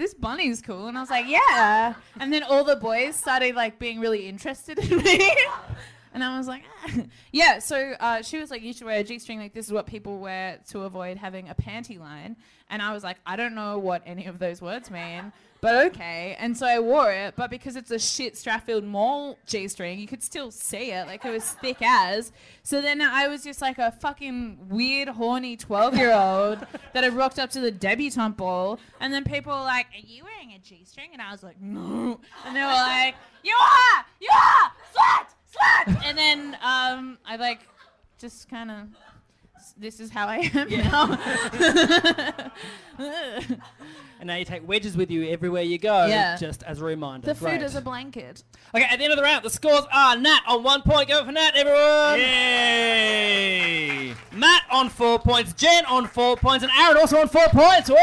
This 0.00 0.14
bunny's 0.14 0.62
cool, 0.62 0.88
and 0.88 0.96
I 0.96 1.02
was 1.02 1.10
like, 1.10 1.26
yeah. 1.28 1.92
And 2.18 2.32
then 2.32 2.42
all 2.42 2.64
the 2.64 2.76
boys 2.76 3.14
started 3.14 3.54
like 3.54 3.78
being 3.78 4.00
really 4.00 4.26
interested 4.26 4.78
in 4.78 4.96
me, 4.96 5.36
and 6.12 6.24
I 6.24 6.36
was 6.36 6.48
like, 6.48 6.62
ah. 6.84 7.02
yeah. 7.32 7.58
So 7.58 7.94
uh, 8.00 8.22
she 8.22 8.38
was 8.38 8.50
like, 8.50 8.62
you 8.62 8.72
should 8.72 8.86
wear 8.86 9.00
a 9.00 9.04
g-string. 9.04 9.38
Like 9.38 9.54
this 9.54 9.66
is 9.66 9.72
what 9.72 9.86
people 9.86 10.18
wear 10.18 10.58
to 10.70 10.82
avoid 10.82 11.16
having 11.16 11.48
a 11.48 11.54
panty 11.54 11.98
line. 11.98 12.36
And 12.68 12.80
I 12.80 12.92
was 12.92 13.02
like, 13.02 13.18
I 13.26 13.36
don't 13.36 13.54
know 13.54 13.78
what 13.78 14.02
any 14.06 14.26
of 14.26 14.38
those 14.38 14.62
words 14.62 14.90
mean, 14.90 15.32
but 15.60 15.86
okay. 15.86 16.36
And 16.38 16.56
so 16.56 16.66
I 16.66 16.78
wore 16.78 17.12
it, 17.12 17.34
but 17.36 17.50
because 17.50 17.74
it's 17.74 17.90
a 17.90 17.98
shit 17.98 18.34
Strathfield 18.34 18.84
Mall 18.84 19.36
G 19.44 19.66
string, 19.66 19.98
you 19.98 20.06
could 20.06 20.22
still 20.22 20.50
see 20.50 20.92
it. 20.92 21.06
Like 21.06 21.24
it 21.24 21.30
was 21.30 21.50
thick 21.50 21.78
as. 21.82 22.32
So 22.62 22.80
then 22.80 23.00
I 23.00 23.26
was 23.26 23.42
just 23.42 23.60
like 23.60 23.78
a 23.78 23.90
fucking 23.90 24.68
weird, 24.68 25.08
horny 25.08 25.56
12 25.56 25.96
year 25.96 26.12
old 26.12 26.60
that 26.92 27.04
had 27.04 27.12
rocked 27.14 27.38
up 27.38 27.50
to 27.50 27.60
the 27.60 27.72
debutante 27.72 28.36
ball. 28.36 28.78
And 29.00 29.12
then 29.12 29.24
people 29.24 29.52
were 29.52 29.64
like, 29.64 29.86
Are 29.86 30.06
you 30.06 30.24
wearing 30.24 30.52
a 30.52 30.58
G 30.58 30.84
string? 30.84 31.10
And 31.12 31.20
I 31.20 31.32
was 31.32 31.42
like, 31.42 31.60
No. 31.60 32.20
And 32.46 32.56
they 32.56 32.60
were 32.60 32.66
like, 32.66 33.16
You 33.42 33.54
are! 33.60 34.04
You 34.20 34.28
are! 34.32 34.72
Slut! 34.94 35.26
Slut! 35.52 36.02
And 36.04 36.16
then 36.18 36.56
um, 36.62 37.18
I 37.26 37.36
like 37.36 37.60
just 38.18 38.48
kind 38.48 38.70
of. 38.70 38.88
This 39.76 40.00
is 40.00 40.10
how 40.10 40.26
I 40.26 40.50
am 40.54 40.70
now. 40.70 42.50
And 44.20 44.26
now 44.26 44.36
you 44.36 44.44
take 44.44 44.68
wedges 44.68 44.98
with 44.98 45.10
you 45.10 45.30
everywhere 45.30 45.62
you 45.62 45.78
go, 45.78 46.04
Yeah. 46.04 46.36
just 46.36 46.62
as 46.64 46.82
a 46.82 46.84
reminder. 46.84 47.26
the 47.26 47.34
food 47.34 47.46
Great. 47.46 47.62
is 47.62 47.74
a 47.74 47.80
blanket. 47.80 48.44
Okay, 48.74 48.84
at 48.84 48.98
the 48.98 49.04
end 49.04 49.14
of 49.14 49.16
the 49.16 49.22
round, 49.22 49.42
the 49.42 49.48
scores 49.48 49.84
are 49.90 50.14
Nat 50.14 50.40
on 50.46 50.62
one 50.62 50.82
point. 50.82 51.08
Go 51.08 51.24
for 51.24 51.32
Nat, 51.32 51.52
everyone. 51.54 52.18
Yay! 52.20 54.14
Matt 54.32 54.64
on 54.70 54.90
four 54.90 55.18
points, 55.18 55.54
Jen 55.54 55.86
on 55.86 56.06
four 56.06 56.36
points, 56.36 56.62
and 56.62 56.70
Aaron 56.78 56.98
also 56.98 57.18
on 57.18 57.28
four 57.28 57.48
points. 57.48 57.88
Whee! 57.88 57.96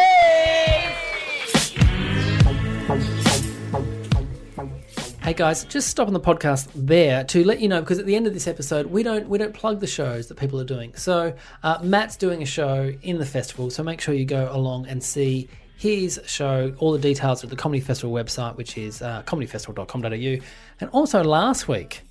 Hey 5.27 5.33
guys, 5.33 5.65
just 5.65 5.89
stopping 5.89 6.13
the 6.13 6.21
podcast 6.21 6.69
there 6.73 7.21
to 7.25 7.43
let 7.43 7.59
you 7.59 7.67
know 7.67 7.81
because 7.81 7.99
at 7.99 8.05
the 8.05 8.15
end 8.15 8.27
of 8.27 8.33
this 8.33 8.47
episode 8.47 8.85
we 8.85 9.03
don't 9.03 9.27
we 9.27 9.37
don't 9.37 9.53
plug 9.53 9.81
the 9.81 9.85
shows 9.85 10.29
that 10.29 10.35
people 10.35 10.57
are 10.57 10.63
doing. 10.63 10.95
So 10.95 11.33
uh, 11.63 11.79
Matt's 11.83 12.15
doing 12.15 12.41
a 12.41 12.45
show 12.45 12.93
in 13.01 13.17
the 13.17 13.25
festival, 13.25 13.69
so 13.69 13.83
make 13.83 13.99
sure 13.99 14.13
you 14.13 14.23
go 14.23 14.47
along 14.49 14.87
and 14.87 15.03
see 15.03 15.49
his 15.75 16.17
show. 16.27 16.73
All 16.79 16.93
the 16.93 16.99
details 16.99 17.43
are 17.43 17.47
at 17.47 17.49
the 17.49 17.57
Comedy 17.57 17.81
Festival 17.81 18.15
website, 18.15 18.55
which 18.55 18.77
is 18.77 19.01
uh, 19.01 19.21
comedyfestival.com.au. 19.23 20.45
And 20.79 20.89
also 20.91 21.21
last 21.25 21.67
week 21.67 22.03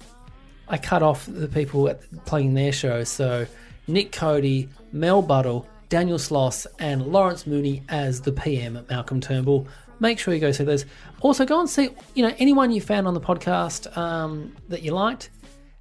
I 0.69 0.77
cut 0.77 1.03
off 1.03 1.25
the 1.25 1.49
people 1.49 1.89
at, 1.89 2.03
plugging 2.27 2.53
their 2.53 2.71
shows. 2.71 3.09
So 3.09 3.47
Nick 3.87 4.13
Cody, 4.13 4.69
Mel 4.93 5.23
Buttle, 5.23 5.67
Daniel 5.89 6.19
Sloss, 6.19 6.67
and 6.79 7.07
Lawrence 7.07 7.47
Mooney 7.47 7.83
as 7.89 8.21
the 8.21 8.33
PM 8.33 8.77
at 8.77 8.91
Malcolm 8.91 9.23
Turnbull 9.23 9.67
make 10.01 10.19
sure 10.19 10.35
you 10.35 10.41
go 10.41 10.53
see 10.53 10.65
those. 10.65 10.85
Also, 11.21 11.45
go 11.45 11.61
and 11.61 11.69
see 11.69 11.91
you 12.15 12.23
know 12.23 12.35
anyone 12.39 12.71
you 12.71 12.81
found 12.81 13.07
on 13.07 13.15
the 13.15 13.21
podcast 13.21 13.95
um, 13.97 14.55
that 14.69 14.83
you 14.83 14.93
liked, 14.93 15.31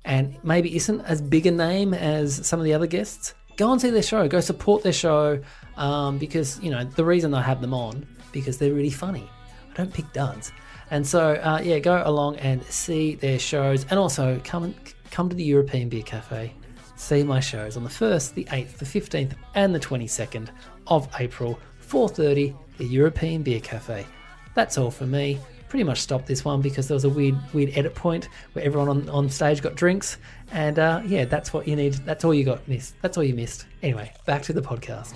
and 0.04 0.38
maybe 0.44 0.76
isn't 0.76 1.02
as 1.02 1.22
big 1.22 1.46
a 1.46 1.52
name 1.52 1.94
as 1.94 2.46
some 2.48 2.60
of 2.60 2.66
the 2.66 2.74
other 2.74 2.88
guests. 2.88 3.34
Go 3.58 3.72
and 3.72 3.80
see 3.80 3.90
their 3.90 4.04
show. 4.04 4.28
Go 4.28 4.42
support 4.42 4.84
their 4.84 4.94
show 4.94 5.42
um, 5.78 6.18
because 6.18 6.60
you 6.62 6.72
know 6.72 6.84
the 6.84 7.06
reason 7.06 7.34
I 7.34 7.42
have 7.42 7.62
them 7.62 7.74
on 7.74 8.06
because 8.32 8.58
they're 8.58 8.74
really 8.74 8.90
funny. 8.90 9.30
I 9.72 9.74
don't 9.76 9.94
pick 9.94 10.12
duds, 10.14 10.52
and 10.92 11.06
so 11.06 11.34
uh, 11.36 11.62
yeah, 11.64 11.80
go 11.80 12.02
along 12.06 12.38
and 12.38 12.64
see 12.66 13.16
their 13.16 13.40
shows, 13.40 13.86
and 13.90 14.00
also 14.00 14.40
come 14.44 14.74
come 15.12 15.30
to 15.30 15.36
the 15.36 15.44
European 15.44 15.90
Beer 15.90 16.04
Cafe. 16.04 16.54
See 16.98 17.24
my 17.24 17.42
shows 17.42 17.76
on 17.76 17.84
the 17.84 17.90
1st, 17.90 18.36
the 18.36 18.46
8th, 18.46 18.78
the 18.78 18.86
15th, 18.86 19.34
and 19.54 19.76
the 19.76 19.80
22nd 19.80 20.48
of 20.88 21.10
April, 21.20 21.60
4:30 21.86 22.56
a 22.80 22.84
European 22.84 23.44
beer 23.44 23.60
cafe. 23.60 24.06
That's 24.54 24.78
all 24.78 24.92
for 24.92 25.06
me. 25.06 25.40
Pretty 25.68 25.84
much 25.84 26.00
stopped 26.00 26.28
this 26.28 26.46
one 26.46 26.62
because 26.62 26.88
there 26.88 26.96
was 26.96 27.04
a 27.04 27.10
weird, 27.10 27.36
weird 27.54 27.78
edit 27.78 27.96
point 27.96 28.30
where 28.54 28.64
everyone 28.64 28.88
on, 28.88 29.10
on 29.10 29.30
stage 29.30 29.62
got 29.62 29.76
drinks, 29.76 30.18
and 30.52 30.80
uh, 30.80 31.02
yeah, 31.06 31.26
that's 31.26 31.52
what 31.52 31.68
you 31.68 31.76
need. 31.76 31.94
That's 32.06 32.24
all 32.24 32.34
you 32.34 32.46
got 32.46 32.66
missed. 32.68 32.96
That's 33.02 33.18
all 33.18 33.24
you 33.24 33.34
missed. 33.34 33.66
Anyway, 33.84 34.14
back 34.26 34.42
to 34.44 34.54
the 34.54 34.62
podcast. 34.62 35.14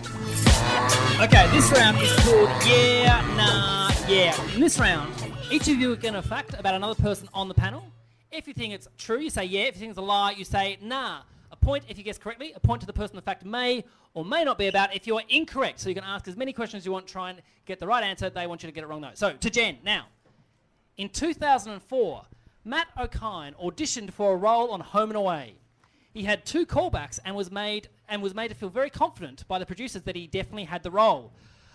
Okay, 1.24 1.48
this 1.52 1.72
round 1.72 1.98
is 2.02 2.14
called 2.22 2.50
Yeah, 2.66 3.22
Nah, 3.38 3.92
Yeah. 4.08 4.36
In 4.54 4.60
this 4.60 4.80
round, 4.80 5.14
each 5.52 5.68
of 5.68 5.78
you 5.80 5.94
are 5.94 5.96
going 5.96 6.16
to 6.16 6.22
fact 6.22 6.56
about 6.58 6.74
another 6.74 7.02
person 7.02 7.30
on 7.34 7.48
the 7.48 7.54
panel. 7.54 7.84
If 8.32 8.48
you 8.48 8.54
think 8.54 8.74
it's 8.74 8.88
true, 8.98 9.20
you 9.20 9.30
say 9.30 9.46
yeah. 9.46 9.62
If 9.62 9.76
you 9.76 9.80
think 9.82 9.90
it's 9.92 10.00
a 10.00 10.02
lie, 10.02 10.32
you 10.32 10.44
say 10.44 10.78
nah. 10.82 11.22
A 11.52 11.56
point 11.56 11.84
if 11.88 11.98
you 11.98 12.04
guess 12.04 12.18
correctly. 12.18 12.54
A 12.56 12.60
point 12.60 12.82
to 12.82 12.88
the 12.88 12.94
person 12.94 13.16
the 13.16 13.22
fact 13.22 13.46
may 13.46 13.84
or 14.14 14.26
may 14.26 14.44
not 14.44 14.58
be 14.58 14.68
about 14.68 14.96
if 14.96 15.08
you're 15.08 15.22
incorrect. 15.30 15.80
So 15.80 15.90
you 15.90 15.96
can 15.96 16.04
ask 16.04 16.28
as 16.28 16.36
many 16.36 16.54
questions 16.54 16.82
as 16.82 16.86
you 16.86 16.92
want, 16.92 17.08
try 17.08 17.32
and 17.32 17.42
get 17.66 17.80
the 17.80 17.88
right 17.88 18.04
answer. 18.04 18.30
They 18.30 18.48
want 18.48 18.64
you 18.64 18.68
to 18.68 18.74
get 18.74 18.84
it 18.84 18.88
wrong 18.88 19.02
though. 19.02 19.12
So 19.14 19.34
to 19.34 19.50
Jen 19.50 19.78
now. 19.84 20.06
In 20.98 21.10
2004, 21.10 22.26
Matt 22.66 22.88
Okine 22.98 23.56
auditioned 23.56 24.12
for 24.12 24.34
a 24.34 24.36
role 24.36 24.72
on 24.72 24.82
Home 24.82 25.10
and 25.10 25.18
Away. 25.18 25.56
He 26.14 26.24
had 26.24 26.46
two 26.46 26.66
callbacks 26.66 27.20
and 27.24 27.36
was 27.36 27.52
made 27.52 27.88
and 28.10 28.22
was 28.22 28.36
made 28.36 28.50
to 28.50 28.56
feel 28.56 28.70
very 28.70 28.90
confident 28.90 29.48
by 29.48 29.60
the 29.60 29.66
producers 29.66 30.02
that 30.04 30.16
he 30.16 30.28
definitely 30.28 30.66
had 30.66 30.84
the 30.84 30.92
role. 30.92 31.32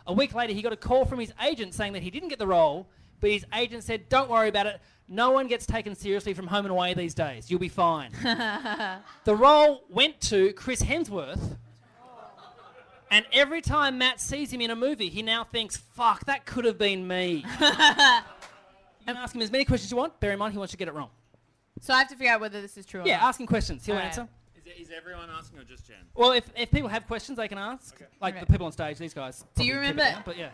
A 0.06 0.12
week 0.12 0.34
later, 0.34 0.52
he 0.52 0.60
got 0.60 0.72
a 0.72 0.76
call 0.76 1.06
from 1.06 1.20
his 1.20 1.32
agent 1.42 1.72
saying 1.72 1.94
that 1.94 2.02
he 2.02 2.10
didn't 2.10 2.28
get 2.28 2.38
the 2.38 2.46
role, 2.46 2.88
but 3.24 3.30
his 3.32 3.46
agent 3.54 3.82
said, 3.82 4.10
"Don't 4.10 4.28
worry 4.28 4.50
about 4.50 4.66
it. 4.66 4.80
No 5.08 5.30
one 5.30 5.46
gets 5.46 5.64
taken 5.64 5.94
seriously 5.94 6.34
from 6.34 6.46
Home 6.46 6.66
and 6.66 6.72
Away 6.72 6.92
these 6.92 7.14
days. 7.14 7.50
You'll 7.50 7.58
be 7.58 7.70
fine." 7.70 8.10
the 9.24 9.34
role 9.34 9.84
went 9.88 10.20
to 10.22 10.52
Chris 10.52 10.82
Hemsworth. 10.82 11.56
And 13.10 13.24
every 13.32 13.62
time 13.62 13.96
Matt 13.96 14.20
sees 14.20 14.52
him 14.52 14.60
in 14.60 14.70
a 14.70 14.76
movie, 14.76 15.08
he 15.08 15.22
now 15.22 15.44
thinks, 15.44 15.76
fuck, 15.76 16.24
that 16.26 16.44
could 16.46 16.64
have 16.64 16.78
been 16.78 17.06
me. 17.06 17.37
you 17.60 17.70
can 17.70 18.24
ask 19.06 19.34
him 19.34 19.40
as 19.40 19.52
many 19.52 19.64
questions 19.64 19.87
as 19.87 19.90
you 19.92 19.96
want. 19.96 20.18
Bear 20.20 20.32
in 20.32 20.38
mind, 20.38 20.52
he 20.52 20.58
wants 20.58 20.72
you 20.72 20.76
to 20.76 20.78
get 20.78 20.88
it 20.88 20.94
wrong. 20.94 21.10
So 21.80 21.94
I 21.94 21.98
have 21.98 22.08
to 22.08 22.16
figure 22.16 22.32
out 22.32 22.40
whether 22.40 22.60
this 22.60 22.76
is 22.76 22.84
true 22.87 23.02
or 23.02 23.06
Yeah, 23.06 23.18
not. 23.18 23.28
ask 23.28 23.40
him 23.40 23.46
questions. 23.46 23.87
He'll 23.87 23.94
Alright. 23.94 24.08
answer. 24.08 24.28
Is, 24.80 24.90
everyone 24.90 25.28
asking 25.30 25.60
or 25.60 25.64
just 25.64 25.87
Jen? 25.87 25.96
Well, 26.14 26.32
if, 26.32 26.50
if 26.56 26.70
people 26.72 26.88
have 26.88 27.06
questions, 27.06 27.38
they 27.38 27.46
can 27.46 27.58
ask. 27.58 28.02
Like 28.20 28.40
the 28.40 28.46
people 28.46 28.66
on 28.66 28.72
stage, 28.72 28.98
these 28.98 29.14
guys. 29.14 29.44
Do 29.54 29.62
you 29.64 29.74
probably 29.74 29.88
keep 29.90 29.96
remember- 29.96 30.14
down, 30.16 30.22
But 30.26 30.38
yeah. 30.38 30.48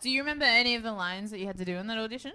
Do 0.00 0.10
you 0.10 0.20
remember 0.20 0.44
any 0.44 0.76
of 0.76 0.84
the 0.84 0.92
lines 0.92 1.30
that 1.32 1.40
you 1.40 1.46
had 1.46 1.58
to 1.58 1.64
do 1.64 1.76
in 1.76 1.88
that 1.88 1.98
audition? 1.98 2.32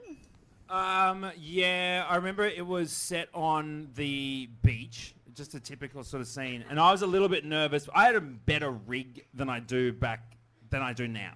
Um, 0.69 1.31
yeah, 1.39 2.05
I 2.09 2.17
remember 2.17 2.45
it 2.45 2.65
was 2.65 2.91
set 2.91 3.29
on 3.33 3.89
the 3.95 4.49
beach, 4.63 5.15
just 5.33 5.53
a 5.53 5.59
typical 5.59 6.03
sort 6.03 6.19
of 6.19 6.27
scene, 6.27 6.65
and 6.69 6.79
I 6.79 6.91
was 6.91 7.03
a 7.03 7.07
little 7.07 7.29
bit 7.29 7.45
nervous. 7.45 7.87
I 7.93 8.05
had 8.05 8.15
a 8.15 8.21
better 8.21 8.71
rig 8.71 9.25
than 9.33 9.49
I 9.49 9.59
do 9.59 9.93
back 9.93 10.35
than 10.71 10.81
I 10.81 10.91
do 10.91 11.07
now. 11.07 11.35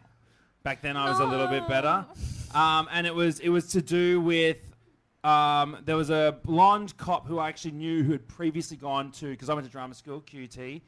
Back 0.64 0.82
then, 0.82 0.98
I 0.98 1.10
was 1.10 1.20
a 1.20 1.26
little 1.26 1.48
bit 1.48 1.66
better, 1.68 2.06
um, 2.54 2.90
and 2.92 3.08
it 3.08 3.16
was 3.16 3.40
it 3.40 3.50
was 3.50 3.68
to 3.68 3.82
do 3.82 4.20
with 4.20 4.58
um, 5.24 5.78
there 5.86 5.96
was 5.96 6.10
a 6.10 6.40
blonde 6.44 6.98
cop 6.98 7.26
who 7.28 7.40
I 7.40 7.48
actually 7.48 7.72
knew 7.72 8.04
who 8.04 8.12
had 8.12 8.28
previously 8.28 8.76
gone 8.76 9.12
to 9.14 9.30
because 9.30 9.50
I 9.50 9.54
went 9.54 9.66
to 9.66 9.72
drama 9.72 9.94
school, 9.94 10.22
QT. 10.22 10.82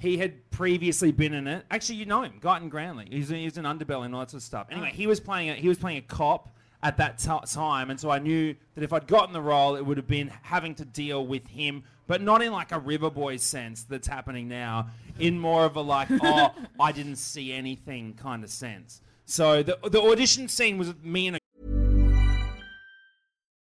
He 0.00 0.16
had 0.16 0.50
previously 0.50 1.12
been 1.12 1.34
in 1.34 1.46
it. 1.46 1.66
Actually, 1.70 1.96
you 1.96 2.06
know 2.06 2.22
him, 2.22 2.40
Gyton 2.40 2.70
Grantley. 2.70 3.06
He's, 3.10 3.28
he's 3.28 3.58
an 3.58 3.64
underbelly 3.64 4.06
and 4.06 4.14
all 4.14 4.20
that 4.20 4.30
sort 4.30 4.40
of 4.40 4.44
stuff. 4.44 4.68
Anyway, 4.70 4.88
oh. 4.90 4.96
he 4.96 5.06
was 5.06 5.20
playing 5.20 5.50
a, 5.50 5.54
he 5.54 5.68
was 5.68 5.76
playing 5.76 5.98
a 5.98 6.02
cop 6.02 6.48
at 6.82 6.96
that 6.96 7.18
ti 7.18 7.36
time, 7.52 7.90
and 7.90 8.00
so 8.00 8.10
I 8.10 8.18
knew 8.18 8.56
that 8.74 8.82
if 8.82 8.94
I'd 8.94 9.06
gotten 9.06 9.34
the 9.34 9.42
role, 9.42 9.76
it 9.76 9.84
would 9.84 9.98
have 9.98 10.06
been 10.06 10.32
having 10.40 10.74
to 10.76 10.86
deal 10.86 11.26
with 11.26 11.46
him, 11.48 11.84
but 12.06 12.22
not 12.22 12.40
in 12.40 12.50
like 12.50 12.72
a 12.72 12.78
River 12.78 13.10
Boy 13.10 13.36
sense 13.36 13.82
that's 13.82 14.08
happening 14.08 14.48
now, 14.48 14.88
in 15.18 15.38
more 15.38 15.66
of 15.66 15.76
a 15.76 15.82
like, 15.82 16.08
oh, 16.10 16.54
I 16.80 16.92
didn't 16.92 17.16
see 17.16 17.52
anything 17.52 18.14
kind 18.14 18.42
of 18.42 18.48
sense. 18.48 19.02
So 19.26 19.62
the 19.62 19.78
the 19.84 20.00
audition 20.00 20.48
scene 20.48 20.78
was 20.78 20.94
me 21.02 21.26
and 21.26 21.36
a 21.36 21.39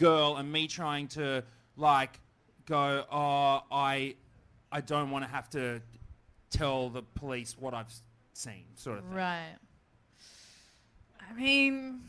girl 0.00 0.36
and 0.36 0.50
me 0.50 0.66
trying 0.66 1.06
to 1.06 1.44
like 1.76 2.18
go, 2.66 3.04
oh, 3.12 3.60
I, 3.70 4.16
I 4.72 4.80
don't 4.80 5.10
want 5.10 5.24
to 5.24 5.30
have 5.30 5.48
to 5.50 5.80
tell 6.50 6.88
the 6.88 7.02
police 7.02 7.54
what 7.58 7.74
I've 7.74 7.92
seen, 8.32 8.64
sort 8.74 8.98
of 8.98 9.04
thing. 9.04 9.14
Right. 9.14 9.56
I 11.20 11.34
mean, 11.34 12.00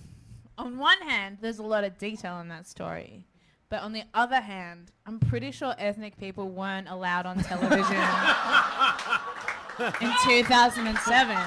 on 0.58 0.78
one 0.78 1.02
hand, 1.02 1.40
there's 1.42 1.60
a 1.60 1.64
lot 1.64 1.84
of 1.84 1.98
detail 1.98 2.40
in 2.40 2.48
that 2.48 2.66
story. 2.66 3.26
But 3.70 3.82
on 3.82 3.94
the 3.94 4.04
other 4.14 4.42
hand, 4.42 4.92
I'm 5.06 5.20
pretty 5.20 5.52
sure 5.52 5.76
ethnic 5.78 6.18
people 6.18 6.50
weren't 6.50 6.90
allowed 6.90 7.26
on 7.26 7.40
television 7.40 7.96
in 10.02 10.12
2007. 10.24 11.38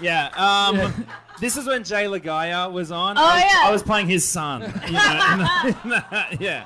Yeah. 0.00 0.28
Um, 0.36 1.06
this 1.40 1.56
is 1.56 1.66
when 1.66 1.84
Jay 1.84 2.04
Laga'aia 2.04 2.70
was 2.70 2.90
on. 2.92 3.18
Oh, 3.18 3.22
I 3.22 3.34
was, 3.34 3.44
yeah. 3.44 3.62
I 3.64 3.70
was 3.72 3.82
playing 3.82 4.08
his 4.08 4.26
son. 4.28 4.60
You 4.62 4.66
know, 4.92 5.30
in 5.32 5.38
the- 5.38 5.76
in 5.84 5.88
the- 5.90 6.36
yeah. 6.44 6.64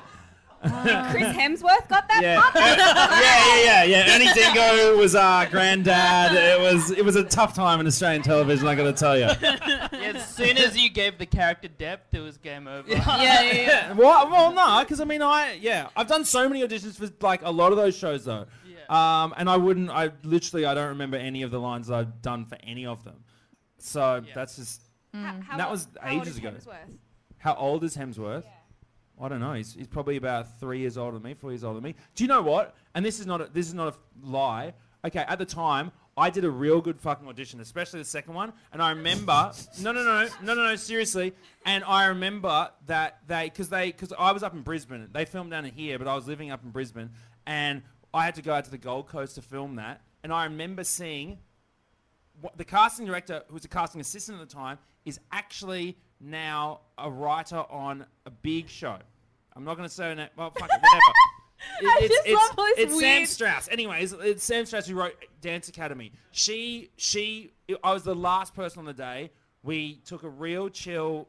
Chris 1.11 1.25
Hemsworth 1.37 1.87
got 1.91 2.09
that 2.09 2.21
Yeah. 2.23 2.41
part. 2.41 2.55
yeah, 2.55 3.55
yeah, 3.65 3.85
yeah, 3.85 4.07
yeah. 4.07 4.15
Ernie 4.15 4.33
Dingo 4.33 4.97
was 4.97 5.15
our 5.15 5.45
granddad. 5.45 6.33
It 6.33 6.59
was 6.59 6.91
it 6.91 7.05
was 7.05 7.17
a 7.17 7.25
tough 7.25 7.55
time 7.55 7.81
in 7.81 7.87
Australian 7.87 8.23
television. 8.23 8.67
I 8.67 8.75
got 8.75 8.85
to 8.85 8.93
tell 8.95 9.15
you. 9.15 9.27
Yeah, 9.43 10.13
as 10.15 10.27
soon 10.35 10.57
as 10.57 10.75
you 10.75 10.89
gave 10.89 11.19
the 11.19 11.27
character 11.27 11.69
depth, 11.69 12.15
it 12.15 12.21
was 12.21 12.39
game 12.39 12.67
over. 12.67 12.89
Yeah, 12.89 13.21
yeah, 13.23 13.53
yeah. 13.53 13.93
well, 13.97 14.31
well, 14.31 14.53
no, 14.55 14.81
because 14.83 15.01
I 15.01 15.05
mean, 15.05 15.21
I 15.21 15.59
yeah, 15.61 15.89
I've 15.95 16.07
done 16.09 16.25
so 16.25 16.49
many 16.49 16.67
auditions 16.67 16.97
for 16.97 17.11
like 17.25 17.43
a 17.45 17.51
lot 17.51 17.71
of 17.73 17.77
those 17.77 17.95
shows 17.95 18.25
though. 18.25 18.47
Um, 18.89 19.33
and 19.37 19.49
I 19.51 19.57
wouldn't. 19.59 19.91
I 19.91 20.11
literally, 20.23 20.65
I 20.67 20.73
don't 20.75 20.89
remember 20.89 21.17
any 21.19 21.43
of 21.43 21.51
the 21.51 21.59
lines 21.61 21.91
I've 21.91 22.21
done 22.23 22.45
for 22.47 22.57
any 22.63 22.85
of 22.87 23.03
them. 23.05 23.24
So 23.85 24.23
that's 24.35 24.57
just. 24.57 24.83
How, 25.13 25.19
mm. 25.19 25.43
how 25.45 25.57
that 25.59 25.65
old- 25.65 25.73
was 25.73 25.89
how 26.01 26.13
old 26.13 26.23
ages 26.23 26.33
is 26.33 26.39
ago. 26.39 26.51
Hemsworth? 26.51 26.99
How 27.39 27.55
old 27.55 27.85
is 27.85 27.97
Hemsworth? 27.97 28.45
I 29.21 29.29
don't 29.29 29.39
know. 29.39 29.53
He's, 29.53 29.75
he's 29.75 29.87
probably 29.87 30.17
about 30.17 30.59
three 30.59 30.81
years 30.81 30.99
older 30.99 31.19
than 31.19 31.23
me, 31.23 31.35
four 31.35 31.53
years 31.53 31.63
older 31.63 31.77
than 31.77 31.85
me. 31.85 31.95
Do 32.17 32.25
you 32.25 32.29
know 32.29 32.43
what? 32.43 32.75
And 32.95 33.05
this 33.05 33.21
is 33.21 33.27
not 33.27 33.41
a, 33.41 33.49
this 33.53 33.69
is 33.69 33.75
not 33.75 33.95
a 33.95 34.27
lie. 34.27 34.75
Okay, 35.05 35.21
at 35.21 35.39
the 35.39 35.45
time, 35.45 35.93
I 36.17 36.31
did 36.31 36.45
a 36.45 36.51
real 36.51 36.81
good 36.81 36.99
fucking 36.99 37.29
audition, 37.29 37.61
especially 37.61 38.01
the 38.01 38.07
second 38.07 38.35
one. 38.35 38.53
And 38.73 38.83
I 38.83 38.91
remember, 38.91 39.53
no, 39.81 39.93
no, 39.93 40.03
no, 40.03 40.29
no, 40.43 40.55
no, 40.55 40.67
no, 40.67 40.77
seriously. 40.77 41.35
And 41.65 41.85
I 41.85 42.07
remember 42.07 42.71
that 42.87 43.19
they, 43.29 43.45
because 43.45 43.69
they, 43.69 43.93
because 43.93 44.13
I 44.19 44.33
was 44.33 44.43
up 44.43 44.55
in 44.55 44.63
Brisbane. 44.63 45.09
They 45.13 45.27
filmed 45.27 45.51
down 45.51 45.65
here, 45.65 45.99
but 45.99 46.09
I 46.09 46.15
was 46.15 46.27
living 46.27 46.51
up 46.51 46.65
in 46.65 46.71
Brisbane, 46.71 47.11
and 47.47 47.83
I 48.13 48.25
had 48.25 48.35
to 48.37 48.43
go 48.43 48.55
out 48.55 48.65
to 48.65 48.71
the 48.71 48.79
Gold 48.79 49.09
Coast 49.09 49.35
to 49.35 49.43
film 49.43 49.77
that. 49.77 50.01
And 50.23 50.33
I 50.33 50.45
remember 50.45 50.83
seeing 50.83 51.31
what, 51.31 51.39
the 52.57 52.65
casting 52.65 53.07
director, 53.07 53.43
who 53.49 53.55
was 53.55 53.65
a 53.65 53.69
casting 53.69 54.01
assistant 54.01 54.41
at 54.41 54.49
the 54.49 54.55
time, 54.55 54.79
is 55.05 55.19
actually 55.33 55.97
now 56.21 56.81
a 56.99 57.11
writer 57.11 57.65
on 57.71 58.07
a 58.27 58.31
big 58.31 58.69
show. 58.69 58.97
I'm 59.57 59.65
not 59.65 59.77
going 59.77 59.89
to 59.89 59.95
say 59.95 60.05
her 60.05 60.15
name. 60.15 60.29
Well, 60.37 60.51
fuck 60.51 60.69
it, 60.71 60.81
whatever. 60.81 61.01
It- 61.81 61.87
I 61.87 61.99
it's 62.03 62.15
just 62.15 62.27
it's, 62.27 62.59
love 62.59 62.69
this 62.77 62.79
it's 62.79 63.01
Sam 63.01 63.27
Strauss. 63.27 63.69
Anyways, 63.71 64.13
it's 64.13 64.45
Sam 64.45 64.67
Strauss 64.67 64.87
who 64.87 64.97
wrote 64.97 65.15
Dance 65.41 65.69
Academy. 65.69 66.13
She, 66.31 66.91
she, 66.97 67.53
I 67.83 67.95
was 67.95 68.03
the 68.03 68.15
last 68.15 68.55
person 68.55 68.81
on 68.81 68.85
the 68.85 68.93
day. 68.93 69.31
We 69.63 70.01
took 70.05 70.25
a 70.25 70.29
real 70.29 70.69
chill 70.69 71.27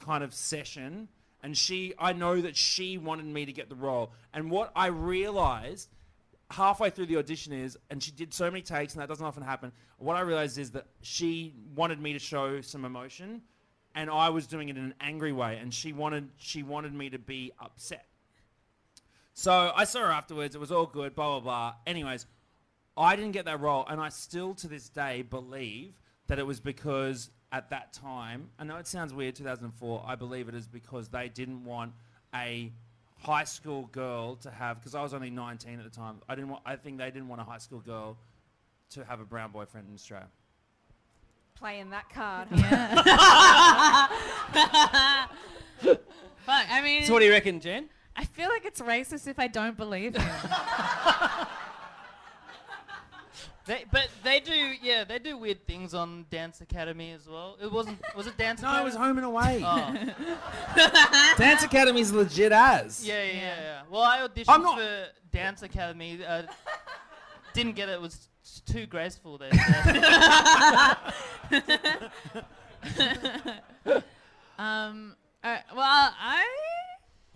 kind 0.00 0.24
of 0.24 0.34
session, 0.34 1.06
and 1.44 1.56
she, 1.56 1.94
I 1.96 2.12
know 2.12 2.40
that 2.40 2.56
she 2.56 2.98
wanted 2.98 3.26
me 3.26 3.46
to 3.46 3.52
get 3.52 3.68
the 3.68 3.76
role. 3.76 4.10
And 4.34 4.50
what 4.50 4.72
I 4.74 4.86
realized 4.86 5.88
halfway 6.50 6.90
through 6.90 7.06
the 7.06 7.16
audition 7.16 7.52
is, 7.52 7.76
and 7.90 8.02
she 8.02 8.10
did 8.10 8.32
so 8.32 8.50
many 8.50 8.62
takes, 8.62 8.94
and 8.94 9.02
that 9.02 9.08
doesn't 9.08 9.24
often 9.24 9.42
happen. 9.42 9.72
What 9.98 10.16
I 10.16 10.20
realized 10.20 10.58
is 10.58 10.70
that 10.72 10.86
she 11.02 11.54
wanted 11.74 12.00
me 12.00 12.12
to 12.12 12.18
show 12.18 12.60
some 12.60 12.84
emotion, 12.84 13.42
and 13.94 14.10
I 14.10 14.30
was 14.30 14.46
doing 14.46 14.68
it 14.68 14.76
in 14.76 14.84
an 14.84 14.94
angry 15.00 15.32
way, 15.32 15.58
and 15.58 15.72
she 15.72 15.92
wanted 15.92 16.28
she 16.36 16.62
wanted 16.62 16.94
me 16.94 17.10
to 17.10 17.18
be 17.18 17.52
upset. 17.60 18.06
So 19.34 19.72
I 19.74 19.84
saw 19.84 20.00
her 20.00 20.12
afterwards. 20.12 20.54
It 20.54 20.58
was 20.58 20.72
all 20.72 20.86
good. 20.86 21.14
Blah 21.14 21.40
blah 21.40 21.40
blah. 21.40 21.74
Anyways, 21.86 22.26
I 22.96 23.14
didn't 23.16 23.32
get 23.32 23.44
that 23.44 23.60
role, 23.60 23.84
and 23.88 24.00
I 24.00 24.08
still 24.08 24.54
to 24.54 24.68
this 24.68 24.88
day 24.88 25.22
believe 25.22 26.00
that 26.28 26.38
it 26.38 26.46
was 26.46 26.60
because 26.60 27.30
at 27.52 27.70
that 27.70 27.92
time, 27.92 28.50
I 28.58 28.64
know 28.64 28.76
it 28.76 28.86
sounds 28.86 29.14
weird, 29.14 29.34
2004. 29.36 30.04
I 30.06 30.14
believe 30.16 30.48
it 30.48 30.54
is 30.54 30.66
because 30.66 31.08
they 31.08 31.28
didn't 31.28 31.64
want 31.64 31.92
a 32.34 32.72
high 33.20 33.44
school 33.44 33.88
girl 33.92 34.36
to 34.36 34.50
have 34.50 34.80
because 34.80 34.94
I 34.94 35.02
was 35.02 35.14
only 35.14 35.30
19 35.30 35.78
at 35.78 35.84
the 35.84 35.90
time. 35.90 36.20
I 36.28 36.34
didn't 36.34 36.50
want. 36.50 36.62
I 36.64 36.76
think 36.76 36.98
they 36.98 37.10
didn't 37.10 37.28
want 37.28 37.40
a 37.40 37.44
high 37.44 37.58
school 37.58 37.80
girl 37.80 38.16
to 38.90 39.04
have 39.04 39.20
a 39.20 39.24
brown 39.24 39.50
boyfriend 39.52 39.88
in 39.88 39.94
Australia. 39.94 40.28
Playing 41.54 41.90
that 41.90 42.08
card. 42.08 42.48
Fuck, 42.50 42.60
I 46.70 46.80
mean, 46.82 47.04
So 47.04 47.12
what 47.12 47.18
do 47.18 47.26
you 47.26 47.32
reckon, 47.32 47.60
Jen? 47.60 47.88
I 48.16 48.24
feel 48.24 48.48
like 48.48 48.64
it's 48.64 48.80
racist 48.80 49.26
if 49.26 49.38
I 49.38 49.48
don't 49.48 49.76
believe 49.76 50.16
him. 50.16 50.28
They, 53.68 53.84
but 53.92 54.08
they 54.24 54.40
do, 54.40 54.54
yeah, 54.82 55.04
they 55.04 55.18
do 55.18 55.36
weird 55.36 55.66
things 55.66 55.92
on 55.92 56.24
Dance 56.30 56.62
Academy 56.62 57.12
as 57.12 57.28
well. 57.28 57.58
It 57.62 57.70
wasn't, 57.70 57.98
was 58.16 58.26
it 58.26 58.38
Dance 58.38 58.62
No, 58.62 58.68
Academy? 58.70 58.78
No, 58.78 58.82
it 58.82 58.84
was 58.86 58.94
Home 58.96 59.18
and 59.18 59.26
Away. 59.26 59.62
Oh. 59.62 61.34
Dance 61.36 61.62
Academy's 61.64 62.10
legit 62.10 62.50
as. 62.50 63.06
Yeah, 63.06 63.22
yeah, 63.22 63.32
yeah, 63.32 63.60
yeah. 63.60 63.82
Well, 63.90 64.00
I 64.00 64.26
auditioned 64.26 64.44
I'm 64.48 64.62
not- 64.62 64.78
for 64.78 65.06
Dance 65.32 65.62
Academy. 65.62 66.18
Uh, 66.26 66.44
didn't 67.52 67.76
get 67.76 67.90
it. 67.90 67.92
It 67.92 68.00
was 68.00 68.28
too 68.64 68.86
graceful. 68.86 69.36
there. 69.36 69.50
um, 74.58 75.14
uh, 75.44 75.56
well, 75.76 76.14
I'm 76.18 76.38
What 76.38 76.46
do 76.46 76.64
you 76.64 76.77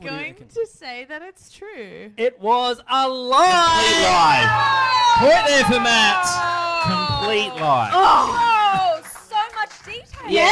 going 0.03 0.35
to 0.55 0.67
say 0.67 1.05
that 1.09 1.23
it's 1.23 1.53
true. 1.53 2.13
It 2.17 2.41
was 2.41 2.81
a 2.91 3.09
lie. 3.09 3.79
Complete 3.79 4.03
lie. 4.05 5.17
Point 5.19 5.47
there 5.49 5.65
for 5.65 5.81
Matt. 5.81 6.23
Oh. 6.25 7.17
Complete 7.19 7.61
lie. 7.63 7.91
Oh, 7.93 9.01
so 9.29 9.37
much 9.57 9.85
detail. 9.85 10.29
Yeah. 10.31 10.43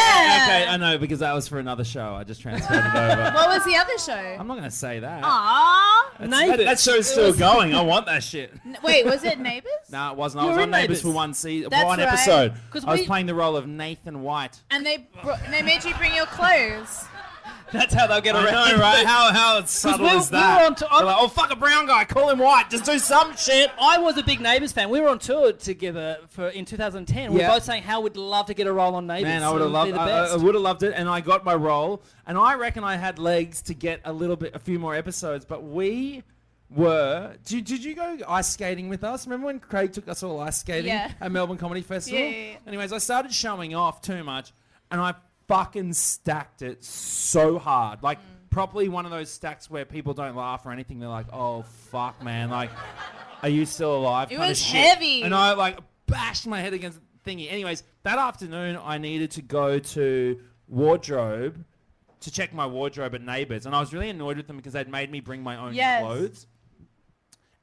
Okay, 0.46 0.66
I 0.68 0.76
know 0.76 0.98
because 0.98 1.18
that 1.20 1.32
was 1.34 1.48
for 1.48 1.58
another 1.58 1.84
show. 1.84 2.14
I 2.14 2.24
just 2.24 2.40
transferred 2.40 2.78
it 2.84 2.94
over. 2.94 3.30
What 3.34 3.48
was 3.48 3.64
the 3.64 3.76
other 3.76 3.98
show? 3.98 4.12
I'm 4.38 4.46
not 4.46 4.54
going 4.58 4.68
to 4.70 4.74
say 4.76 5.00
that. 5.00 5.22
Aww. 5.22 6.18
That's- 6.20 6.48
that, 6.48 6.58
that 6.64 6.78
show's 6.80 7.08
still 7.10 7.32
going. 7.32 7.74
I 7.74 7.82
want 7.82 8.06
that 8.06 8.22
shit. 8.22 8.52
N- 8.64 8.76
Wait, 8.82 9.04
was 9.06 9.24
it 9.24 9.38
Neighbours? 9.40 9.70
No, 9.92 10.12
it 10.12 10.16
wasn't. 10.16 10.44
I 10.44 10.46
was 10.46 10.56
on 10.58 10.70
Neighbours 10.70 10.82
Neighbours. 10.82 11.02
for 11.02 11.10
one 11.10 11.34
season, 11.34 11.70
That's 11.70 11.84
one 11.84 11.98
right. 11.98 12.06
episode. 12.06 12.52
'Cause 12.70 12.84
I 12.84 12.92
was 12.92 13.00
we- 13.00 13.06
playing 13.06 13.26
the 13.26 13.34
role 13.34 13.56
of 13.56 13.66
Nathan 13.66 14.22
White. 14.22 14.60
And 14.70 14.86
they 14.86 15.08
bro- 15.24 15.34
they 15.50 15.62
made 15.62 15.84
you 15.84 15.92
bring 15.94 16.14
your 16.14 16.26
clothes. 16.26 17.06
That's 17.72 17.94
how 17.94 18.06
they'll 18.06 18.20
get 18.20 18.34
I 18.36 18.44
around. 18.44 18.72
know, 18.72 18.78
right? 18.78 19.06
How 19.06 19.32
how 19.32 19.64
subtle 19.64 20.06
we- 20.06 20.12
is 20.12 20.30
we 20.30 20.36
were 20.36 20.42
that? 20.42 20.66
on 20.66 20.74
to- 20.76 20.88
They're 20.90 21.04
like, 21.06 21.16
oh 21.18 21.28
fuck 21.28 21.52
a 21.52 21.56
brown 21.56 21.86
guy, 21.86 22.04
call 22.04 22.28
him 22.30 22.38
white. 22.38 22.68
Just 22.70 22.84
do 22.84 22.98
some 22.98 23.36
shit. 23.36 23.70
I 23.80 23.98
was 23.98 24.16
a 24.18 24.22
big 24.22 24.40
Neighbours 24.40 24.72
fan. 24.72 24.90
We 24.90 25.00
were 25.00 25.08
on 25.08 25.18
tour 25.18 25.52
together 25.52 26.18
for 26.28 26.48
in 26.48 26.64
2010. 26.64 27.32
We 27.32 27.40
Yeah. 27.40 27.48
were 27.48 27.54
both 27.56 27.64
saying 27.64 27.82
how 27.84 28.00
we'd 28.00 28.16
love 28.16 28.46
to 28.46 28.54
get 28.54 28.66
a 28.66 28.72
role 28.72 28.94
on 28.94 29.06
Neighbours. 29.06 29.24
Man, 29.24 29.42
I 29.42 29.50
would 29.52 29.60
have 29.60 29.70
loved. 29.70 29.88
be 29.88 29.92
the 29.92 30.00
I, 30.00 30.26
I 30.26 30.36
would 30.36 30.54
have 30.54 30.62
loved 30.62 30.82
it, 30.82 30.94
and 30.96 31.08
I 31.08 31.20
got 31.20 31.44
my 31.44 31.54
role. 31.54 32.02
And 32.26 32.36
I 32.38 32.54
reckon 32.54 32.84
I 32.84 32.96
had 32.96 33.18
legs 33.18 33.62
to 33.62 33.74
get 33.74 34.00
a 34.04 34.12
little 34.12 34.36
bit, 34.36 34.54
a 34.54 34.58
few 34.58 34.78
more 34.78 34.94
episodes. 34.94 35.44
But 35.44 35.62
we 35.64 36.22
were. 36.70 37.34
Did, 37.44 37.64
did 37.64 37.84
you 37.84 37.94
go 37.94 38.18
ice 38.28 38.48
skating 38.48 38.88
with 38.88 39.04
us? 39.04 39.26
Remember 39.26 39.46
when 39.46 39.58
Craig 39.60 39.92
took 39.92 40.08
us 40.08 40.22
all 40.22 40.40
ice 40.40 40.58
skating 40.58 40.88
Yeah. 40.88 41.10
at 41.20 41.32
Melbourne 41.32 41.56
Comedy 41.56 41.82
Festival? 41.82 42.20
Yeah, 42.20 42.26
yeah, 42.28 42.50
yeah. 42.52 42.56
Anyways, 42.66 42.92
I 42.92 42.98
started 42.98 43.32
showing 43.32 43.74
off 43.74 44.00
too 44.00 44.22
much, 44.24 44.52
and 44.90 45.00
I 45.00 45.14
fucking 45.50 45.92
stacked 45.92 46.62
it 46.62 46.84
so 46.84 47.58
hard, 47.58 48.04
like 48.04 48.18
probably 48.50 48.88
one 48.88 49.04
of 49.04 49.10
those 49.10 49.28
stacks 49.28 49.68
where 49.68 49.84
people 49.84 50.14
don't 50.14 50.36
laugh 50.36 50.64
or 50.64 50.70
anything. 50.70 51.00
They're 51.00 51.08
like, 51.08 51.26
"Oh 51.32 51.62
fuck, 51.62 52.22
man! 52.22 52.50
Like, 52.50 52.70
are 53.42 53.48
you 53.48 53.66
still 53.66 53.96
alive?" 53.96 54.28
It 54.30 54.36
kinda 54.36 54.46
was 54.48 54.62
shit. 54.62 54.80
heavy. 54.80 55.22
And 55.22 55.34
I 55.34 55.54
like 55.54 55.78
bashed 56.06 56.46
my 56.46 56.60
head 56.60 56.72
against 56.72 57.00
the 57.00 57.30
thingy. 57.30 57.50
Anyways, 57.50 57.82
that 58.04 58.16
afternoon 58.18 58.78
I 58.82 58.98
needed 58.98 59.32
to 59.32 59.42
go 59.42 59.80
to 59.80 60.40
wardrobe 60.68 61.64
to 62.20 62.30
check 62.30 62.54
my 62.54 62.66
wardrobe 62.66 63.14
at 63.16 63.22
Neighbours, 63.22 63.66
and 63.66 63.74
I 63.74 63.80
was 63.80 63.92
really 63.92 64.10
annoyed 64.10 64.36
with 64.36 64.46
them 64.46 64.56
because 64.56 64.74
they'd 64.74 64.88
made 64.88 65.10
me 65.10 65.18
bring 65.20 65.42
my 65.42 65.56
own 65.56 65.74
Yes. 65.74 66.02
clothes. 66.04 66.46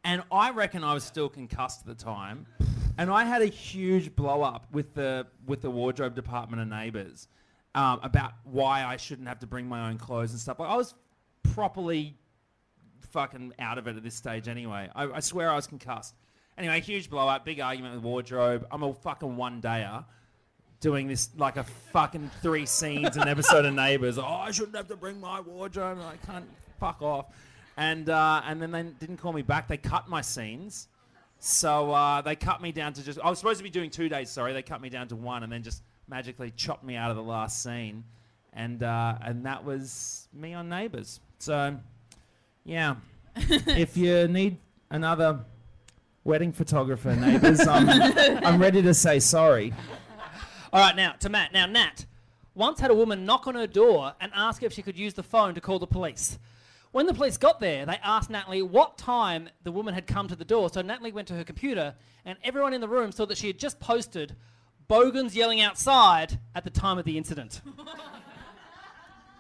And 0.04 0.24
I 0.32 0.52
reckon 0.52 0.84
I 0.84 0.94
was 0.94 1.04
still 1.06 1.30
concussed 1.30 1.82
at 1.82 1.88
the 1.88 2.04
time, 2.04 2.48
and 2.98 3.10
I 3.10 3.24
had 3.24 3.42
a 3.42 3.46
huge 3.48 4.14
blow 4.16 4.42
up 4.42 4.66
with 4.74 4.94
the 4.94 5.28
with 5.46 5.62
the 5.62 5.72
wardrobe 5.72 6.16
department 6.16 6.62
of 6.62 6.68
Neighbours 6.68 7.30
um, 7.78 8.00
about 8.02 8.34
why 8.44 8.84
I 8.84 8.98
shouldn't 8.98 9.28
have 9.28 9.40
to 9.40 9.48
bring 9.48 9.70
my 9.70 9.90
own 9.90 10.00
clothes 10.00 10.32
and 10.32 10.40
stuff. 10.40 10.60
Like 10.60 10.70
I 10.70 10.76
was 10.76 10.96
properly 11.54 12.18
fucking 13.12 13.54
out 13.60 13.78
of 13.78 13.88
it 13.88 13.96
at 13.96 14.04
this 14.04 14.16
stage 14.16 14.48
anyway. 14.48 14.90
I, 14.96 15.04
I 15.04 15.20
swear 15.20 15.52
I 15.52 15.56
was 15.56 15.68
concussed. 15.68 16.16
Anyway, 16.58 16.82
huge 16.82 17.08
blow 17.08 17.28
up, 17.28 17.46
big 17.46 17.60
argument 17.60 17.94
with 17.94 18.04
wardrobe. 18.04 18.66
I'm 18.72 18.82
a 18.82 18.92
fucking 18.92 19.38
one 19.38 19.62
dayer 19.62 20.06
doing 20.80 21.08
this 21.08 21.30
like 21.38 21.58
a 21.58 21.64
fucking 21.94 22.32
three 22.42 22.66
scenes 22.66 23.16
an 23.16 23.28
episode 23.28 23.64
of 23.66 23.76
Neighbours. 23.76 24.18
Oh, 24.18 24.26
I 24.26 24.50
shouldn't 24.50 24.76
have 24.76 24.88
to 24.88 24.96
bring 24.96 25.22
my 25.22 25.40
wardrobe. 25.40 26.00
I 26.02 26.18
can't 26.26 26.50
fuck 26.80 27.04
off. 27.04 27.28
And 27.78 28.10
uh, 28.10 28.42
and 28.44 28.60
then 28.60 28.72
they 28.72 28.84
didn't 29.00 29.18
call 29.18 29.34
me 29.34 29.44
back. 29.44 29.68
They 29.68 29.78
cut 29.78 30.10
my 30.10 30.22
scenes. 30.22 30.88
So 31.38 31.92
uh, 31.92 32.22
they 32.22 32.36
cut 32.36 32.60
me 32.60 32.72
down 32.72 32.94
to 32.94 33.04
just. 33.04 33.20
I 33.24 33.30
was 33.30 33.38
supposed 33.38 33.60
to 33.60 33.64
be 33.64 33.70
doing 33.70 33.92
two 33.92 34.10
days. 34.10 34.32
Sorry, 34.32 34.52
they 34.54 34.64
cut 34.64 34.82
me 34.82 34.90
down 34.90 35.08
to 35.10 35.16
one, 35.16 35.44
and 35.44 35.52
then 35.52 35.62
just 35.62 35.84
magically 36.08 36.52
chopped 36.52 36.84
me 36.84 36.96
out 36.96 37.10
of 37.10 37.18
the 37.18 37.24
last 37.24 37.62
scene, 37.62 38.04
and 38.54 38.84
uh, 38.84 39.18
and 39.22 39.46
that 39.46 39.64
was 39.64 40.28
me 40.34 40.54
on 40.54 40.70
Neighbours. 40.70 41.20
So, 41.40 41.78
yeah, 42.64 42.96
if 43.36 43.98
you 43.98 44.28
need 44.28 44.58
another 44.90 45.40
wedding 46.24 46.52
photographer, 46.52 47.16
Neighbours, 47.16 47.68
I'm 47.68 47.90
I'm 48.44 48.62
ready 48.62 48.82
to 48.82 48.94
say 48.94 49.20
sorry. 49.20 49.74
All 50.74 50.82
right, 50.82 50.96
now 50.96 51.14
to 51.20 51.30
Matt. 51.30 51.54
Now, 51.54 51.66
Nat 51.66 52.06
once 52.56 52.80
had 52.80 52.92
a 52.92 52.96
woman 52.96 53.26
knock 53.26 53.48
on 53.48 53.56
her 53.56 53.68
door 53.68 54.14
and 54.20 54.32
ask 54.36 54.64
if 54.64 54.74
she 54.74 54.82
could 54.82 54.98
use 54.98 55.14
the 55.14 55.24
phone 55.24 55.54
to 55.54 55.62
call 55.62 55.80
the 55.80 55.88
police. 55.88 56.40
When 56.92 57.06
the 57.06 57.14
police 57.14 57.38
got 57.38 57.60
there, 57.60 57.86
they 57.86 58.00
asked 58.04 58.30
Natalie 58.30 58.64
what 58.64 58.98
time 58.98 59.50
the 59.64 59.72
woman 59.72 59.94
had 59.94 60.08
come 60.08 60.28
to 60.30 60.36
the 60.36 60.46
door. 60.46 60.70
So 60.70 60.82
Natalie 60.82 61.12
went 61.12 61.28
to 61.28 61.36
her 61.36 61.44
computer, 61.44 61.94
and 62.26 62.38
everyone 62.44 62.74
in 62.74 62.82
the 62.82 62.88
room 62.88 63.12
saw 63.12 63.26
that 63.26 63.38
she 63.38 63.48
had 63.48 63.60
just 63.60 63.80
posted 63.80 64.36
Bogans 64.88 65.36
yelling 65.36 65.62
outside 65.62 66.40
at 66.56 66.64
the 66.64 66.70
time 66.70 66.98
of 66.98 67.06
the 67.06 67.18
incident. 67.18 67.62
you 67.66 67.74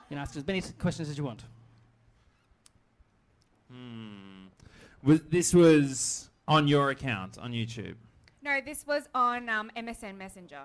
can 0.09 0.17
ask 0.17 0.35
as 0.35 0.45
many 0.45 0.61
questions 0.79 1.09
as 1.09 1.17
you 1.17 1.23
want. 1.23 1.43
Was, 5.03 5.21
this 5.29 5.53
was 5.53 6.29
on 6.47 6.67
your 6.67 6.89
account 6.89 7.37
on 7.37 7.51
YouTube. 7.53 7.95
No, 8.41 8.59
this 8.65 8.85
was 8.85 9.07
on 9.13 9.47
um, 9.47 9.71
MSN 9.77 10.17
Messenger. 10.17 10.61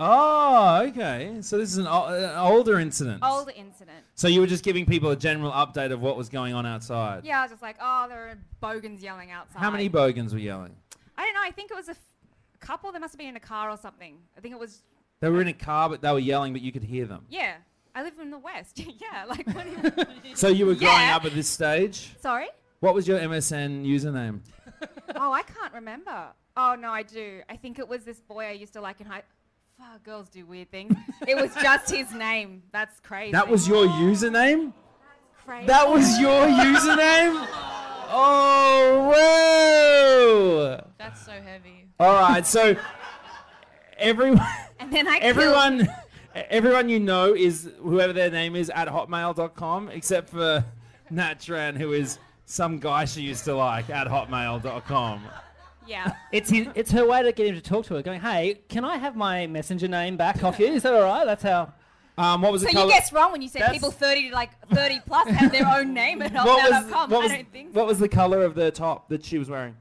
Oh, 0.00 0.82
okay. 0.88 1.36
So 1.40 1.58
this 1.58 1.70
is 1.70 1.78
an, 1.78 1.86
o- 1.86 2.06
an 2.06 2.36
older 2.38 2.78
incident. 2.80 3.22
Older 3.22 3.52
incident. 3.54 3.98
So 4.14 4.26
you 4.28 4.40
were 4.40 4.46
just 4.46 4.64
giving 4.64 4.86
people 4.86 5.10
a 5.10 5.16
general 5.16 5.52
update 5.52 5.92
of 5.92 6.00
what 6.00 6.16
was 6.16 6.28
going 6.28 6.54
on 6.54 6.66
outside. 6.66 7.24
Yeah, 7.24 7.40
I 7.40 7.42
was 7.42 7.50
just 7.50 7.62
like, 7.62 7.76
oh, 7.80 8.06
there 8.08 8.28
are 8.28 8.38
bogans 8.60 9.02
yelling 9.02 9.30
outside. 9.30 9.58
How 9.58 9.70
many 9.70 9.88
bogans 9.88 10.32
were 10.32 10.40
yelling? 10.40 10.74
I 11.16 11.24
don't 11.24 11.34
know. 11.34 11.42
I 11.44 11.50
think 11.50 11.70
it 11.70 11.74
was 11.74 11.88
a 11.88 11.92
f- 11.92 11.98
couple. 12.66 12.92
They 12.92 12.98
must 12.98 13.14
have 13.14 13.18
been 13.18 13.28
in 13.28 13.36
a 13.36 13.40
car 13.40 13.70
or 13.70 13.76
something. 13.76 14.16
I 14.36 14.40
think 14.40 14.54
it 14.54 14.60
was. 14.60 14.82
They 15.20 15.28
were 15.30 15.40
in 15.40 15.48
a 15.48 15.52
car, 15.52 15.88
but 15.88 16.00
they 16.02 16.10
were 16.12 16.18
yelling, 16.18 16.52
but 16.52 16.62
you 16.62 16.72
could 16.72 16.82
hear 16.84 17.06
them. 17.06 17.24
Yeah, 17.30 17.54
I 17.94 18.02
live 18.02 18.18
in 18.20 18.30
the 18.30 18.38
West. 18.38 18.78
yeah, 18.78 19.24
like 19.26 19.46
what 19.54 19.64
do 19.64 19.70
you... 20.28 20.34
So 20.36 20.48
you 20.48 20.66
were 20.66 20.74
growing 20.74 20.92
Yeah. 21.00 21.16
up 21.16 21.24
at 21.24 21.34
this 21.34 21.48
stage. 21.48 22.14
Sorry. 22.20 22.48
What 22.80 22.94
was 22.94 23.06
your 23.08 23.18
MSN 23.18 23.86
username? 23.86 24.40
oh, 25.16 25.32
I 25.32 25.42
can't 25.42 25.72
remember. 25.72 26.26
Oh 26.56 26.76
no, 26.78 26.90
I 26.90 27.02
do. 27.02 27.40
I 27.48 27.56
think 27.56 27.78
it 27.78 27.88
was 27.88 28.04
this 28.04 28.20
boy 28.20 28.44
I 28.46 28.50
used 28.52 28.72
to 28.74 28.80
like 28.80 29.00
in 29.00 29.06
high. 29.06 29.22
Fuck, 29.78 30.04
girls 30.04 30.28
do 30.28 30.44
weird 30.46 30.70
things. 30.70 30.94
it 31.26 31.36
was 31.36 31.52
just 31.54 31.90
his 31.90 32.12
name. 32.12 32.62
That's 32.72 33.00
crazy. 33.00 33.32
That 33.32 33.48
was 33.48 33.66
your 33.66 33.86
username. 33.86 34.72
crazy. 35.44 35.66
That 35.66 35.88
was 35.88 36.18
your 36.20 36.46
username. 36.46 37.46
Oh, 38.16 39.10
whoa! 39.12 40.86
That's 40.98 41.24
so 41.24 41.32
heavy. 41.32 41.83
All 42.00 42.12
right, 42.14 42.44
so 42.46 42.76
everyone, 43.98 44.40
And 44.80 44.92
then 44.92 45.06
I 45.08 45.18
everyone, 45.18 45.88
everyone 46.34 46.88
you 46.88 46.98
know 47.00 47.34
is 47.34 47.70
whoever 47.80 48.12
their 48.12 48.30
name 48.30 48.56
is 48.56 48.68
at 48.70 48.88
hotmail.com, 48.88 49.88
except 49.90 50.30
for 50.30 50.64
Nat 51.10 51.38
Tran, 51.40 51.76
who 51.76 51.92
is 51.92 52.18
some 52.46 52.78
guy 52.78 53.04
she 53.04 53.22
used 53.22 53.44
to 53.44 53.54
like 53.54 53.88
at 53.90 54.08
hotmail.com. 54.08 55.22
Yeah. 55.86 56.14
It's 56.32 56.50
his, 56.50 56.66
it's 56.74 56.90
her 56.92 57.06
way 57.06 57.22
to 57.22 57.30
get 57.32 57.46
him 57.46 57.54
to 57.54 57.60
talk 57.60 57.84
to 57.86 57.94
her, 57.94 58.02
going, 58.02 58.20
"Hey, 58.20 58.60
can 58.68 58.84
I 58.84 58.96
have 58.96 59.14
my 59.16 59.46
messenger 59.46 59.86
name 59.86 60.16
back 60.16 60.42
off 60.42 60.58
you? 60.58 60.66
Is 60.66 60.82
that 60.82 60.94
all 60.94 61.02
right?" 61.02 61.24
That's 61.24 61.42
how. 61.42 61.72
Um, 62.16 62.42
what 62.42 62.52
was 62.52 62.62
So 62.62 62.66
the 62.66 62.72
you 62.74 62.78
color? 62.78 62.90
guessed 62.92 63.12
wrong 63.12 63.32
when 63.32 63.42
you 63.42 63.48
said 63.48 63.62
That's- 63.62 63.74
people 63.74 63.90
30 63.90 64.28
to 64.28 64.34
like 64.36 64.50
30 64.68 65.00
plus 65.04 65.26
have 65.30 65.50
their 65.50 65.66
own 65.66 65.92
name 65.92 66.22
at 66.22 66.32
what 66.44 66.46
was, 66.46 66.84
hotmail.com. 66.84 67.10
what, 67.10 67.18
I 67.18 67.22
was, 67.24 67.32
don't 67.32 67.50
think. 67.52 67.74
what 67.74 67.86
was 67.88 67.98
the 67.98 68.08
color 68.08 68.42
of 68.44 68.54
the 68.54 68.70
top 68.70 69.08
that 69.08 69.24
she 69.24 69.36
was 69.36 69.50
wearing? 69.50 69.74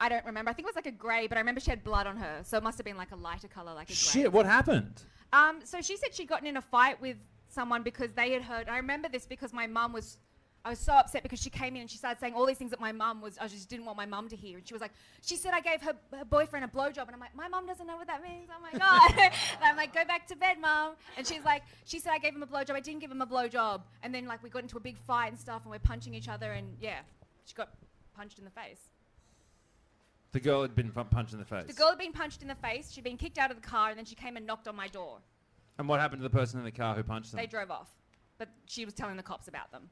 I 0.00 0.08
don't 0.08 0.24
remember. 0.24 0.50
I 0.50 0.54
think 0.54 0.66
it 0.66 0.70
was 0.70 0.76
like 0.76 0.86
a 0.86 0.96
grey, 0.96 1.26
but 1.26 1.36
I 1.36 1.40
remember 1.40 1.60
she 1.60 1.70
had 1.70 1.84
blood 1.84 2.06
on 2.06 2.16
her, 2.16 2.40
so 2.42 2.56
it 2.56 2.62
must 2.62 2.78
have 2.78 2.86
been 2.86 2.96
like 2.96 3.12
a 3.12 3.16
lighter 3.16 3.48
color, 3.48 3.74
like 3.74 3.90
a 3.90 3.92
grey. 3.92 3.94
Shit, 3.94 4.32
what 4.32 4.46
happened? 4.46 5.02
Um, 5.32 5.60
so 5.62 5.80
she 5.82 5.96
said 5.96 6.14
she'd 6.14 6.28
gotten 6.28 6.46
in 6.46 6.56
a 6.56 6.62
fight 6.62 7.00
with 7.00 7.18
someone 7.48 7.82
because 7.82 8.12
they 8.12 8.32
had 8.32 8.42
heard. 8.42 8.68
I 8.68 8.78
remember 8.78 9.08
this 9.08 9.26
because 9.26 9.52
my 9.52 9.66
mum 9.66 9.92
was. 9.92 10.18
I 10.62 10.70
was 10.70 10.78
so 10.78 10.92
upset 10.92 11.22
because 11.22 11.40
she 11.40 11.48
came 11.48 11.74
in 11.74 11.80
and 11.80 11.90
she 11.90 11.96
started 11.96 12.20
saying 12.20 12.34
all 12.34 12.44
these 12.44 12.58
things 12.58 12.70
that 12.70 12.80
my 12.80 12.92
mum 12.92 13.22
was. 13.22 13.38
I 13.38 13.48
just 13.48 13.70
didn't 13.70 13.86
want 13.86 13.96
my 13.96 14.04
mum 14.04 14.28
to 14.28 14.36
hear, 14.36 14.58
and 14.58 14.66
she 14.66 14.74
was 14.74 14.80
like, 14.82 14.92
she 15.22 15.36
said 15.36 15.52
I 15.54 15.60
gave 15.60 15.80
her, 15.80 15.94
her 16.18 16.24
boyfriend 16.24 16.66
a 16.66 16.68
blowjob, 16.68 17.06
and 17.06 17.12
I'm 17.14 17.20
like, 17.20 17.34
my 17.34 17.48
mum 17.48 17.66
doesn't 17.66 17.86
know 17.86 17.96
what 17.96 18.06
that 18.08 18.22
means. 18.22 18.48
Oh 18.54 18.60
my 18.60 18.78
god! 18.78 19.10
and 19.18 19.62
I'm 19.62 19.76
like, 19.76 19.94
go 19.94 20.04
back 20.04 20.26
to 20.28 20.36
bed, 20.36 20.58
mum. 20.60 20.96
And 21.16 21.26
she's 21.26 21.44
like, 21.44 21.62
she 21.86 21.98
said 21.98 22.12
I 22.12 22.18
gave 22.18 22.34
him 22.34 22.42
a 22.42 22.46
blowjob. 22.46 22.72
I 22.72 22.80
didn't 22.80 23.00
give 23.00 23.10
him 23.10 23.22
a 23.22 23.26
blowjob. 23.26 23.82
And 24.02 24.14
then 24.14 24.26
like 24.26 24.42
we 24.42 24.50
got 24.50 24.62
into 24.62 24.76
a 24.76 24.80
big 24.80 24.98
fight 24.98 25.28
and 25.28 25.38
stuff, 25.38 25.62
and 25.62 25.70
we're 25.70 25.78
punching 25.78 26.14
each 26.14 26.28
other, 26.28 26.52
and 26.52 26.76
yeah, 26.80 27.00
she 27.44 27.54
got 27.54 27.70
punched 28.14 28.38
in 28.38 28.44
the 28.44 28.50
face. 28.50 28.89
The 30.32 30.40
girl 30.40 30.62
had 30.62 30.74
been 30.76 30.90
punched 30.90 31.32
in 31.32 31.38
the 31.38 31.44
face. 31.44 31.64
The 31.66 31.72
girl 31.72 31.88
had 31.88 31.98
been 31.98 32.12
punched 32.12 32.42
in 32.42 32.48
the 32.48 32.54
face. 32.54 32.92
She'd 32.92 33.04
been 33.04 33.16
kicked 33.16 33.38
out 33.38 33.50
of 33.50 33.60
the 33.60 33.66
car, 33.66 33.90
and 33.90 33.98
then 33.98 34.04
she 34.04 34.14
came 34.14 34.36
and 34.36 34.46
knocked 34.46 34.68
on 34.68 34.76
my 34.76 34.88
door. 34.88 35.18
And 35.78 35.88
what 35.88 35.98
happened 36.00 36.20
to 36.20 36.28
the 36.28 36.30
person 36.30 36.58
in 36.58 36.64
the 36.64 36.70
car 36.70 36.94
who 36.94 37.02
punched 37.02 37.32
them? 37.32 37.40
They 37.40 37.46
drove 37.46 37.70
off, 37.70 37.88
but 38.38 38.48
she 38.66 38.84
was 38.84 38.94
telling 38.94 39.16
the 39.16 39.22
cops 39.22 39.48
about 39.48 39.72
them. 39.72 39.90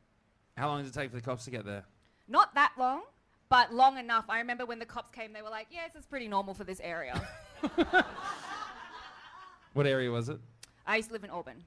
How 0.57 0.69
long 0.69 0.83
did 0.83 0.89
it 0.89 0.95
take 0.95 1.11
for 1.11 1.17
the 1.17 1.23
cops 1.23 1.45
to 1.47 1.51
get 1.51 1.65
there? 1.65 1.85
Not 2.29 2.55
that 2.55 2.73
long, 2.79 3.03
but 3.49 3.73
long 3.73 3.99
enough. 3.99 4.27
I 4.29 4.39
remember 4.39 4.67
when 4.67 4.79
the 4.79 4.87
cops 4.87 5.11
came, 5.11 5.33
they 5.33 5.43
were 5.43 5.51
like, 5.51 5.69
"Yes, 5.71 5.97
is 5.97 6.07
pretty 6.07 6.29
normal 6.29 6.55
for 6.55 6.65
this 6.65 6.81
area." 6.81 7.21
What 9.79 9.87
area 9.87 10.11
was 10.11 10.29
it? 10.29 10.41
I 10.87 10.97
used 10.97 11.09
to 11.11 11.13
live 11.13 11.23
in 11.23 11.31
Auburn. 11.31 11.63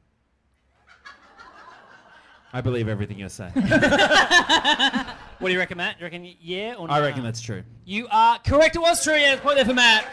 I 2.51 2.59
believe 2.59 2.89
everything 2.89 3.17
you're 3.19 3.30
saying. 3.30 3.53
What 5.41 5.47
do 5.47 5.53
you 5.53 5.59
reckon, 5.59 5.77
Matt? 5.79 5.99
You 5.99 6.03
reckon 6.03 6.35
yeah 6.39 6.75
or 6.77 6.87
no? 6.87 6.93
I 6.93 7.01
reckon 7.01 7.23
that's 7.23 7.41
true. 7.41 7.63
You 7.83 8.07
are 8.11 8.37
correct. 8.45 8.75
It 8.75 8.79
was 8.79 9.03
true. 9.03 9.15
Yeah, 9.15 9.39
point 9.39 9.55
there 9.55 9.65
for 9.65 9.73
Matt. 9.73 10.07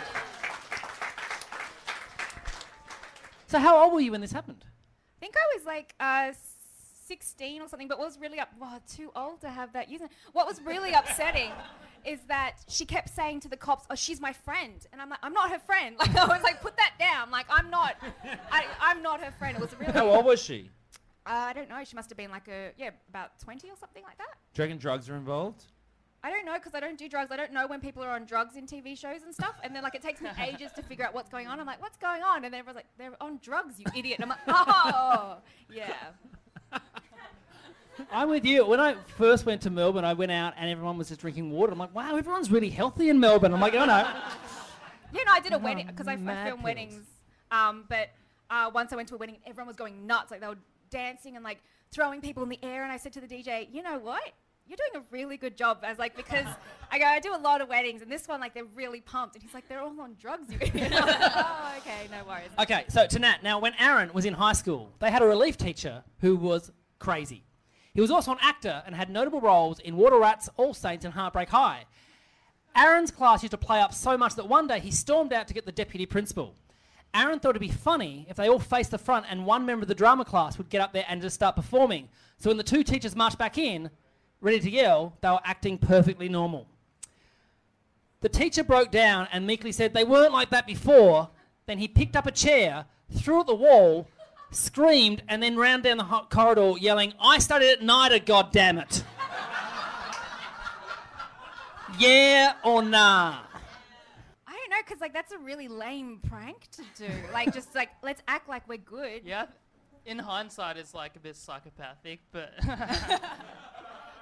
So 3.47 3.59
how 3.59 3.85
old 3.85 3.93
were 3.93 4.01
you 4.01 4.11
when 4.13 4.23
this 4.23 4.33
happened? 4.33 4.65
I 4.65 5.21
think 5.21 5.35
I 5.37 5.59
was 5.59 5.67
like 5.67 5.95
uh, 6.01 6.33
16 7.09 7.61
or 7.61 7.69
something, 7.69 7.89
but 7.89 7.99
what 7.99 8.07
was 8.07 8.19
really 8.19 8.41
up, 8.41 8.49
wow, 8.59 8.81
too 8.91 9.13
old 9.15 9.43
to 9.43 9.51
have 9.51 9.75
that 9.75 9.91
using. 9.91 10.09
What 10.33 10.47
was 10.47 10.63
really 10.63 10.95
upsetting 10.95 11.51
is 12.07 12.21
that 12.29 12.57
she 12.67 12.87
kept 12.87 13.11
saying 13.11 13.41
to 13.41 13.49
the 13.49 13.57
cops, 13.59 13.85
"Oh, 13.91 13.95
she's 13.97 14.23
my 14.23 14.33
friend," 14.33 14.87
and 14.95 15.03
I'm 15.03 15.11
like, 15.11 15.19
"I'm 15.23 15.35
not 15.35 15.51
her 15.51 15.59
friend." 15.59 15.95
Like 15.99 16.17
I 16.17 16.25
was 16.27 16.43
like, 16.43 16.63
"Put 16.63 16.79
that 16.79 16.95
down." 16.99 17.31
Like 17.31 17.45
I'm 17.51 17.69
not, 17.69 17.97
I, 18.51 18.65
I'm 18.81 19.03
not 19.03 19.21
her 19.23 19.33
friend. 19.33 19.59
It 19.59 19.61
was 19.61 19.79
really. 19.79 19.93
How 19.93 20.09
old 20.09 20.25
was 20.25 20.41
she? 20.41 20.71
Uh, 21.29 21.33
I 21.33 21.53
don't 21.53 21.69
know. 21.69 21.85
She 21.85 21.95
must 21.95 22.09
have 22.09 22.17
been 22.17 22.31
like 22.31 22.49
a 22.49 22.71
yeah, 22.79 22.91
about 23.11 23.39
20 23.39 23.69
or 23.69 23.77
something 23.79 24.03
like 24.03 24.17
that. 24.17 24.35
Do 24.55 24.63
you 24.63 24.65
reckon 24.65 24.79
drugs 24.79 25.11
are 25.11 25.15
involved? 25.17 25.65
I 26.25 26.31
don't 26.31 26.47
know 26.47 26.55
because 26.55 26.75
I 26.75 26.81
don't 26.81 26.99
do 26.99 27.07
drugs. 27.07 27.31
I 27.31 27.37
don't 27.37 27.53
know 27.53 27.67
when 27.67 27.81
people 27.81 28.03
are 28.03 28.11
on 28.11 28.25
drugs 28.25 28.57
in 28.57 28.67
TV 28.67 28.99
shows 28.99 29.23
and 29.23 29.35
stuff. 29.35 29.55
And 29.63 29.77
then 29.77 29.83
like 29.83 29.95
it 29.95 30.03
takes 30.03 30.23
me 30.23 30.31
ages 30.41 30.73
to 30.73 30.83
figure 30.83 31.05
out 31.05 31.15
what's 31.15 31.29
going 31.29 31.47
on. 31.47 31.61
I'm 31.61 31.67
like, 31.67 31.83
what's 31.83 31.99
going 31.99 32.23
on? 32.23 32.45
And 32.45 32.53
then 32.53 32.55
everyone's 32.55 32.77
like, 32.77 32.87
they're 32.97 33.23
on 33.23 33.39
drugs, 33.43 33.79
you 33.79 33.85
idiot. 33.95 34.21
And 34.21 34.25
I'm 34.25 34.31
like, 34.31 34.39
oh, 34.49 35.37
yeah. 35.71 35.93
I'm 38.11 38.31
with 38.31 38.45
you. 38.45 38.65
When 38.65 38.81
I 38.81 38.95
first 39.17 39.45
went 39.45 39.61
to 39.63 39.71
Melbourne, 39.71 40.05
I 40.05 40.15
went 40.15 40.33
out 40.33 40.55
and 40.57 40.71
everyone 40.71 40.97
was 40.97 41.09
just 41.09 41.21
drinking 41.21 41.51
water. 41.51 41.73
I'm 41.73 41.79
like, 41.79 41.95
wow, 41.95 42.17
everyone's 42.17 42.51
really 42.51 42.71
healthy 42.71 43.11
in 43.11 43.21
Melbourne. 43.21 43.53
I'm 43.53 43.61
like, 43.61 43.75
oh 43.75 43.85
no. 43.85 44.09
Yeah, 45.11 45.23
no, 45.25 45.33
I 45.33 45.41
did 45.41 45.55
a 45.55 45.59
wedding 45.59 45.87
because 45.87 46.07
I, 46.07 46.13
I 46.13 46.45
film 46.45 46.63
weddings. 46.63 47.01
Um, 47.51 47.85
but 47.89 48.11
uh, 48.51 48.71
once 48.75 48.93
I 48.93 48.97
went 48.97 49.09
to 49.09 49.15
a 49.15 49.19
wedding, 49.19 49.39
everyone 49.47 49.67
was 49.67 49.77
going 49.77 50.07
nuts. 50.07 50.31
Like 50.31 50.43
they 50.43 50.49
were 50.49 50.59
dancing 50.91 51.37
and 51.37 51.45
like 51.45 51.59
throwing 51.91 52.21
people 52.21 52.43
in 52.43 52.49
the 52.49 52.59
air. 52.63 52.83
And 52.83 52.93
I 52.93 52.97
said 52.97 53.13
to 53.15 53.21
the 53.21 53.27
DJ, 53.27 53.69
you 53.73 53.83
know 53.83 53.99
what? 53.99 54.33
You're 54.67 54.77
doing 54.77 55.03
a 55.03 55.07
really 55.15 55.39
good 55.39 55.57
job. 55.57 55.79
As 55.83 55.99
like 55.99 56.15
because 56.17 56.45
I 56.91 56.99
go, 56.99 57.07
I 57.07 57.21
do 57.21 57.35
a 57.35 57.39
lot 57.39 57.61
of 57.61 57.69
weddings, 57.69 58.03
and 58.03 58.13
this 58.13 58.29
one 58.29 58.41
like 58.41 58.53
they're 58.53 58.65
really 58.75 59.01
pumped. 59.01 59.35
And 59.35 59.43
he's 59.43 59.55
like, 59.55 59.69
they're 59.69 59.81
all 59.81 59.99
on 60.01 60.17
drugs. 60.21 60.53
You 60.53 60.59
like, 60.61 60.93
oh, 60.93 61.75
okay, 61.79 62.09
no 62.11 62.25
worries. 62.29 62.51
Okay, 62.59 62.85
so 62.89 63.07
to 63.07 63.19
Nat, 63.19 63.43
now 63.43 63.59
when 63.59 63.73
Aaron 63.79 64.13
was 64.13 64.27
in 64.27 64.35
high 64.35 64.53
school, 64.53 64.93
they 64.99 65.11
had 65.11 65.23
a 65.23 65.27
relief 65.27 65.57
teacher 65.57 66.05
who 66.21 66.37
was 66.37 66.71
crazy. 66.99 67.45
He 67.95 68.01
was 68.01 68.11
also 68.11 68.33
an 68.33 68.39
actor 68.43 68.83
and 68.87 68.95
had 68.95 69.11
notable 69.11 69.41
roles 69.41 69.81
in 69.81 69.97
Water 69.97 70.19
Rats, 70.19 70.49
All 70.57 70.75
Saints, 70.75 71.05
and 71.05 71.15
Heartbreak 71.15 71.49
High. 71.49 71.87
Aaron's 72.77 73.11
class 73.11 73.43
used 73.43 73.51
to 73.51 73.59
play 73.59 73.81
up 73.81 73.93
so 73.93 74.17
much 74.17 74.37
that 74.37 74.49
one 74.49 74.69
day 74.69 74.79
he 74.79 74.91
stormed 74.91 75.33
out 75.33 75.49
to 75.49 75.55
get 75.55 75.67
the 75.67 75.73
deputy 75.73 76.07
principal. 76.07 76.55
Aaron 77.15 77.41
thought 77.41 77.51
it'd 77.51 77.61
be 77.61 77.69
funny 77.69 78.27
if 78.29 78.37
they 78.37 78.49
all 78.49 78.59
faced 78.59 78.91
the 78.91 78.99
front 78.99 79.27
and 79.29 79.47
one 79.47 79.65
member 79.65 79.83
of 79.83 79.89
the 79.89 79.95
drama 79.95 80.25
class 80.25 80.59
would 80.59 80.69
get 80.69 80.81
up 80.81 80.93
there 80.93 81.07
and 81.09 81.23
just 81.23 81.35
start 81.35 81.57
performing. 81.57 82.09
So 82.39 82.51
when 82.51 82.57
the 82.57 82.63
two 82.63 82.83
teachers 82.83 83.17
marched 83.17 83.39
back 83.39 83.59
in, 83.59 83.91
ready 84.41 84.61
to 84.61 84.71
yell, 84.71 85.15
they 85.21 85.29
were 85.29 85.41
acting 85.45 85.79
perfectly 85.79 86.29
normal. 86.29 86.67
The 88.21 88.29
teacher 88.29 88.65
broke 88.65 88.91
down 88.91 89.29
and 89.33 89.47
meekly 89.47 89.73
said 89.73 89.95
they 89.95 90.05
weren't 90.05 90.33
like 90.33 90.51
that 90.51 90.67
before. 90.67 91.31
Then 91.67 91.79
he 91.79 91.89
picked 91.89 92.17
up 92.17 92.27
a 92.27 92.33
chair, 92.33 92.87
threw 93.13 93.39
it 93.39 93.41
at 93.41 93.47
the 93.47 93.55
wall, 93.55 94.09
screamed, 94.51 95.23
and 95.29 95.43
then 95.43 95.57
ran 95.57 95.83
down 95.83 95.99
the 95.99 96.05
hot 96.05 96.31
corridor 96.31 96.75
yelling, 96.79 97.13
I 97.21 97.39
studied 97.39 97.71
at 97.71 97.81
NIDA, 97.81 98.25
goddammit. 98.25 99.03
yeah 101.99 102.55
or 102.65 102.83
nah? 102.83 103.39
I 104.69 104.71
don't 104.71 104.81
know 104.81 104.83
because 104.87 105.01
like 105.01 105.15
that's 105.15 105.33
a 105.33 105.39
really 105.39 105.67
lame 105.69 106.21
prank 106.29 106.69
to 106.73 106.83
do. 106.97 107.11
like 107.33 107.55
just 107.55 107.75
like 107.75 107.89
let's 108.03 108.23
act 108.29 108.49
like 108.49 108.69
we're 108.69 108.77
good. 108.79 109.23
Yeah. 109.25 109.47
In 110.05 110.19
hindsight, 110.19 110.77
it's 110.77 110.93
like 110.95 111.17
a 111.17 111.19
bit 111.19 111.37
psychopathic, 111.37 112.21
but 112.33 112.53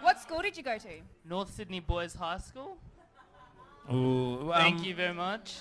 What 0.00 0.20
school 0.20 0.40
did 0.42 0.56
you 0.56 0.62
go 0.62 0.78
to? 0.78 0.88
North 1.24 1.52
Sydney 1.54 1.80
Boys 1.80 2.14
High 2.14 2.38
School. 2.38 2.76
Ooh, 3.92 4.50
Thank 4.52 4.80
um, 4.80 4.84
you 4.84 4.94
very 4.94 5.14
much. 5.14 5.54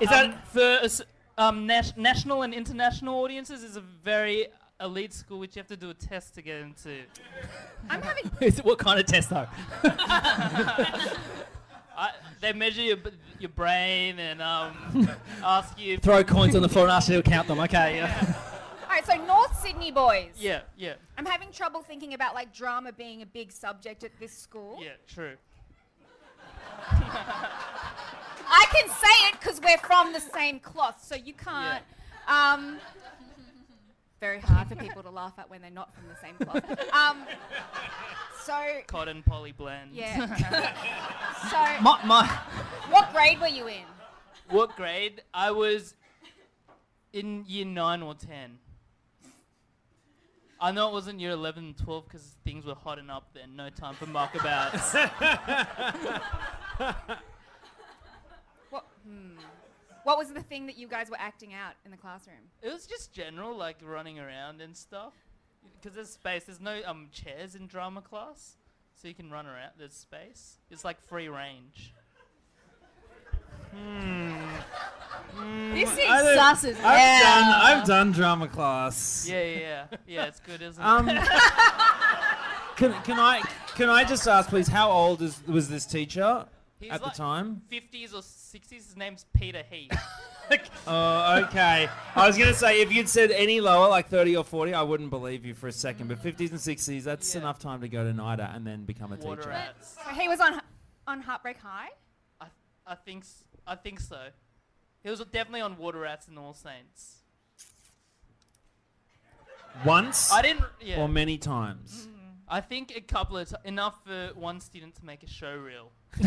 Is 0.00 0.08
Um, 0.08 0.32
that 0.32 0.48
for 0.48 1.04
um, 1.38 1.66
nat- 1.66 1.96
national 1.96 2.42
and 2.42 2.52
international 2.54 3.16
audiences? 3.22 3.62
Is 3.62 3.76
a 3.76 3.80
very 3.80 4.46
elite 4.80 5.12
school 5.12 5.38
which 5.38 5.54
you 5.56 5.60
have 5.60 5.68
to 5.68 5.76
do 5.76 5.90
a 5.90 5.94
test 5.94 6.34
to 6.34 6.42
get 6.42 6.56
into. 6.60 7.02
I'm 7.88 8.02
having 8.02 8.30
is 8.40 8.58
it, 8.58 8.64
what 8.64 8.78
kind 8.78 8.98
of 8.98 9.06
test 9.06 9.30
though? 9.30 9.46
I, 11.96 12.10
they 12.40 12.52
measure 12.52 12.82
your 12.82 12.98
your 13.38 13.50
brain 13.50 14.18
and 14.18 14.40
um, 14.42 15.08
ask 15.42 15.78
you. 15.78 15.98
Throw 15.98 16.24
coins 16.24 16.54
on 16.54 16.62
the 16.62 16.68
floor 16.68 16.84
and 16.84 16.92
ask 16.92 17.08
you 17.08 17.20
to 17.20 17.22
count 17.28 17.48
them. 17.48 17.60
Okay. 17.60 17.96
Yeah. 17.96 18.34
All 18.82 19.00
right, 19.00 19.06
so 19.06 19.16
North 19.26 19.60
Sydney 19.60 19.90
boys. 19.90 20.34
Yeah, 20.38 20.60
yeah, 20.76 20.94
I'm 21.18 21.26
having 21.26 21.50
trouble 21.50 21.82
thinking 21.82 22.14
about 22.14 22.34
like 22.34 22.54
drama 22.54 22.92
being 22.92 23.22
a 23.22 23.26
big 23.26 23.50
subject 23.50 24.04
at 24.04 24.12
this 24.20 24.32
school. 24.32 24.78
yeah. 24.80 24.90
True. 25.08 25.34
I 28.46 28.66
can 28.72 28.88
say 28.88 29.28
it 29.28 29.40
because 29.40 29.60
we're 29.60 29.78
from 29.78 30.12
the 30.12 30.20
same 30.20 30.60
cloth, 30.60 31.02
so 31.04 31.16
you 31.16 31.32
can't. 31.32 31.82
Um, 32.28 32.78
very 34.24 34.40
hard 34.40 34.66
for 34.66 34.74
people 34.76 35.02
to 35.02 35.10
laugh 35.10 35.34
at 35.36 35.50
when 35.50 35.60
they're 35.60 35.70
not 35.70 35.94
from 35.94 36.04
the 36.08 36.16
same 36.16 36.34
cloth. 36.36 36.64
Um, 36.94 37.26
So 38.42 38.58
cotton 38.86 39.22
poly 39.22 39.52
blend. 39.52 39.90
yeah. 39.92 40.16
so 41.50 41.82
My, 41.82 42.00
my, 42.06 42.26
what 42.88 43.12
grade 43.12 43.38
were 43.38 43.48
you 43.48 43.66
in? 43.66 43.84
what 44.48 44.74
grade? 44.76 45.20
I 45.34 45.50
was 45.50 45.94
in 47.12 47.44
year 47.46 47.66
nine 47.66 48.00
or 48.00 48.14
ten. 48.14 48.58
I 50.58 50.72
know 50.72 50.88
it 50.88 50.92
wasn't 50.94 51.20
year 51.20 51.32
11 51.32 51.62
and 51.64 51.76
12 51.76 52.04
because 52.06 52.36
things 52.44 52.64
were 52.64 52.74
hotting 52.74 53.10
up 53.10 53.28
then. 53.34 53.56
No 53.56 53.68
time 53.68 53.94
for 53.94 54.06
muckabouts. 54.06 54.94
What? 58.70 58.86
Hmm. 59.06 59.36
What 60.04 60.18
was 60.18 60.32
the 60.32 60.42
thing 60.42 60.66
that 60.66 60.76
you 60.78 60.86
guys 60.86 61.10
were 61.10 61.18
acting 61.18 61.52
out 61.54 61.74
in 61.84 61.90
the 61.90 61.96
classroom? 61.96 62.36
it 62.62 62.72
was 62.72 62.86
just 62.86 63.12
general, 63.12 63.56
like 63.56 63.76
running 63.82 64.18
around 64.18 64.60
and 64.60 64.76
stuff. 64.76 65.14
Because 65.80 65.94
there's 65.96 66.10
space. 66.10 66.44
There's 66.44 66.60
no 66.60 66.80
um 66.86 67.08
chairs 67.10 67.54
in 67.54 67.66
drama 67.66 68.02
class, 68.02 68.56
so 68.94 69.08
you 69.08 69.14
can 69.14 69.30
run 69.30 69.46
around. 69.46 69.72
There's 69.78 69.94
space. 69.94 70.58
It's 70.70 70.84
like 70.84 71.00
free 71.00 71.28
range. 71.28 71.94
This 75.72 75.90
is 75.92 75.98
I 75.98 76.22
don't- 76.22 76.36
sus 76.36 76.64
as 76.64 76.76
I've 76.78 76.98
hell. 76.98 77.40
done, 77.42 77.60
I've 77.80 77.86
done 77.86 78.12
drama 78.12 78.48
class. 78.48 79.26
Yeah, 79.28 79.42
yeah, 79.42 79.58
yeah. 79.58 79.86
Yeah, 80.06 80.24
it's 80.26 80.40
good, 80.40 80.62
isn't 80.62 80.82
Um, 80.84 81.08
it? 81.08 81.16
can, 82.76 82.92
can 83.02 83.18
I 83.18 83.42
can 83.74 83.88
I 83.88 84.04
just 84.04 84.28
ask, 84.28 84.48
please, 84.48 84.68
how 84.68 84.90
old 84.90 85.22
is, 85.22 85.42
was 85.48 85.68
this 85.68 85.86
teacher 85.86 86.46
He's 86.80 86.90
at 86.90 87.02
like 87.02 87.12
the 87.12 87.16
time? 87.18 87.62
50s 87.72 88.12
or 88.12 88.18
60s. 88.18 88.70
His 88.72 88.96
name's 88.96 89.24
Peter 89.32 89.62
Heath. 89.70 89.90
Oh, 90.86 91.42
okay. 91.46 91.88
I 92.14 92.26
was 92.26 92.36
going 92.36 92.50
to 92.50 92.54
say, 92.54 92.82
if 92.82 92.92
you'd 92.92 93.08
said 93.08 93.30
any 93.30 93.62
lower, 93.62 93.88
like 93.88 94.08
30 94.10 94.36
or 94.36 94.44
40, 94.44 94.74
I 94.74 94.82
wouldn't 94.82 95.08
believe 95.08 95.46
you 95.46 95.54
for 95.54 95.68
a 95.68 95.72
second. 95.72 96.08
But 96.08 96.22
50s 96.22 96.50
and 96.50 96.58
60s, 96.60 97.02
that's 97.04 97.34
Yeah. 97.34 97.40
enough 97.40 97.58
time 97.58 97.80
to 97.80 97.88
go 97.88 98.04
to 98.04 98.12
NIDA 98.12 98.54
and 98.54 98.66
then 98.66 98.84
become 98.84 99.10
a 99.14 99.16
Water 99.16 99.40
teacher. 99.40 99.48
rats. 99.48 99.96
He 100.20 100.28
was 100.28 100.40
on 100.40 100.60
on 101.06 101.22
Heartbreak 101.22 101.56
High. 101.56 101.88
I, 102.42 102.48
I 102.86 102.94
think 102.94 103.24
s- 103.24 103.44
I 103.66 103.74
think 103.76 104.00
so. 104.00 104.20
He 105.02 105.08
was 105.08 105.20
definitely 105.20 105.62
on 105.62 105.78
Water 105.78 106.00
Rats 106.00 106.28
and 106.28 106.38
All 106.38 106.52
Saints. 106.52 107.20
Once 109.84 110.30
I 110.30 110.42
didn't. 110.42 110.64
Yeah. 110.80 111.00
or 111.00 111.08
many 111.08 111.38
times? 111.38 112.06
I 112.48 112.60
think 112.60 112.92
a 112.96 113.00
couple 113.00 113.36
of 113.38 113.48
t- 113.48 113.56
enough 113.64 114.04
for 114.04 114.30
one 114.34 114.60
student 114.60 114.94
to 114.96 115.04
make 115.04 115.22
a 115.22 115.28
show 115.28 115.56
reel. 115.56 115.90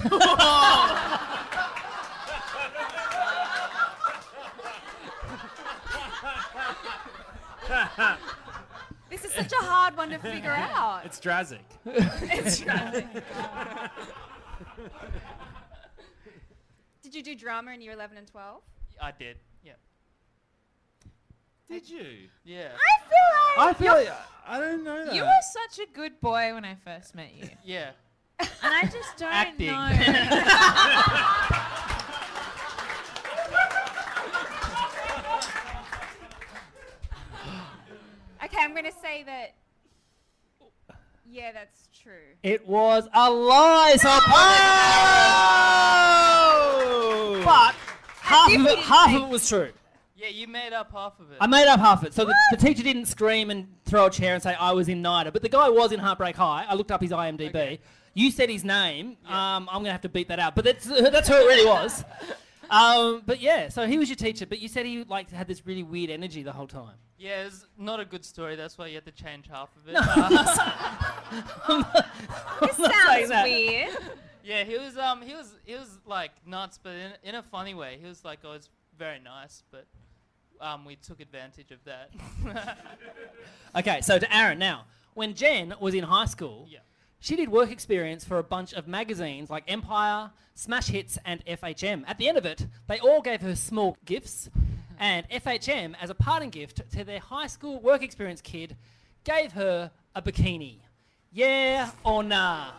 This 9.09 9.23
is 9.23 9.31
such 9.33 9.53
a 9.53 9.63
hard 9.63 9.95
one 9.95 10.09
to 10.09 10.17
figure 10.19 10.51
out. 10.51 11.05
It's 11.05 11.19
Drazic. 11.19 11.59
It's 11.85 12.61
right. 12.65 13.07
Did 17.01 17.15
you 17.15 17.23
do 17.23 17.35
drama 17.35 17.71
in 17.71 17.81
year 17.81 17.93
11 17.93 18.17
and 18.17 18.27
12? 18.27 18.61
I 19.01 19.11
did. 19.17 19.37
Yeah. 19.63 19.73
Did 21.69 21.89
you? 21.89 22.29
Yeah. 22.45 22.69
I 22.77 22.97
feel 23.09 23.19
like. 23.57 23.57
I 23.57 23.73
feel 23.73 23.93
like, 23.93 24.11
I 24.47 24.59
don't 24.59 24.83
know 24.83 25.05
that. 25.05 25.13
you 25.15 25.23
were 25.23 25.41
such 25.69 25.79
a 25.85 25.87
good 25.93 26.19
boy 26.21 26.53
when 26.53 26.63
I 26.63 26.75
first 26.75 27.13
met 27.15 27.33
you, 27.35 27.49
Yeah. 27.65 27.91
and 28.39 28.49
I 28.63 28.83
just 28.83 29.17
don't 29.17 29.33
Acting. 29.33 29.67
know. 29.67 29.89
Okay, 38.43 38.57
I'm 38.61 38.71
going 38.71 38.85
to 38.85 38.91
say 39.01 39.23
that. 39.23 39.53
Yeah, 41.29 41.51
that's 41.51 41.89
true. 42.01 42.13
it 42.41 42.65
was 42.65 43.05
a 43.13 43.29
lie. 43.29 43.97
So 43.99 44.07
Oh! 44.09 44.21
but 47.43 47.75
half 48.21 48.49
of 48.55 48.65
it, 48.65 48.79
half 48.79 49.13
of 49.13 49.23
it 49.23 49.27
was 49.27 49.49
true. 49.49 49.71
Yeah, 50.17 50.29
you 50.29 50.47
made 50.47 50.73
up 50.73 50.91
half 50.91 51.19
of 51.19 51.31
it. 51.31 51.37
I 51.39 51.45
made 51.45 51.67
up 51.67 51.79
half 51.79 52.01
of 52.01 52.07
it. 52.07 52.13
So 52.15 52.25
the, 52.25 52.33
the 52.51 52.57
teacher 52.57 52.81
didn't 52.81 53.05
scream 53.05 53.51
and 53.51 53.67
throw 53.85 54.07
a 54.07 54.09
chair 54.09 54.33
and 54.33 54.41
say 54.41 54.55
I 54.55 54.71
was 54.71 54.89
in 54.89 55.03
NIDA, 55.03 55.31
but 55.31 55.43
the 55.43 55.49
guy 55.49 55.69
was 55.69 55.91
in 55.91 55.99
Heartbreak 55.99 56.35
High. 56.35 56.65
I 56.67 56.73
looked 56.73 56.91
up 56.91 57.01
his 57.01 57.11
IMDb. 57.11 57.49
Okay. 57.49 57.79
You 58.15 58.31
said 58.31 58.49
his 58.49 58.63
name. 58.63 59.17
Um, 59.27 59.69
I'm 59.71 59.83
gonna 59.83 59.91
have 59.91 60.01
to 60.01 60.09
beat 60.09 60.27
that 60.29 60.39
out, 60.39 60.55
but 60.55 60.65
that's 60.65 60.85
that's 61.11 61.27
who 61.29 61.35
it 61.35 61.45
really 61.45 61.65
was. 61.67 62.03
Um, 62.69 63.21
but 63.25 63.39
yeah, 63.39 63.69
so 63.69 63.87
he 63.87 63.97
was 63.97 64.09
your 64.09 64.17
teacher, 64.17 64.45
but 64.45 64.59
you 64.59 64.67
said 64.67 64.85
he 64.85 65.05
like 65.05 65.31
had 65.31 65.47
this 65.47 65.65
really 65.65 65.83
weird 65.83 66.09
energy 66.09 66.43
the 66.43 66.51
whole 66.51 66.67
time. 66.67 66.95
yeah, 67.17 67.45
it's 67.45 67.65
not 67.77 68.01
a 68.01 68.05
good 68.05 68.25
story. 68.25 68.57
That's 68.57 68.77
why 68.77 68.87
you 68.87 68.95
had 68.95 69.05
to 69.05 69.11
change 69.13 69.47
half 69.47 69.69
of 69.77 69.87
it. 69.87 69.95
This 72.61 72.75
saying 72.75 72.91
sounds 72.91 73.29
that. 73.29 73.43
weird. 73.45 73.97
yeah, 74.43 74.63
he 74.65 74.77
was 74.77 74.97
um 74.97 75.21
he 75.21 75.33
was 75.33 75.55
he 75.65 75.75
was 75.75 75.97
like 76.05 76.31
nuts, 76.45 76.77
but 76.81 76.93
in, 76.93 77.11
in 77.23 77.35
a 77.35 77.43
funny 77.43 77.73
way. 77.73 77.97
He 78.01 78.07
was 78.07 78.25
like 78.25 78.39
always 78.43 78.69
very 78.97 79.19
nice, 79.19 79.63
but 79.71 79.85
um 80.61 80.85
we 80.85 80.95
took 80.95 81.19
advantage 81.19 81.71
of 81.71 81.83
that. 81.85 82.11
Okay, 83.75 84.01
so 84.01 84.17
to 84.17 84.35
Aaron 84.35 84.57
now. 84.57 84.85
When 85.13 85.33
Jen 85.35 85.73
was 85.79 85.93
in 85.93 86.03
high 86.03 86.25
school, 86.25 86.67
Yeah. 86.69 86.79
she 87.19 87.35
did 87.35 87.49
work 87.49 87.69
experience 87.71 88.23
for 88.25 88.39
a 88.39 88.43
bunch 88.43 88.73
of 88.73 88.87
magazines 88.87 89.49
like 89.49 89.63
Empire, 89.67 90.31
Smash 90.55 90.87
Hits, 90.87 91.19
and 91.25 91.45
FHM. 91.45 92.03
At 92.07 92.17
the 92.17 92.27
end 92.27 92.37
of 92.37 92.45
it, 92.45 92.65
they 92.87 92.99
all 92.99 93.21
gave 93.21 93.41
her 93.41 93.55
small 93.55 93.97
gifts, 94.05 94.49
and 94.99 95.27
FHM, 95.29 95.95
as 96.01 96.09
a 96.09 96.15
parting 96.15 96.49
gift 96.49 96.81
to 96.91 97.03
their 97.03 97.19
high 97.19 97.47
school 97.47 97.79
work 97.81 98.01
experience 98.01 98.41
kid, 98.41 98.75
gave 99.23 99.51
her 99.51 99.91
a 100.15 100.21
bikini. 100.21 100.79
Yeah 101.31 101.91
or 102.03 102.23
nah? 102.23 102.71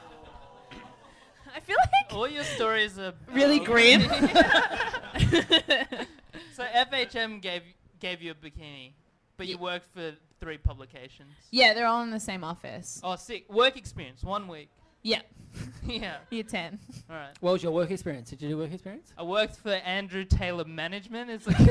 I 1.54 1.60
feel 1.60 1.76
like 1.76 2.14
All 2.14 2.28
your 2.28 2.44
stories 2.44 2.98
are 2.98 3.12
Really 3.32 3.60
grim? 3.60 4.02
So 6.58 6.64
FHM 6.64 7.40
gave 7.40 7.62
gave 8.00 8.20
you 8.20 8.32
a 8.32 8.34
bikini, 8.34 8.94
but 9.36 9.46
you 9.46 9.56
worked 9.58 9.86
for 9.94 10.14
three 10.40 10.58
publications. 10.58 11.30
yeah, 11.52 11.72
they're 11.72 11.86
all 11.86 12.02
in 12.02 12.10
the 12.10 12.18
same 12.18 12.42
office. 12.42 13.00
Oh, 13.04 13.14
sick. 13.14 13.48
Work 13.48 13.76
experience, 13.76 14.24
one 14.24 14.48
week. 14.48 14.68
Yeah, 15.04 15.20
yeah. 15.86 16.16
year 16.30 16.42
ten. 16.42 16.80
All 17.08 17.14
right. 17.14 17.30
What 17.38 17.52
was 17.52 17.62
your 17.62 17.70
work 17.70 17.92
experience? 17.92 18.30
Did 18.30 18.42
you 18.42 18.48
do 18.48 18.58
work 18.58 18.72
experience? 18.72 19.12
I 19.16 19.22
worked 19.22 19.54
for 19.54 19.70
Andrew 19.70 20.24
Taylor 20.24 20.64
Management. 20.64 21.30
It's 21.30 21.46
like 21.46 21.58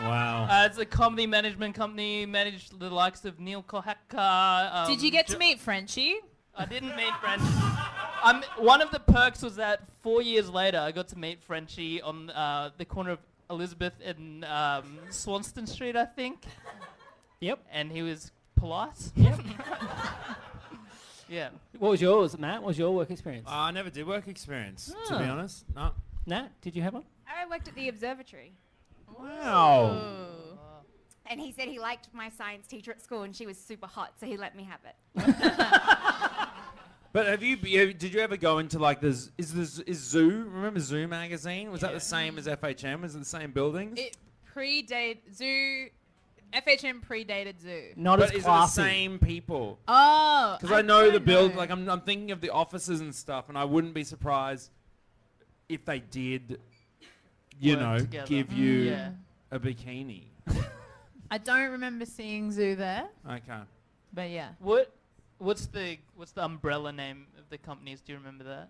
Wow. 0.00 0.48
uh, 0.50 0.66
it's 0.66 0.78
a 0.78 0.84
comedy 0.84 1.28
management 1.28 1.76
company. 1.76 2.26
Managed 2.26 2.80
the 2.80 2.90
likes 2.90 3.24
of 3.24 3.38
Neil 3.38 3.62
Kohaka. 3.62 4.74
Um, 4.74 4.88
Did 4.90 5.02
you 5.02 5.12
get 5.12 5.28
to 5.28 5.38
meet 5.38 5.60
Frenchie? 5.60 6.16
I 6.56 6.64
didn't 6.66 6.96
meet 6.96 7.14
Frenchie. 7.20 7.44
Um, 8.22 8.42
one 8.58 8.80
of 8.80 8.90
the 8.90 9.00
perks 9.00 9.42
was 9.42 9.56
that 9.56 9.80
four 10.02 10.22
years 10.22 10.48
later, 10.48 10.78
I 10.78 10.92
got 10.92 11.08
to 11.08 11.18
meet 11.18 11.42
Frenchie 11.42 12.00
on 12.00 12.30
uh, 12.30 12.70
the 12.78 12.84
corner 12.84 13.10
of 13.10 13.18
Elizabeth 13.50 13.94
and 14.04 14.44
um, 14.44 14.98
Swanston 15.10 15.66
Street, 15.66 15.96
I 15.96 16.04
think. 16.04 16.44
Yep. 17.40 17.58
And 17.72 17.90
he 17.90 18.02
was 18.02 18.30
polite. 18.54 19.10
Yep. 19.16 19.40
yeah. 21.28 21.48
What 21.78 21.90
was 21.90 22.00
yours, 22.00 22.38
Matt? 22.38 22.62
What 22.62 22.68
was 22.68 22.78
your 22.78 22.92
work 22.94 23.10
experience? 23.10 23.48
I 23.50 23.70
never 23.72 23.90
did 23.90 24.06
work 24.06 24.28
experience, 24.28 24.94
to 25.08 25.18
be 25.18 25.24
Ah. 25.24 25.32
honest. 25.32 25.64
No. 25.74 25.90
Nat, 26.26 26.48
did 26.60 26.76
you 26.76 26.82
have 26.82 26.94
one? 26.94 27.04
I 27.26 27.48
worked 27.48 27.66
at 27.66 27.74
the 27.74 27.88
observatory. 27.88 28.52
Wow. 29.18 30.00
And 31.26 31.40
he 31.40 31.50
said 31.52 31.68
he 31.68 31.78
liked 31.78 32.08
my 32.12 32.28
science 32.30 32.66
teacher 32.66 32.90
at 32.92 33.02
school 33.02 33.22
and 33.22 33.34
she 33.34 33.46
was 33.46 33.58
super 33.58 33.86
hot, 33.86 34.12
so 34.20 34.26
he 34.26 34.36
let 34.36 34.54
me 34.56 34.64
have 34.64 34.80
it. 34.84 34.96
But 37.12 37.26
have 37.26 37.42
you, 37.42 37.56
you 37.62 37.92
did 37.92 38.14
you 38.14 38.20
ever 38.20 38.36
go 38.38 38.58
into 38.58 38.78
like 38.78 39.00
this? 39.00 39.30
Is 39.36 39.52
this 39.52 39.78
is 39.80 39.98
Zoo? 39.98 40.46
Remember 40.50 40.80
Zoo 40.80 41.06
magazine? 41.06 41.70
Was 41.70 41.82
that 41.82 41.92
the 41.92 42.00
same 42.00 42.38
as 42.38 42.46
FHM? 42.46 43.02
Was 43.02 43.14
it 43.14 43.18
the 43.18 43.24
same 43.24 43.52
buildings? 43.52 43.98
It 43.98 44.16
predate 44.54 45.18
Zoo. 45.34 45.88
FHM 46.54 47.02
predated 47.06 47.60
Zoo. 47.62 47.92
Not 47.96 48.18
but 48.18 48.30
as 48.30 48.36
is 48.36 48.44
it 48.44 48.46
the 48.46 48.66
same 48.66 49.18
people? 49.18 49.78
Oh, 49.88 50.56
Because 50.60 50.74
I, 50.76 50.82
know 50.82 51.06
the 51.06 51.12
don't 51.12 51.24
build. 51.24 51.52
know. 51.52 51.58
Like 51.58 51.70
I'm, 51.70 51.88
I'm 51.88 52.02
thinking 52.02 52.30
of 52.30 52.40
the 52.42 52.50
offices 52.50 53.00
and 53.00 53.14
stuff, 53.14 53.48
and 53.48 53.56
I 53.56 53.64
wouldn't 53.64 53.94
be 53.94 54.04
surprised 54.04 54.70
if 55.70 55.84
they 55.86 56.00
did, 56.00 56.60
you 57.58 57.72
Work 57.76 57.80
know, 57.80 57.98
together. 58.00 58.26
give 58.26 58.52
you 58.52 58.84
mm, 58.84 58.90
Yeah. 58.90 59.10
a 59.50 59.58
bikini. 59.58 60.24
I 61.30 61.38
don't 61.38 61.70
remember 61.70 62.04
seeing 62.04 62.52
Zoo 62.52 62.76
there, 62.76 63.08
Okay. 63.26 63.60
but 64.12 64.28
yeah. 64.28 64.48
What? 64.58 64.94
What's 65.42 65.66
the 65.66 65.98
what's 66.14 66.30
the 66.30 66.44
umbrella 66.44 66.92
name 66.92 67.26
of 67.36 67.50
the 67.50 67.58
companies? 67.58 68.00
Do 68.00 68.12
you 68.12 68.18
remember 68.18 68.44
that? 68.44 68.68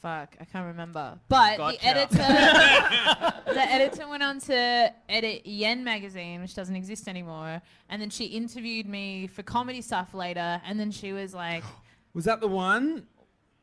Fuck, 0.00 0.36
I 0.40 0.44
can't 0.44 0.66
remember. 0.66 1.18
But 1.28 1.56
Gotcha. 1.56 1.78
the 1.78 1.84
editor, 1.84 2.16
the 3.52 3.60
editor 3.60 4.08
went 4.08 4.22
on 4.22 4.38
to 4.42 4.92
edit 5.08 5.44
Yen 5.44 5.82
magazine, 5.82 6.42
which 6.42 6.54
doesn't 6.54 6.76
exist 6.76 7.08
anymore, 7.08 7.60
and 7.88 8.00
then 8.00 8.10
she 8.10 8.26
interviewed 8.26 8.86
me 8.86 9.26
for 9.26 9.42
comedy 9.42 9.82
stuff 9.82 10.14
later, 10.14 10.62
and 10.64 10.78
then 10.78 10.92
she 10.92 11.12
was 11.12 11.34
like, 11.34 11.64
Was 12.14 12.24
that 12.26 12.40
the 12.40 12.46
one? 12.46 13.08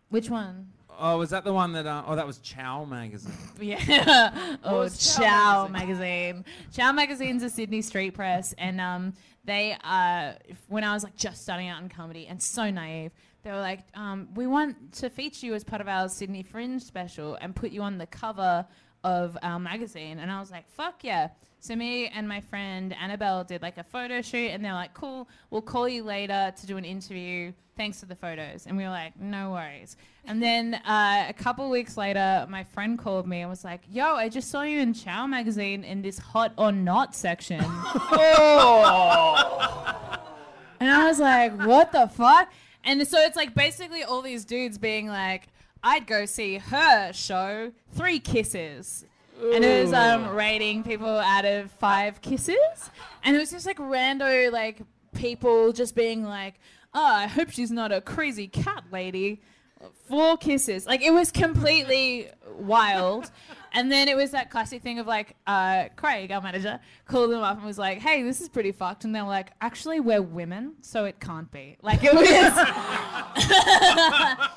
"Which 0.09 0.29
one?" 0.29 0.67
Oh, 0.99 1.17
was 1.17 1.29
that 1.31 1.43
the 1.43 1.53
one 1.53 1.73
that? 1.73 1.85
Uh, 1.85 2.03
oh, 2.05 2.15
that 2.15 2.27
was 2.27 2.39
Chow 2.39 2.85
magazine. 2.85 3.33
Yeah. 3.61 4.57
oh, 4.63 4.79
was 4.79 5.15
Chow 5.15 5.23
Chow 5.23 5.67
magazine. 5.67 6.45
Chow 6.71 6.91
magazine's 6.91 7.43
a 7.43 7.49
Sydney 7.49 7.81
street 7.81 8.11
press, 8.13 8.53
and 8.57 8.79
um, 8.81 9.13
they 9.45 9.77
uh, 9.83 10.33
when 10.67 10.83
I 10.83 10.93
was 10.93 11.03
like 11.03 11.15
just 11.15 11.41
starting 11.43 11.67
out 11.67 11.81
in 11.81 11.89
comedy 11.89 12.27
and 12.27 12.41
so 12.41 12.69
naive, 12.69 13.11
they 13.43 13.51
were 13.51 13.59
like, 13.59 13.81
um, 13.95 14.29
we 14.35 14.47
want 14.47 14.93
to 14.93 15.09
feature 15.09 15.45
you 15.45 15.53
as 15.53 15.63
part 15.63 15.81
of 15.81 15.87
our 15.87 16.09
Sydney 16.09 16.43
Fringe 16.43 16.81
special 16.81 17.37
and 17.41 17.55
put 17.55 17.71
you 17.71 17.81
on 17.81 17.97
the 17.97 18.07
cover 18.07 18.65
of 19.03 19.37
our 19.43 19.59
magazine, 19.59 20.19
and 20.19 20.31
I 20.31 20.39
was 20.39 20.51
like, 20.51 20.69
fuck 20.69 21.03
yeah. 21.03 21.29
So 21.63 21.77
me 21.77 22.07
and 22.09 22.27
my 22.27 22.41
friend 22.41 22.93
Annabelle 23.01 23.45
did 23.45 23.61
like 23.61 23.77
a 23.77 23.85
photo 23.85 24.21
shoot, 24.21 24.51
and 24.51 24.65
they're 24.65 24.73
like, 24.73 24.93
"Cool, 24.93 25.29
we'll 25.49 25.61
call 25.61 25.87
you 25.87 26.03
later 26.03 26.53
to 26.59 26.67
do 26.67 26.75
an 26.75 26.83
interview. 26.83 27.53
Thanks 27.77 28.01
for 28.01 28.05
the 28.05 28.17
photos." 28.17 28.67
And 28.67 28.75
we 28.75 28.83
were 28.83 28.89
like, 28.89 29.17
"No 29.17 29.51
worries." 29.51 29.95
And 30.25 30.43
then 30.43 30.73
uh, 30.73 31.25
a 31.29 31.33
couple 31.33 31.69
weeks 31.69 31.95
later, 31.95 32.45
my 32.49 32.65
friend 32.65 32.99
called 32.99 33.25
me 33.27 33.39
and 33.39 33.49
was 33.49 33.63
like, 33.63 33.79
"Yo, 33.89 34.03
I 34.03 34.27
just 34.27 34.51
saw 34.51 34.63
you 34.63 34.81
in 34.81 34.93
Chow 34.93 35.25
magazine 35.25 35.85
in 35.85 36.01
this 36.01 36.19
hot 36.19 36.51
or 36.57 36.73
not 36.73 37.15
section." 37.15 37.61
oh. 37.65 39.13
And 40.81 40.91
I 40.91 41.07
was 41.07 41.17
like, 41.17 41.57
what 41.65 41.93
the 41.93 42.09
fuck? 42.09 42.51
And 42.83 43.07
so 43.07 43.17
it's 43.19 43.37
like 43.37 43.55
basically 43.55 44.03
all 44.03 44.21
these 44.21 44.43
dudes 44.43 44.77
being 44.77 45.07
like, 45.07 45.47
I'd 45.81 46.07
go 46.07 46.25
see 46.25 46.57
her 46.57 47.13
show, 47.13 47.71
Three 47.93 48.19
Kisses. 48.19 49.05
And 49.41 49.63
it 49.65 49.83
was 49.83 49.93
um, 49.93 50.29
rating 50.29 50.83
people 50.83 51.07
out 51.07 51.45
of 51.45 51.71
five 51.71 52.21
kisses. 52.21 52.57
And 53.23 53.35
it 53.35 53.39
was 53.39 53.51
just 53.51 53.65
like 53.65 53.77
rando, 53.77 54.51
like 54.51 54.81
people 55.13 55.71
just 55.73 55.95
being 55.95 56.23
like, 56.23 56.55
oh, 56.93 57.03
I 57.03 57.27
hope 57.27 57.49
she's 57.49 57.71
not 57.71 57.91
a 57.91 58.01
crazy 58.01 58.47
cat 58.47 58.83
lady. 58.91 59.41
Four 60.07 60.37
kisses. 60.37 60.85
Like 60.85 61.01
it 61.01 61.11
was 61.11 61.31
completely 61.31 62.29
wild. 62.57 63.31
And 63.73 63.91
then 63.91 64.07
it 64.07 64.15
was 64.15 64.31
that 64.31 64.49
classic 64.51 64.83
thing 64.83 64.99
of 64.99 65.07
like, 65.07 65.35
uh, 65.47 65.85
Craig, 65.95 66.31
our 66.31 66.41
manager, 66.41 66.79
called 67.05 67.31
them 67.31 67.41
up 67.41 67.57
and 67.57 67.65
was 67.65 67.79
like, 67.79 67.99
hey, 67.99 68.21
this 68.21 68.39
is 68.39 68.47
pretty 68.47 68.71
fucked. 68.71 69.03
And 69.03 69.15
they 69.15 69.21
were 69.21 69.27
like, 69.27 69.51
actually, 69.61 69.99
we're 69.99 70.21
women, 70.21 70.75
so 70.81 71.05
it 71.05 71.19
can't 71.19 71.51
be. 71.51 71.77
Like 71.81 72.01
it 72.03 72.13
was. 72.13 72.29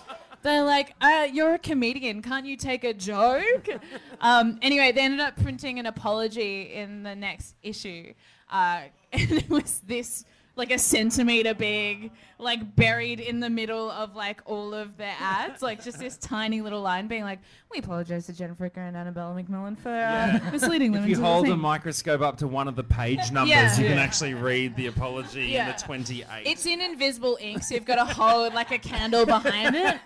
They're 0.46 0.62
like, 0.62 0.94
uh, 1.00 1.26
you're 1.32 1.54
a 1.54 1.58
comedian. 1.58 2.22
Can't 2.22 2.46
you 2.46 2.56
take 2.56 2.84
a 2.84 2.94
joke? 2.94 3.68
um, 4.20 4.60
anyway, 4.62 4.92
they 4.92 5.00
ended 5.00 5.18
up 5.18 5.34
printing 5.42 5.80
an 5.80 5.86
apology 5.86 6.72
in 6.72 7.02
the 7.02 7.16
next 7.16 7.56
issue. 7.64 8.14
Uh, 8.48 8.82
and 9.12 9.32
it 9.32 9.50
was 9.50 9.80
this, 9.88 10.24
like 10.56 10.70
a 10.70 10.78
centimeter 10.78 11.52
big, 11.52 12.10
like 12.38 12.74
buried 12.76 13.20
in 13.20 13.40
the 13.40 13.50
middle 13.50 13.90
of 13.90 14.16
like 14.16 14.40
all 14.46 14.72
of 14.72 14.96
their 14.96 15.14
ads. 15.20 15.60
like 15.60 15.84
just 15.84 15.98
this 15.98 16.16
tiny 16.16 16.62
little 16.62 16.80
line 16.80 17.08
being 17.08 17.24
like, 17.24 17.40
we 17.70 17.78
apologize 17.78 18.24
to 18.26 18.32
Jen 18.32 18.54
Fricker 18.54 18.78
and 18.78 18.96
Annabella 18.96 19.34
McMillan 19.40 19.78
for 19.78 19.90
uh, 19.90 20.40
misleading 20.52 20.92
them. 20.92 21.02
If 21.02 21.10
you 21.10 21.14
into 21.16 21.20
the 21.22 21.26
hold 21.30 21.48
a 21.50 21.56
microscope 21.56 22.22
up 22.22 22.38
to 22.38 22.48
one 22.48 22.68
of 22.68 22.74
the 22.74 22.84
page 22.84 23.30
numbers, 23.32 23.50
Yeah. 23.50 23.78
you 23.78 23.86
can 23.86 23.98
actually 23.98 24.32
read 24.32 24.74
the 24.76 24.86
apology 24.86 25.44
Yeah. 25.48 25.66
in 25.68 25.76
the 25.76 25.82
28. 25.82 26.24
It's 26.46 26.64
in 26.64 26.80
invisible 26.80 27.36
ink, 27.40 27.62
so 27.62 27.74
you've 27.74 27.84
got 27.84 27.96
to 27.96 28.06
hold 28.14 28.54
like 28.54 28.70
a 28.70 28.78
candle 28.78 29.26
behind 29.26 29.76
it. 29.76 29.98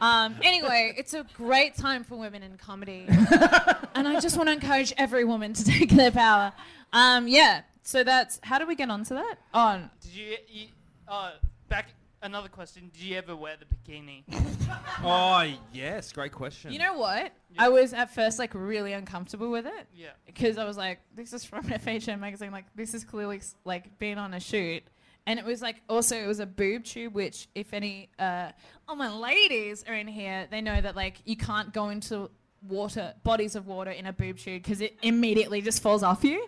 Um, 0.00 0.36
anyway, 0.42 0.94
it's 0.96 1.12
a 1.12 1.26
great 1.36 1.74
time 1.74 2.04
for 2.04 2.16
women 2.16 2.42
in 2.42 2.56
comedy, 2.56 3.04
and 3.94 4.08
I 4.08 4.18
just 4.20 4.38
want 4.38 4.48
to 4.48 4.52
encourage 4.54 4.94
every 4.96 5.24
woman 5.26 5.52
to 5.52 5.62
take 5.64 5.90
their 5.90 6.10
power. 6.10 6.52
Um, 6.94 7.28
yeah. 7.28 7.62
So 7.90 8.04
that's 8.04 8.38
how 8.44 8.60
do 8.60 8.68
we 8.68 8.76
get 8.76 8.88
onto 8.88 9.16
that? 9.16 9.34
On. 9.52 9.90
Did 10.00 10.12
you, 10.12 10.36
you 10.46 10.66
uh, 11.08 11.32
back 11.68 11.88
another 12.22 12.46
question? 12.46 12.88
Did 12.94 13.02
you 13.02 13.16
ever 13.16 13.34
wear 13.34 13.56
the 13.58 13.64
bikini? 13.64 14.22
oh, 15.02 15.52
yes. 15.72 16.12
Great 16.12 16.30
question. 16.30 16.72
You 16.72 16.78
know 16.78 16.94
what? 16.94 17.32
I 17.58 17.68
was 17.68 17.92
at 17.92 18.14
first 18.14 18.38
like 18.38 18.54
really 18.54 18.92
uncomfortable 18.92 19.50
with 19.50 19.66
it. 19.66 19.88
Yeah. 19.92 20.10
Because 20.24 20.56
I 20.56 20.66
was 20.66 20.76
like, 20.76 21.00
this 21.16 21.32
is 21.32 21.44
from 21.44 21.64
FHM 21.68 22.20
magazine. 22.20 22.52
Like, 22.52 22.66
this 22.76 22.94
is 22.94 23.02
clearly 23.02 23.40
like 23.64 23.98
being 23.98 24.18
on 24.18 24.34
a 24.34 24.40
shoot. 24.40 24.84
And 25.26 25.40
it 25.40 25.44
was 25.44 25.60
like 25.60 25.82
also 25.88 26.14
it 26.14 26.28
was 26.28 26.38
a 26.38 26.46
boob 26.46 26.84
tube, 26.84 27.12
which 27.12 27.48
if 27.56 27.74
any 27.74 28.08
uh, 28.20 28.52
oh 28.88 28.94
my 28.94 29.12
ladies 29.12 29.84
are 29.88 29.94
in 29.94 30.06
here, 30.06 30.46
they 30.48 30.60
know 30.60 30.80
that 30.80 30.94
like 30.94 31.16
you 31.24 31.36
can't 31.36 31.72
go 31.72 31.88
into 31.88 32.30
water 32.68 33.14
bodies 33.24 33.56
of 33.56 33.66
water 33.66 33.90
in 33.90 34.06
a 34.06 34.12
boob 34.12 34.38
tube 34.38 34.62
because 34.62 34.80
it 34.80 34.96
immediately 35.02 35.60
just 35.60 35.82
falls 35.82 36.04
off 36.04 36.22
you. 36.22 36.46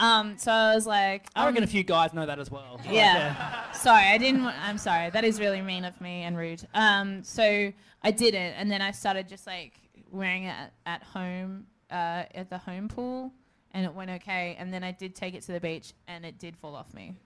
Um, 0.00 0.38
so 0.38 0.52
I 0.52 0.74
was 0.74 0.86
like, 0.86 1.26
I 1.34 1.44
reckon 1.46 1.58
um, 1.62 1.64
a 1.64 1.66
few 1.66 1.82
guys 1.82 2.14
know 2.14 2.24
that 2.24 2.38
as 2.38 2.50
well. 2.50 2.80
Like, 2.84 2.94
yeah. 2.94 3.70
sorry, 3.72 4.04
I 4.04 4.16
didn't. 4.18 4.44
wa- 4.44 4.54
I'm 4.62 4.78
sorry. 4.78 5.10
That 5.10 5.24
is 5.24 5.40
really 5.40 5.60
mean 5.60 5.84
of 5.84 6.00
me 6.00 6.22
and 6.22 6.36
rude. 6.36 6.62
Um, 6.74 7.24
so 7.24 7.72
I 8.02 8.10
did 8.12 8.34
it, 8.34 8.54
and 8.56 8.70
then 8.70 8.80
I 8.80 8.92
started 8.92 9.28
just 9.28 9.46
like 9.46 9.72
wearing 10.12 10.44
it 10.44 10.54
at, 10.54 10.72
at 10.86 11.02
home, 11.02 11.66
uh, 11.90 12.22
at 12.34 12.48
the 12.48 12.58
home 12.58 12.86
pool, 12.88 13.32
and 13.72 13.84
it 13.84 13.92
went 13.92 14.10
okay. 14.12 14.54
And 14.58 14.72
then 14.72 14.84
I 14.84 14.92
did 14.92 15.16
take 15.16 15.34
it 15.34 15.42
to 15.42 15.52
the 15.52 15.60
beach, 15.60 15.92
and 16.06 16.24
it 16.24 16.38
did 16.38 16.56
fall 16.56 16.76
off 16.76 16.94
me. 16.94 17.16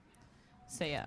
So 0.67 0.83
yeah. 0.83 1.05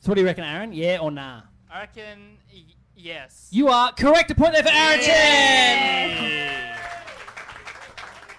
So 0.00 0.08
what 0.08 0.14
do 0.14 0.22
you 0.22 0.26
reckon, 0.26 0.44
Aaron? 0.44 0.72
Yeah 0.72 0.98
or 1.00 1.10
nah? 1.10 1.42
I 1.70 1.80
reckon 1.80 2.38
y- 2.52 2.62
yes. 2.96 3.48
You 3.50 3.68
are 3.68 3.92
correct. 3.92 4.30
A 4.30 4.34
point 4.34 4.54
there 4.54 4.62
for 4.62 4.70
Aaron 4.72 5.00
Chen. 5.00 6.74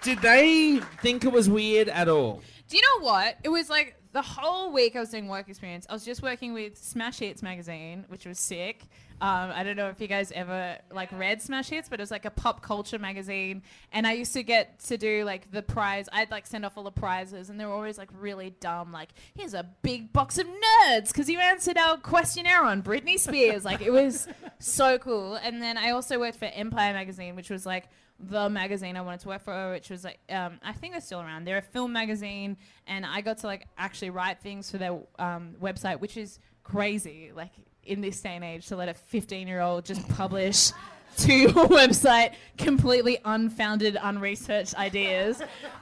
Did 0.02 0.18
they 0.20 0.80
think 1.02 1.24
it 1.24 1.32
was 1.32 1.48
weird 1.48 1.88
at 1.88 2.08
all? 2.08 2.42
Do 2.74 2.78
you 2.78 2.98
know 2.98 3.06
what? 3.06 3.38
It 3.44 3.50
was 3.50 3.70
like 3.70 3.94
the 4.10 4.20
whole 4.20 4.72
week 4.72 4.96
I 4.96 4.98
was 4.98 5.10
doing 5.10 5.28
work 5.28 5.48
experience. 5.48 5.86
I 5.88 5.92
was 5.92 6.04
just 6.04 6.22
working 6.22 6.52
with 6.52 6.76
Smash 6.76 7.20
Hits 7.20 7.40
magazine, 7.40 8.04
which 8.08 8.26
was 8.26 8.36
sick. 8.36 8.82
Um, 9.20 9.52
I 9.54 9.62
don't 9.62 9.76
know 9.76 9.90
if 9.90 10.00
you 10.00 10.08
guys 10.08 10.32
ever 10.32 10.78
like 10.90 11.12
read 11.12 11.40
Smash 11.40 11.68
Hits, 11.68 11.88
but 11.88 12.00
it 12.00 12.02
was 12.02 12.10
like 12.10 12.24
a 12.24 12.32
pop 12.32 12.62
culture 12.62 12.98
magazine. 12.98 13.62
And 13.92 14.08
I 14.08 14.14
used 14.14 14.32
to 14.32 14.42
get 14.42 14.80
to 14.86 14.98
do 14.98 15.22
like 15.22 15.52
the 15.52 15.62
prize. 15.62 16.08
I'd 16.12 16.32
like 16.32 16.48
send 16.48 16.64
off 16.64 16.76
all 16.76 16.82
the 16.82 16.90
prizes, 16.90 17.48
and 17.48 17.60
they 17.60 17.64
were 17.64 17.70
always 17.70 17.96
like 17.96 18.10
really 18.18 18.56
dumb. 18.58 18.90
Like, 18.90 19.10
here's 19.36 19.54
a 19.54 19.70
big 19.82 20.12
box 20.12 20.38
of 20.38 20.48
nerds 20.48 21.12
because 21.12 21.28
you 21.28 21.38
answered 21.38 21.78
our 21.78 21.96
questionnaire 21.96 22.64
on 22.64 22.82
Britney 22.82 23.20
Spears. 23.20 23.64
like, 23.64 23.82
it 23.82 23.92
was 23.92 24.26
so 24.58 24.98
cool. 24.98 25.36
And 25.36 25.62
then 25.62 25.78
I 25.78 25.90
also 25.90 26.18
worked 26.18 26.40
for 26.40 26.46
Empire 26.46 26.92
magazine, 26.92 27.36
which 27.36 27.50
was 27.50 27.64
like 27.64 27.88
the 28.20 28.48
magazine 28.48 28.96
I 28.96 29.00
wanted 29.00 29.20
to 29.20 29.28
work 29.28 29.42
for, 29.42 29.72
which 29.72 29.90
was 29.90 30.04
like 30.04 30.18
um, 30.30 30.58
I 30.62 30.72
think 30.72 30.94
they're 30.94 31.00
still 31.00 31.20
around. 31.20 31.44
They're 31.44 31.58
a 31.58 31.62
film 31.62 31.92
magazine, 31.92 32.56
and 32.86 33.04
I 33.04 33.20
got 33.20 33.38
to 33.38 33.46
like 33.46 33.66
actually 33.76 34.10
write 34.10 34.40
things 34.40 34.70
for 34.70 34.78
their 34.78 34.98
um, 35.18 35.54
website, 35.60 36.00
which 36.00 36.16
is 36.16 36.38
crazy. 36.62 37.32
Like 37.34 37.50
in 37.84 38.00
this 38.00 38.20
day 38.20 38.36
and 38.36 38.44
age, 38.44 38.66
to 38.68 38.76
let 38.76 38.88
a 38.88 38.94
15 38.94 39.48
year 39.48 39.60
old 39.60 39.84
just 39.84 40.08
publish 40.16 40.72
to 41.18 41.32
your 41.32 41.50
website 41.50 42.34
completely 42.58 43.18
unfounded, 43.24 43.96
unresearched 44.00 44.74
ideas. 44.76 45.40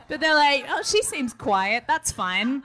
But 0.09 0.21
they're 0.21 0.35
like, 0.35 0.67
oh, 0.69 0.83
she 0.83 1.03
seems 1.03 1.33
quiet. 1.33 1.85
That's 1.87 2.13
fine. 2.13 2.65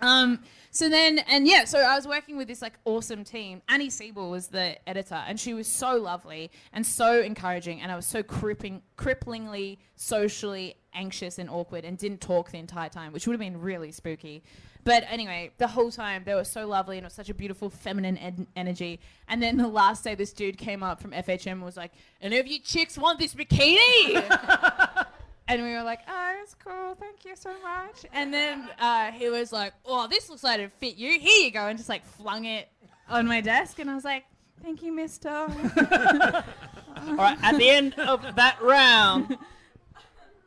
Um, 0.00 0.40
so 0.72 0.88
then, 0.88 1.18
and 1.18 1.48
yeah, 1.48 1.64
so 1.64 1.80
I 1.80 1.96
was 1.96 2.06
working 2.06 2.36
with 2.36 2.46
this 2.46 2.62
like 2.62 2.74
awesome 2.84 3.24
team. 3.24 3.60
Annie 3.68 3.90
Siebel 3.90 4.30
was 4.30 4.48
the 4.48 4.76
editor, 4.88 5.22
and 5.26 5.38
she 5.38 5.52
was 5.52 5.66
so 5.66 5.96
lovely 5.96 6.50
and 6.72 6.86
so 6.86 7.20
encouraging. 7.20 7.80
And 7.80 7.90
I 7.90 7.96
was 7.96 8.06
so 8.06 8.22
crippling, 8.22 8.82
cripplingly 8.96 9.78
socially 9.96 10.76
anxious 10.94 11.38
and 11.38 11.50
awkward, 11.50 11.84
and 11.84 11.98
didn't 11.98 12.20
talk 12.20 12.52
the 12.52 12.58
entire 12.58 12.88
time, 12.88 13.12
which 13.12 13.26
would 13.26 13.32
have 13.32 13.40
been 13.40 13.60
really 13.60 13.90
spooky. 13.90 14.44
But 14.84 15.04
anyway, 15.08 15.50
the 15.58 15.66
whole 15.66 15.90
time 15.90 16.22
they 16.24 16.34
were 16.34 16.44
so 16.44 16.66
lovely, 16.66 16.96
and 16.98 17.04
it 17.04 17.08
was 17.08 17.14
such 17.14 17.28
a 17.28 17.34
beautiful 17.34 17.68
feminine 17.68 18.16
en- 18.16 18.46
energy. 18.56 19.00
And 19.28 19.42
then 19.42 19.56
the 19.56 19.68
last 19.68 20.04
day, 20.04 20.14
this 20.14 20.32
dude 20.32 20.56
came 20.56 20.82
up 20.82 21.00
from 21.00 21.10
FHM 21.10 21.52
and 21.52 21.64
was 21.64 21.76
like, 21.76 21.92
"Any 22.22 22.38
of 22.38 22.46
you 22.46 22.60
chicks 22.60 22.96
want 22.96 23.18
this 23.18 23.34
bikini?" 23.34 25.06
And 25.50 25.64
we 25.64 25.72
were 25.72 25.82
like, 25.82 26.00
oh, 26.06 26.34
it's 26.42 26.54
cool. 26.54 26.94
Thank 26.94 27.24
you 27.24 27.34
so 27.34 27.50
much. 27.60 28.06
And 28.12 28.32
then 28.32 28.68
uh, 28.78 29.10
he 29.10 29.28
was 29.30 29.52
like, 29.52 29.72
oh, 29.84 30.06
this 30.06 30.30
looks 30.30 30.44
like 30.44 30.60
it'd 30.60 30.72
fit 30.74 30.96
you. 30.96 31.18
Here 31.18 31.44
you 31.44 31.50
go. 31.50 31.66
And 31.66 31.76
just 31.76 31.88
like 31.88 32.04
flung 32.04 32.44
it 32.44 32.68
on 33.08 33.26
my 33.26 33.40
desk. 33.40 33.80
And 33.80 33.90
I 33.90 33.96
was 33.96 34.04
like, 34.04 34.26
thank 34.62 34.80
you, 34.80 34.92
mister. 34.92 35.28
All 35.28 37.14
right. 37.16 37.36
At 37.42 37.58
the 37.58 37.68
end 37.68 37.94
of 37.94 38.36
that 38.36 38.62
round, 38.62 39.36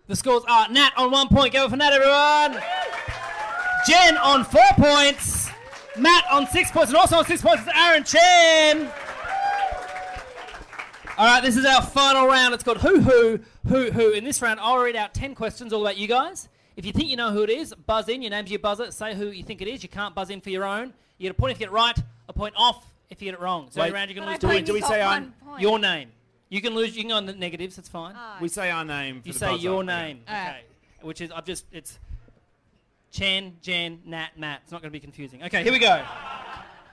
the 0.08 0.16
scores 0.16 0.44
are 0.48 0.70
Nat 0.70 0.92
on 0.96 1.12
one 1.12 1.28
point. 1.28 1.52
Go 1.52 1.68
for 1.68 1.76
Nat, 1.76 1.92
everyone. 1.92 2.64
Jen 3.86 4.18
on 4.18 4.46
four 4.46 4.62
points. 4.78 5.50
Matt 5.98 6.24
on 6.32 6.48
six 6.48 6.72
points, 6.72 6.90
and 6.90 6.98
also 6.98 7.18
on 7.18 7.26
six 7.26 7.42
points 7.42 7.64
is 7.64 7.70
Aaron 7.76 8.04
Chen. 8.04 8.90
All 11.16 11.26
right, 11.28 11.44
this 11.44 11.58
is 11.58 11.66
our 11.66 11.82
final 11.82 12.26
round. 12.28 12.54
It's 12.56 12.64
called 12.64 12.80
Who 12.80 13.00
Who 13.00 13.40
Who 13.68 13.92
Who. 13.92 14.12
In 14.12 14.24
this 14.24 14.42
round, 14.42 14.60
I'll 14.60 14.80
read 14.80 14.96
out 14.96 15.14
ten 15.14 15.36
questions 15.36 15.72
all 15.72 15.82
about 15.82 15.98
you 15.98 16.08
guys. 16.08 16.50
If 16.76 16.86
you 16.88 16.92
think 16.92 17.08
you 17.10 17.16
know 17.18 17.32
who 17.32 17.44
it 17.44 17.52
is, 17.52 17.72
buzz 17.86 18.10
in. 18.10 18.24
Your 18.24 18.32
name's 18.32 18.50
your 18.50 18.60
buzzer. 18.60 18.90
Say 18.92 19.14
who 19.14 19.28
you 19.28 19.44
think 19.44 19.62
it 19.62 19.68
is. 19.68 19.84
You 19.84 19.90
can't 19.90 20.16
buzz 20.16 20.32
in 20.32 20.42
for 20.42 20.50
your 20.50 20.64
own. 20.64 20.88
You 21.20 21.24
get 21.30 21.32
a 21.32 21.34
point 21.36 21.52
if 21.52 21.60
you 21.60 21.68
get 21.68 21.72
it 21.72 21.76
right. 21.76 21.96
A 22.30 22.34
point 22.34 22.56
off 22.58 22.84
if 23.12 23.22
you 23.22 23.26
get 23.28 23.36
it 23.36 23.42
wrong. 23.42 23.68
So 23.70 23.80
Wait, 23.80 23.88
every 23.88 24.00
round 24.00 24.10
you 24.10 24.16
can 24.16 24.24
But 24.24 24.30
lose. 24.32 24.38
I 24.38 24.40
Do 24.40 24.48
we- 24.48 24.62
do 24.62 24.74
we 24.74 24.82
say 24.82 25.02
our- 25.02 25.24
your 25.60 25.78
name? 25.78 26.12
You 26.50 26.62
can 26.62 26.74
lose. 26.74 26.96
You 26.96 27.04
can 27.04 27.10
go 27.10 27.18
on 27.18 27.28
the 27.28 27.34
negatives. 27.34 27.76
That's 27.76 27.90
fine. 27.90 28.16
Oh. 28.18 28.38
We 28.42 28.48
say 28.48 28.72
our 28.72 28.84
name. 28.84 29.22
For 29.22 29.28
You 29.28 29.34
the 29.34 29.40
say 29.40 29.46
buzzer. 29.52 29.62
your 29.64 29.84
Yeah. 29.84 30.02
name. 30.02 30.22
Okay. 30.28 30.62
Which 31.02 31.22
is 31.22 31.32
I've 31.32 31.46
just 31.46 31.66
it's 31.72 32.00
Chen, 33.12 33.58
Jen, 33.62 34.02
Nat, 34.06 34.30
Matt. 34.38 34.62
It's 34.64 34.72
not 34.72 34.82
going 34.82 34.90
to 34.90 34.94
be 34.94 35.00
confusing. 35.00 35.44
Okay, 35.44 35.62
here 35.64 35.72
we 35.72 35.78
go. 35.78 36.04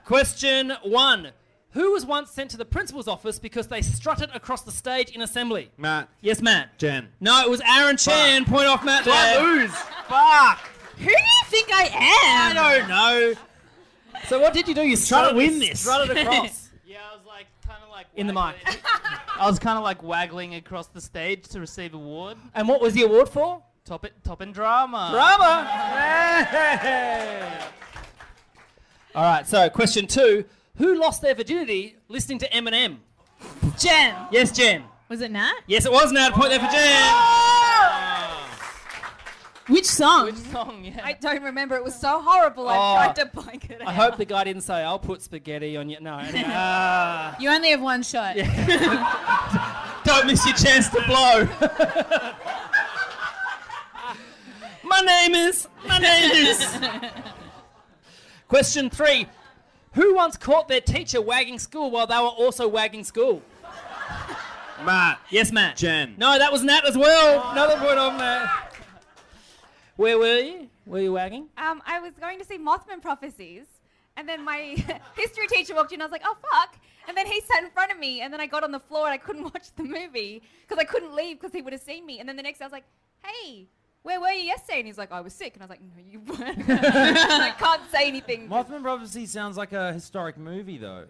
Question 0.04 0.72
one: 0.82 1.30
Who 1.72 1.92
was 1.92 2.04
once 2.04 2.30
sent 2.32 2.50
to 2.50 2.56
the 2.56 2.64
principal's 2.64 3.06
office 3.06 3.38
because 3.38 3.68
they 3.68 3.80
strutted 3.82 4.30
across 4.34 4.62
the 4.62 4.72
stage 4.72 5.10
in 5.10 5.22
assembly? 5.22 5.70
Matt. 5.76 6.08
Yes, 6.20 6.42
Matt. 6.42 6.76
Jen. 6.78 7.08
No, 7.20 7.40
it 7.42 7.48
was 7.50 7.60
Aaron 7.60 7.96
Chen. 7.96 8.44
Point 8.44 8.66
off, 8.66 8.84
Matt. 8.84 9.04
Do 9.04 9.10
I 9.14 9.38
lose? 9.40 9.70
Fuck. 10.08 10.58
Who 10.98 11.04
do 11.06 11.10
you 11.10 11.44
think 11.46 11.68
I 11.72 11.84
am? 11.84 12.56
I 12.56 12.78
don't 12.78 12.88
know. 12.88 13.34
So 14.28 14.40
what 14.40 14.52
did 14.52 14.66
you 14.68 14.74
do? 14.74 14.82
You 14.82 14.96
Trying 14.96 14.96
to 14.96 15.02
strutted, 15.32 15.36
win 15.36 15.58
this. 15.60 15.80
strutted 15.80 16.16
across. 16.16 16.66
Yeah, 16.84 16.98
I 17.08 17.16
was 17.16 17.24
like 17.24 17.46
kind 17.64 17.80
of 17.84 17.90
like 17.90 18.06
In 18.16 18.26
the 18.26 18.32
mic. 18.32 18.56
I 19.38 19.46
was 19.48 19.60
kind 19.60 19.78
of 19.78 19.84
like 19.84 20.02
waggling 20.02 20.56
across 20.56 20.88
the 20.88 21.00
stage 21.00 21.44
to 21.50 21.60
receive 21.60 21.94
award. 21.94 22.36
and 22.52 22.66
what 22.66 22.80
was 22.80 22.94
the 22.94 23.02
award 23.02 23.28
for? 23.28 23.62
Top 23.84 24.04
it, 24.04 24.12
top 24.24 24.42
in 24.42 24.50
drama. 24.50 25.08
Drama. 25.12 25.68
All 29.14 29.22
right. 29.22 29.46
So 29.46 29.70
question 29.70 30.08
two: 30.08 30.44
Who 30.76 30.94
lost 30.98 31.22
their 31.22 31.34
virginity 31.34 31.96
listening 32.08 32.38
to 32.40 32.48
Eminem? 32.50 32.98
Jen. 33.78 34.14
Yes, 34.30 34.52
Jen. 34.52 34.84
Was 35.08 35.20
it 35.20 35.30
Nat? 35.30 35.54
Yes, 35.66 35.86
it 35.86 35.92
was 35.92 36.12
Nat. 36.12 36.32
Point 36.32 36.50
there 36.50 36.60
for 36.60 36.70
Jen. 36.70 38.20
Which 39.68 39.86
song? 39.86 40.24
Which 40.26 40.34
song? 40.36 40.84
Yeah. 40.84 41.00
I 41.04 41.12
don't 41.12 41.42
remember. 41.44 41.76
It 41.76 41.84
was 41.84 41.94
so 41.94 42.20
horrible. 42.20 42.66
Oh. 42.66 42.70
I 42.70 43.04
tried 43.12 43.16
to 43.16 43.26
blank 43.26 43.70
it 43.70 43.80
out. 43.80 43.86
I 43.88 43.92
hope 43.92 44.16
the 44.16 44.24
guy 44.24 44.42
didn't 44.42 44.62
say, 44.62 44.82
"I'll 44.82 44.98
put 44.98 45.22
spaghetti 45.22 45.76
on 45.76 45.88
you." 45.88 46.00
No. 46.00 46.18
Anyway. 46.18 46.42
Uh, 46.44 47.34
You 47.40 47.50
only 47.50 47.70
have 47.70 47.80
one 47.80 48.02
shot. 48.02 48.34
don't 50.04 50.26
miss 50.26 50.44
your 50.44 50.56
chance 50.56 50.88
to 50.88 51.00
blow. 51.06 51.46
my 54.82 55.00
name 55.02 55.34
is. 55.36 55.68
My 55.86 55.98
name 55.98 56.30
is. 56.32 56.78
Question 58.48 58.90
three: 58.90 59.28
Who 59.95 60.14
once 60.14 60.36
caught 60.36 60.68
their 60.68 60.80
teacher 60.80 61.20
wagging 61.20 61.59
school 61.59 61.91
while 61.91 62.07
they 62.07 62.16
were 62.16 62.22
also 62.22 62.68
wagging 62.68 63.05
school? 63.05 63.43
Matt. 64.84 65.20
Yes, 65.30 65.51
Matt. 65.51 65.76
Jen. 65.76 66.14
No, 66.16 66.38
that 66.38 66.53
was 66.53 66.62
Nat 66.62 66.86
as 66.86 66.97
well. 66.97 67.51
Another 67.51 67.76
point 67.76 67.99
on 67.99 68.16
Matt. 68.16 68.76
Where 69.97 70.18
were 70.18 70.38
you? 70.38 70.68
Were 70.86 71.01
you 71.01 71.12
wagging? 71.12 71.49
Um, 71.59 71.82
I 71.86 71.99
was 72.01 72.12
going 72.18 72.38
to 72.38 72.45
see 72.45 72.57
Mothman 72.57 73.03
Prophecies, 73.03 73.66
and 74.16 74.28
then 74.28 74.45
my 74.45 74.76
history 75.16 75.47
teacher 75.49 75.74
walked 75.74 75.93
in. 75.93 75.97
And 75.97 76.05
I 76.05 76.07
was 76.07 76.12
like, 76.12 76.22
"Oh 76.24 76.36
fuck!" 76.51 76.76
And 77.07 77.16
then 77.16 77.26
he 77.26 77.41
sat 77.43 77.62
in 77.62 77.70
front 77.70 77.93
of 77.93 77.99
me, 77.99 78.22
and 78.22 78.32
then 78.32 78.41
I 78.41 78.47
got 78.47 78.64
on 78.64 78.72
the 78.72 78.80
floor 78.80 79.05
and 79.07 79.12
I 79.12 79.18
couldn't 79.18 79.43
watch 79.55 79.74
the 79.76 79.82
movie 79.82 80.43
because 80.66 80.80
I 80.80 80.84
couldn't 80.84 81.14
leave 81.14 81.38
because 81.41 81.53
he 81.53 81.61
would 81.62 81.72
have 81.72 81.82
seen 81.82 82.07
me. 82.07 82.18
And 82.18 82.28
then 82.28 82.36
the 82.36 82.43
next 82.43 82.61
day 82.61 82.64
I 82.64 82.68
was 82.68 82.72
like, 82.72 82.84
"Hey, 83.24 83.66
where 84.03 84.20
were 84.20 84.30
you 84.30 84.42
yesterday?" 84.44 84.78
And 84.78 84.86
he's 84.86 84.98
like, 84.98 85.12
"I 85.12 85.20
was 85.20 85.32
sick," 85.34 85.55
and 85.55 85.62
I 85.62 85.66
was 85.66 85.70
like, 85.70 85.80
"No, 85.82 86.03
you 86.03 86.20
weren't." 86.20 86.64
I 86.68 87.53
can't 87.59 87.82
say 87.90 88.07
anything. 88.07 88.48
Mothman 88.48 88.82
Prophecy 88.82 89.26
sounds 89.26 89.57
like 89.57 89.72
a 89.72 89.92
historic 89.92 90.36
movie, 90.38 90.78
though. 90.78 91.05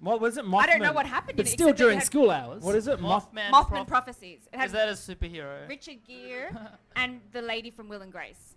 What 0.00 0.20
was 0.20 0.36
it? 0.36 0.44
Mothman. 0.44 0.58
I 0.62 0.66
don't 0.66 0.82
know 0.82 0.92
what 0.92 1.06
happened. 1.06 1.38
in 1.38 1.44
But 1.44 1.46
it, 1.46 1.50
still 1.50 1.68
except 1.68 1.78
that 1.78 1.82
it 1.82 1.86
during 1.86 1.98
had 1.98 2.06
school 2.06 2.30
hours. 2.30 2.64
What 2.64 2.74
is 2.74 2.88
it? 2.88 3.00
Moth- 3.00 3.32
Mothman. 3.32 3.50
Mothman 3.50 3.68
Proph- 3.68 3.86
Prophecies. 3.86 4.40
It 4.52 4.56
had 4.58 4.66
Is 4.66 4.72
that 4.72 4.88
a 4.88 4.92
superhero? 4.92 5.68
Richard 5.68 5.98
Gere 6.04 6.50
and 6.96 7.20
the 7.32 7.40
lady 7.40 7.70
from 7.70 7.88
Will 7.88 8.02
and 8.02 8.10
Grace. 8.10 8.56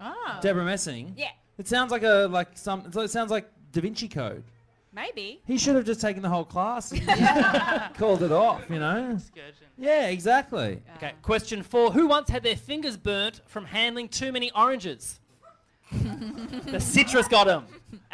Oh. 0.00 0.38
Deborah 0.40 0.64
Messing. 0.64 1.12
Yeah, 1.16 1.28
It 1.58 1.68
sounds 1.68 1.90
like 1.92 2.02
a 2.02 2.26
like 2.30 2.56
some. 2.56 2.90
It 2.96 3.10
sounds 3.10 3.30
like 3.30 3.50
Da 3.72 3.82
Vinci 3.82 4.08
Code. 4.08 4.44
Maybe. 4.92 5.40
He 5.46 5.58
should 5.58 5.76
have 5.76 5.84
just 5.84 6.00
taken 6.00 6.22
the 6.22 6.28
whole 6.28 6.44
class 6.44 6.92
and 6.92 7.02
called 7.94 8.22
it 8.22 8.32
off. 8.32 8.68
You 8.70 8.78
know. 8.78 9.18
Scourgeon. 9.18 9.66
Yeah, 9.78 10.08
exactly. 10.08 10.82
Okay, 10.96 11.12
question 11.22 11.62
four. 11.62 11.92
Who 11.92 12.06
once 12.06 12.30
had 12.30 12.42
their 12.42 12.56
fingers 12.56 12.96
burnt 12.96 13.40
from 13.46 13.66
handling 13.66 14.08
too 14.08 14.32
many 14.32 14.50
oranges? 14.52 15.20
the 16.66 16.80
citrus 16.80 17.28
got 17.28 17.46
him. 17.46 17.64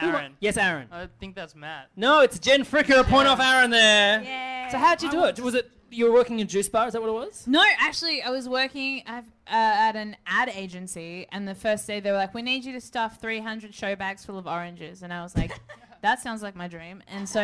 Aaron. 0.01 0.35
Yes, 0.41 0.57
Aaron. 0.57 0.89
I 0.91 1.09
think 1.21 1.37
that's 1.37 1.55
Matt. 1.55 1.89
No, 1.97 2.21
it's 2.21 2.39
Jen 2.39 2.65
Fricker. 2.65 3.01
A 3.01 3.05
point 3.05 3.29
off 3.29 3.41
Aaron 3.41 3.71
there. 3.71 4.23
Yeah. 4.23 4.69
So 4.71 4.79
how'd 4.79 5.03
you 5.03 5.11
do 5.11 5.25
it? 5.25 5.39
Was 5.41 5.55
it 5.55 5.71
you 5.91 6.07
were 6.07 6.13
working 6.13 6.39
in 6.39 6.47
a 6.47 6.49
juice 6.49 6.69
bar? 6.69 6.87
Is 6.87 6.93
that 6.93 7.01
what 7.01 7.09
it 7.09 7.15
was? 7.15 7.47
No, 7.47 7.63
actually, 7.79 8.23
I 8.23 8.31
was 8.31 8.49
working 8.49 9.03
at, 9.07 9.25
uh, 9.47 9.51
at 9.51 9.97
an 9.97 10.17
ad 10.27 10.51
agency, 10.51 11.27
and 11.33 11.47
the 11.47 11.55
first 11.55 11.87
day 11.87 12.01
they 12.01 12.11
were 12.11 12.17
like, 12.17 12.35
"We 12.35 12.43
need 12.43 12.65
you 12.65 12.73
to 12.73 12.81
stuff 12.81 13.21
300 13.21 13.75
show 13.75 13.97
bags 13.97 14.25
full 14.25 14.39
of 14.39 14.47
oranges," 14.47 15.03
and 15.03 15.13
I 15.13 15.23
was 15.23 15.37
like, 15.37 15.59
"That 16.03 16.21
sounds 16.21 16.43
like 16.43 16.55
my 16.57 16.69
dream." 16.69 17.03
And 17.09 17.29
so 17.29 17.41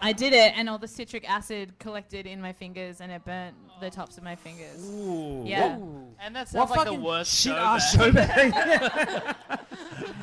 I 0.00 0.12
did 0.12 0.32
it, 0.32 0.52
and 0.56 0.68
all 0.68 0.78
the 0.78 0.88
citric 0.88 1.28
acid 1.28 1.78
collected 1.78 2.26
in 2.26 2.40
my 2.40 2.52
fingers, 2.52 3.00
and 3.00 3.10
it 3.12 3.24
burnt 3.24 3.54
the 3.80 3.90
tops 3.90 4.16
of 4.18 4.22
my 4.24 4.36
fingers. 4.36 4.88
Ooh. 4.90 5.42
Yeah. 5.44 5.76
And 6.20 6.34
that 6.36 6.48
What 6.52 6.68
sounds 6.68 6.70
like 6.70 6.84
the 6.86 6.94
worst 6.94 7.34
shit 7.34 7.52
show 7.52 7.58
ass 7.58 7.92
show 7.94 8.12
bag. 8.12 8.52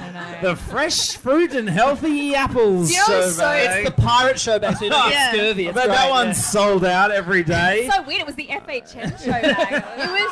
I 0.01 0.39
the 0.41 0.55
fresh 0.55 1.15
fruit 1.17 1.53
and 1.53 1.69
healthy 1.69 2.33
apples 2.35 2.89
Do 2.89 2.95
show 2.95 3.19
what's 3.19 3.35
so- 3.35 3.51
It's 3.51 3.89
the 3.89 3.95
pirate 4.01 4.39
show 4.39 4.59
back, 4.59 4.77
so 4.77 4.85
you 4.85 4.91
don't 4.91 5.09
Yeah. 5.11 5.31
get 5.31 5.39
scurvy. 5.39 5.65
I 5.65 5.69
It's 5.69 5.75
bet 5.75 5.87
that 5.89 6.01
great, 6.03 6.09
one's 6.11 6.37
yeah. 6.37 6.43
sold 6.43 6.85
out 6.85 7.11
every 7.11 7.43
day. 7.43 7.85
It's 7.85 7.95
so 7.95 8.01
weird. 8.03 8.21
It 8.21 8.25
was 8.25 8.35
the 8.35 8.47
FHM 8.49 9.17
show 9.23 9.31
bag. 9.31 9.83
it 9.97 10.09
was 10.09 10.31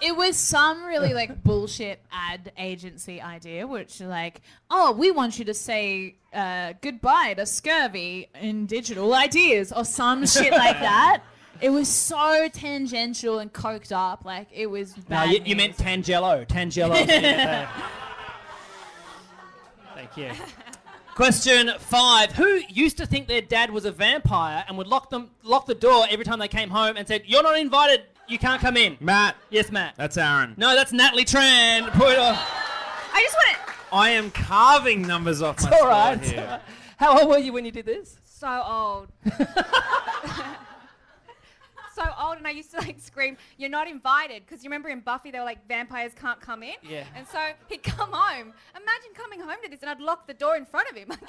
it 0.00 0.16
was 0.16 0.36
some 0.36 0.84
really 0.84 1.14
like 1.14 1.42
bullshit 1.44 2.00
ad 2.12 2.52
agency 2.58 3.20
idea 3.20 3.66
which 3.66 4.00
like 4.00 4.40
oh 4.70 4.92
we 4.92 5.10
want 5.10 5.38
you 5.38 5.44
to 5.44 5.54
say 5.54 6.14
uh, 6.32 6.72
goodbye 6.80 7.34
to 7.34 7.46
scurvy 7.46 8.28
in 8.40 8.66
digital 8.66 9.14
ideas 9.14 9.72
or 9.72 9.84
some 9.84 10.26
shit 10.26 10.52
like 10.52 10.78
that 10.80 11.22
it 11.60 11.70
was 11.70 11.88
so 11.88 12.48
tangential 12.52 13.38
and 13.40 13.52
coked 13.52 13.92
up 13.92 14.24
like 14.24 14.48
it 14.52 14.66
was 14.66 14.96
No, 14.96 15.02
bad 15.08 15.30
you, 15.30 15.40
you 15.44 15.56
meant 15.56 15.78
news. 15.78 15.88
Tangelo. 16.06 16.46
Tangelo. 16.46 16.94
Thank 19.94 20.16
you. 20.16 20.30
Question 21.16 21.72
five: 21.80 22.30
Who 22.32 22.60
used 22.68 22.96
to 22.98 23.06
think 23.06 23.26
their 23.26 23.40
dad 23.42 23.70
was 23.70 23.84
a 23.84 23.90
vampire 23.90 24.64
and 24.68 24.78
would 24.78 24.86
lock 24.86 25.10
them, 25.10 25.30
lock 25.42 25.66
the 25.66 25.74
door 25.74 26.06
every 26.08 26.24
time 26.24 26.38
they 26.38 26.46
came 26.46 26.70
home 26.70 26.96
and 26.96 27.08
said, 27.08 27.22
"You're 27.26 27.42
not 27.42 27.58
invited. 27.58 28.02
You 28.28 28.38
can't 28.38 28.60
come 28.60 28.76
in." 28.76 28.96
Matt. 29.00 29.36
Yes, 29.50 29.70
Matt. 29.72 29.94
That's 29.96 30.16
Aaron. 30.16 30.54
No, 30.56 30.74
that's 30.74 30.92
Natalie 30.92 31.24
Tran. 31.24 31.90
Point 31.92 32.18
off. 32.18 32.38
I 33.12 33.22
just 33.22 33.36
want 33.36 33.56
to. 33.56 33.94
I 33.94 34.10
am 34.10 34.30
carving 34.30 35.02
numbers 35.02 35.40
off 35.42 35.62
my 35.62 35.70
All 35.70 35.78
score 35.78 35.88
right. 35.88 36.20
here. 36.22 36.60
How 36.98 37.20
old 37.20 37.30
were 37.30 37.38
you 37.38 37.52
when 37.52 37.64
you 37.64 37.70
did 37.72 37.86
this? 37.86 38.18
So 38.24 38.62
old. 38.66 39.08
so 41.94 42.04
old, 42.20 42.36
and 42.38 42.46
I 42.46 42.50
used 42.50 42.70
to 42.72 42.78
like 42.78 43.00
scream, 43.00 43.36
"You're 43.56 43.70
not 43.70 43.88
invited!" 43.88 44.44
Because 44.46 44.62
you 44.62 44.68
remember 44.68 44.88
in 44.88 45.00
Buffy, 45.00 45.30
they 45.30 45.38
were 45.38 45.44
like, 45.44 45.66
"Vampires 45.66 46.12
can't 46.14 46.40
come 46.40 46.62
in." 46.62 46.74
Yeah. 46.82 47.04
And 47.16 47.26
so 47.26 47.38
he'd 47.68 47.82
come 47.82 48.10
home. 48.12 48.52
Imagine 48.76 49.10
coming 49.14 49.40
home 49.40 49.56
to 49.64 49.70
this, 49.70 49.80
and 49.80 49.90
I'd 49.90 50.00
lock 50.00 50.26
the 50.26 50.34
door 50.34 50.56
in 50.56 50.64
front 50.66 50.88
of 50.90 50.96
him, 50.96 51.10
and 51.10 51.20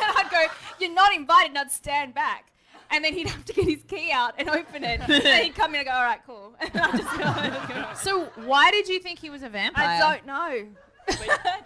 I'd 0.00 0.28
go, 0.30 0.44
"You're 0.80 0.94
not 0.94 1.14
invited," 1.14 1.50
and 1.50 1.58
I'd 1.58 1.72
stand 1.72 2.14
back. 2.14 2.52
And 2.90 3.04
then 3.04 3.14
he'd 3.14 3.28
have 3.28 3.44
to 3.44 3.52
get 3.52 3.64
his 3.64 3.82
key 3.82 4.10
out 4.12 4.34
and 4.38 4.48
open 4.48 4.84
it. 4.84 5.00
and 5.08 5.44
he'd 5.44 5.54
come 5.54 5.74
in 5.74 5.80
and 5.80 5.86
go, 5.86 5.92
all 5.92 6.04
right, 6.04 6.20
cool. 6.26 6.54
And 6.60 6.80
I'd 6.80 7.52
just 7.52 7.68
go, 7.68 7.86
so 7.96 8.24
why 8.44 8.70
did 8.70 8.88
you 8.88 9.00
think 9.00 9.18
he 9.18 9.30
was 9.30 9.42
a 9.42 9.48
vampire 9.48 10.02
I 10.02 10.16
don't 10.16 10.26
know. 10.26 10.66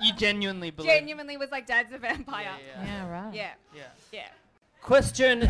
You 0.03 0.13
genuinely 0.15 0.71
believe. 0.71 0.91
Genuinely 0.91 1.37
was 1.37 1.51
like, 1.51 1.67
Dad's 1.67 1.93
a 1.93 1.99
vampire. 1.99 2.45
Yeah, 2.45 2.85
yeah 2.85 3.11
right 3.11 3.35
Yeah. 3.35 3.51
yeah. 3.75 3.83
Yeah. 4.13 4.29
Question. 4.83 5.41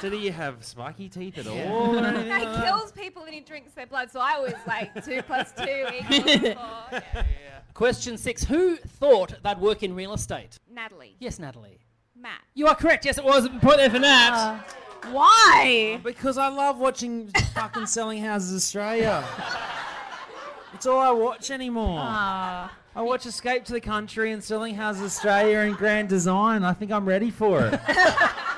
Did 0.00 0.12
he 0.12 0.30
have 0.30 0.64
spiky 0.64 1.08
teeth 1.08 1.38
at 1.38 1.46
all? 1.46 1.96
or 1.96 2.22
He 2.22 2.64
kills 2.64 2.92
people 2.92 3.24
and 3.24 3.34
he 3.34 3.40
drinks 3.40 3.72
their 3.72 3.86
blood. 3.86 4.10
So 4.10 4.20
I 4.20 4.38
was 4.38 4.54
like, 4.66 5.04
two 5.04 5.22
plus 5.22 5.52
two 5.52 5.86
equals 5.92 6.54
four. 6.54 7.24
Question 7.76 8.16
six: 8.16 8.42
Who 8.42 8.76
thought 8.76 9.34
they'd 9.42 9.58
work 9.58 9.82
in 9.82 9.94
real 9.94 10.14
estate? 10.14 10.58
Natalie. 10.70 11.14
Yes, 11.18 11.38
Natalie. 11.38 11.78
Matt. 12.20 12.40
You 12.54 12.66
are 12.66 12.74
correct. 12.74 13.04
Yes, 13.04 13.18
it 13.18 13.24
was. 13.24 13.48
Point 13.60 13.76
there 13.76 13.90
for 13.90 13.98
Nat. 13.98 14.64
why 15.10 16.00
Because 16.02 16.38
I 16.38 16.48
love 16.48 16.78
watching 16.78 17.28
fucking 17.54 17.86
Selling 17.86 18.22
Houses 18.22 18.54
Australia. 18.54 19.22
It's 20.74 20.86
all 20.86 21.00
I 21.00 21.10
watch 21.10 21.50
anymore. 21.50 21.98
Ah. 22.00 22.72
I 22.94 23.02
watch 23.02 23.26
Escape 23.26 23.64
to 23.66 23.72
the 23.72 23.80
Country 23.80 24.32
and 24.32 24.42
Selling 24.42 24.74
Houses 24.74 25.02
Australia 25.02 25.58
and 25.58 25.76
Grand 25.76 26.08
Design. 26.08 26.64
I 26.64 26.72
think 26.72 26.90
I'm 26.90 27.04
ready 27.06 27.30
for 27.30 27.66
it. 27.66 27.80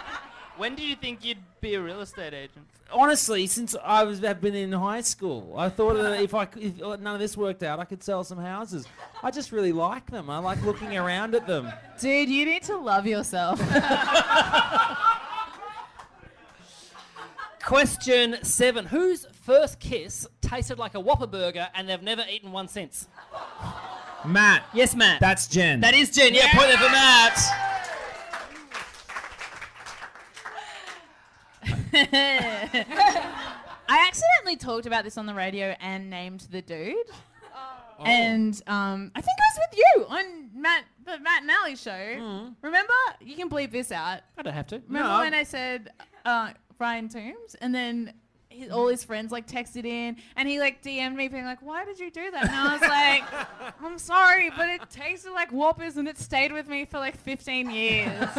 When 0.59 0.75
did 0.75 0.87
you 0.87 0.97
think 0.97 1.25
you'd 1.25 1.39
be 1.61 1.75
a 1.75 1.81
real 1.81 2.01
estate 2.01 2.35
agent? 2.35 2.67
Honestly, 2.91 3.47
since 3.47 3.77
I 3.85 4.03
was 4.03 4.19
have 4.21 4.41
been 4.41 4.55
in 4.57 4.73
high 4.73 5.03
school, 5.03 5.55
I 5.57 5.69
thought 5.69 5.95
that 5.95 6.21
if 6.21 6.35
I 6.35 6.47
c- 6.47 6.61
if 6.61 6.83
uh, 6.83 6.97
none 6.97 7.15
of 7.15 7.21
this 7.21 7.37
worked 7.37 7.63
out, 7.63 7.79
I 7.79 7.85
could 7.85 8.03
sell 8.03 8.25
some 8.25 8.39
houses. 8.39 8.87
I 9.23 9.31
just 9.31 9.53
really 9.53 9.73
like 9.73 10.11
them. 10.11 10.29
I 10.29 10.39
like 10.39 10.61
looking 10.65 10.97
around 10.97 11.35
at 11.37 11.47
them. 11.47 11.71
dude 12.01 12.29
you 12.29 12.45
need 12.45 12.63
to 12.65 12.77
love 12.77 13.07
yourself 13.07 13.61
Question 17.65 18.37
seven: 18.43 18.87
Whose 18.87 19.27
first 19.43 19.79
kiss 19.79 20.27
tasted 20.41 20.79
like 20.79 20.95
a 20.95 21.01
Whopper 21.01 21.27
burger 21.27 21.69
and 21.75 21.89
they've 21.89 22.03
never 22.03 22.25
eaten 22.31 22.51
one 22.53 22.67
since? 22.69 23.07
Matt. 24.25 24.65
Yes, 24.73 24.95
Matt. 24.97 25.21
That's 25.21 25.47
Jen. 25.47 25.81
that 25.81 25.95
is 25.95 26.11
Jen. 26.11 26.35
Yeah, 26.35 26.51
point 26.55 26.69
there 26.69 26.79
for 26.79 26.91
Matt. 26.91 27.78
I 33.91 34.07
accidentally 34.07 34.57
talked 34.57 34.87
about 34.87 35.05
this 35.05 35.17
on 35.17 35.27
the 35.27 35.35
radio 35.35 35.75
and 35.81 36.11
named 36.11 36.47
the 36.51 36.61
dude. 36.63 36.97
Oh. 37.55 38.05
And 38.05 38.55
um, 38.67 39.11
I 39.15 39.21
think 39.21 39.37
I 39.39 39.49
was 39.53 39.69
with 39.71 39.79
you 39.79 40.07
on 40.09 40.51
Matt 40.55 40.85
the 41.05 41.19
Matt 41.19 41.43
and 41.43 41.51
Ali 41.63 41.75
show. 41.77 42.53
Remember? 42.63 42.93
You 43.21 43.35
can 43.37 43.49
bleep 43.49 43.71
this 43.73 43.91
out. 43.91 44.21
I 44.37 44.43
don't 44.43 44.53
have 44.55 44.67
to. 44.69 44.83
Remember 44.87 45.09
No. 45.09 45.19
when 45.19 45.35
I 45.35 45.43
said 45.43 45.91
uh, 46.25 46.51
Brian 46.77 47.09
Toombs, 47.09 47.57
and 47.61 47.75
then 47.75 48.13
his, 48.51 48.71
all 48.71 48.89
his 48.89 49.03
friends 49.05 49.33
like 49.33 49.47
texted 49.49 49.85
in, 49.87 50.17
and 50.37 50.49
he 50.49 50.61
like 50.61 50.83
DM'd 50.83 51.17
me 51.17 51.29
being 51.29 51.45
like, 51.47 51.63
"Why 51.63 51.85
did 51.87 51.99
you 51.99 52.11
do 52.11 52.31
that?" 52.31 52.45
And 52.45 52.55
I 52.55 52.73
was 52.75 52.83
like, 52.83 53.75
"I'm 53.83 53.99
sorry, 53.99 54.51
but 54.57 54.69
it 54.69 54.89
tasted 54.91 55.33
like 55.33 55.51
Whoppers, 55.51 55.97
and 55.97 56.07
it 56.07 56.19
stayed 56.19 56.53
with 56.53 56.69
me 56.69 56.85
for 56.85 56.99
like 56.99 57.17
15 57.17 57.71
years." 57.71 58.29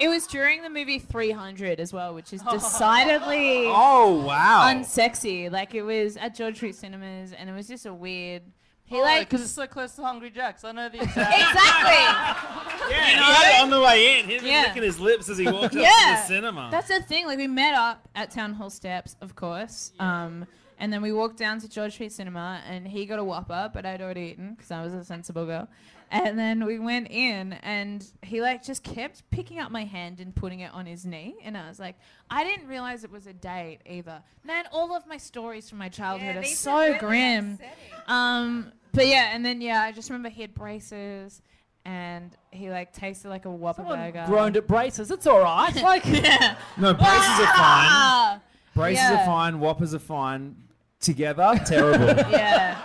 It 0.00 0.08
was 0.08 0.26
during 0.26 0.62
the 0.62 0.70
movie 0.70 0.98
300 0.98 1.78
as 1.80 1.92
well, 1.92 2.14
which 2.14 2.32
is 2.32 2.42
decidedly 2.50 3.64
Oh 3.66 4.24
wow. 4.26 4.70
unsexy. 4.72 5.50
Like 5.50 5.74
it 5.74 5.82
was 5.82 6.16
at 6.16 6.34
George 6.34 6.56
Street 6.56 6.74
Cinemas, 6.74 7.32
and 7.32 7.48
it 7.48 7.52
was 7.52 7.68
just 7.68 7.86
a 7.86 7.94
weird. 7.94 8.42
He 8.86 8.96
Oh, 8.96 9.00
like 9.00 9.28
because 9.30 9.42
it's 9.42 9.50
so 9.52 9.66
close 9.66 9.94
to 9.96 10.02
Hungry 10.02 10.30
Jack's. 10.30 10.62
I 10.64 10.72
know 10.72 10.88
the 10.90 10.96
exact. 11.02 11.16
exactly. 11.34 12.90
yeah, 12.90 13.06
he 13.06 13.14
had 13.14 13.56
it 13.58 13.62
on 13.62 13.70
the 13.70 13.80
way 13.80 14.20
in. 14.20 14.26
He 14.26 14.34
was 14.34 14.42
Yeah. 14.42 14.64
licking 14.68 14.82
his 14.82 15.00
lips 15.00 15.28
as 15.30 15.38
he 15.38 15.46
walked 15.46 15.64
up 15.66 15.70
to 15.72 15.78
Yeah. 15.80 16.16
the 16.20 16.26
cinema. 16.28 16.68
That's 16.70 16.88
the 16.88 17.00
thing. 17.02 17.26
Like 17.26 17.38
we 17.38 17.46
met 17.46 17.74
up 17.74 18.06
at 18.14 18.30
Town 18.30 18.52
Hall 18.52 18.68
steps, 18.70 19.16
of 19.22 19.34
course. 19.34 19.92
Um, 19.98 20.46
and 20.78 20.92
then 20.92 21.00
we 21.00 21.12
walked 21.12 21.38
down 21.38 21.60
to 21.60 21.68
George 21.68 21.92
Street 21.94 22.12
Cinema, 22.12 22.60
and 22.68 22.86
he 22.86 23.06
got 23.06 23.18
a 23.20 23.24
Whopper, 23.24 23.70
but 23.72 23.86
I'd 23.86 24.02
already 24.02 24.22
eaten 24.32 24.54
because 24.54 24.70
I 24.70 24.82
was 24.84 24.92
a 24.92 25.02
sensible 25.04 25.46
girl. 25.46 25.68
And 26.14 26.38
then 26.38 26.64
we 26.64 26.78
went 26.78 27.10
in, 27.10 27.54
and 27.54 28.06
he 28.22 28.40
like 28.40 28.62
just 28.62 28.84
kept 28.84 29.28
picking 29.30 29.58
up 29.58 29.70
my 29.72 29.84
hand 29.84 30.20
and 30.20 30.34
putting 30.34 30.60
it 30.60 30.72
on 30.72 30.86
his 30.86 31.04
knee, 31.04 31.34
and 31.44 31.56
I 31.56 31.66
was 31.68 31.78
like, 31.80 31.96
I 32.30 32.44
didn't 32.44 32.68
realize 32.68 33.02
it 33.02 33.10
was 33.10 33.26
a 33.26 33.32
date 33.32 33.80
either. 33.84 34.22
Man, 34.44 34.64
all 34.72 34.94
of 34.94 35.06
my 35.08 35.16
stories 35.16 35.68
from 35.68 35.78
my 35.78 35.88
childhood 35.88 36.36
are 36.36 36.44
so 36.44 36.70
are 36.72 36.80
really 36.86 36.98
grim. 36.98 37.58
Um, 38.06 38.70
but 38.92 39.06
yeah, 39.08 39.30
and 39.34 39.44
then 39.44 39.60
yeah, 39.60 39.82
I 39.82 39.90
just 39.92 40.08
remember 40.08 40.28
he 40.28 40.42
had 40.42 40.54
braces, 40.54 41.42
and 41.84 42.30
he 42.52 42.70
like 42.70 42.92
tasted 42.92 43.28
like 43.28 43.44
a 43.44 43.50
Whopper 43.50 43.82
Someone 43.82 43.98
burger. 44.12 44.24
groaned 44.28 44.56
at 44.56 44.66
braces. 44.68 45.10
It's 45.10 45.26
all 45.26 45.40
right. 45.40 45.74
Like, 45.82 46.04
yeah. 46.06 46.56
no, 46.78 46.94
braces 46.94 47.40
are 47.40 47.46
fine. 47.46 47.88
Ah! 47.90 48.40
Braces 48.74 49.02
Yeah. 49.02 49.22
are 49.22 49.26
fine. 49.26 49.58
Whoppers 49.58 49.94
are 49.94 49.98
fine. 49.98 50.56
Together, 51.00 51.60
terrible. 51.66 52.06
yeah, 52.30 52.78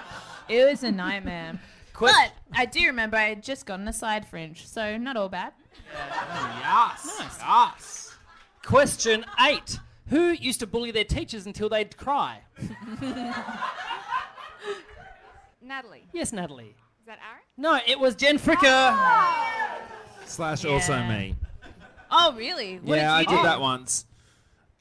it 0.49 0.67
was 0.69 0.83
a 0.83 0.91
nightmare. 0.91 1.59
but 1.99 2.31
I 2.53 2.65
do 2.65 2.85
remember 2.87 3.15
I 3.17 3.29
had 3.29 3.43
just 3.43 3.65
gotten 3.65 3.87
a 3.87 3.93
side 3.93 4.27
fringe, 4.27 4.65
so 4.67 4.97
not 4.97 5.15
all 5.17 5.29
bad. 5.29 5.53
yes. 6.61 7.15
Yes. 7.39 8.15
question 8.65 9.25
eight: 9.47 9.79
Who 10.07 10.29
used 10.31 10.59
to 10.61 10.67
bully 10.67 10.91
their 10.91 11.03
teachers 11.03 11.45
until 11.45 11.69
they'd 11.69 11.95
cry? 11.97 12.41
Natalie. 15.61 16.07
Yes, 16.13 16.31
Natalie. 16.33 16.75
Is 16.99 17.05
that 17.05 17.19
Aaron? 17.19 17.41
No, 17.57 17.79
it 17.87 17.99
was 17.99 18.15
Jen 18.15 18.39
Fricker. 18.39 18.97
Slash 20.25 20.65
also 20.65 21.01
me. 21.03 21.35
Oh, 22.11 22.33
really? 22.35 22.77
What 22.79 22.97
yeah, 22.97 23.13
I 23.13 23.19
did 23.23 23.31
you 23.31 23.37
did 23.37 23.41
do? 23.43 23.47
that 23.47 23.61
once. 23.61 24.05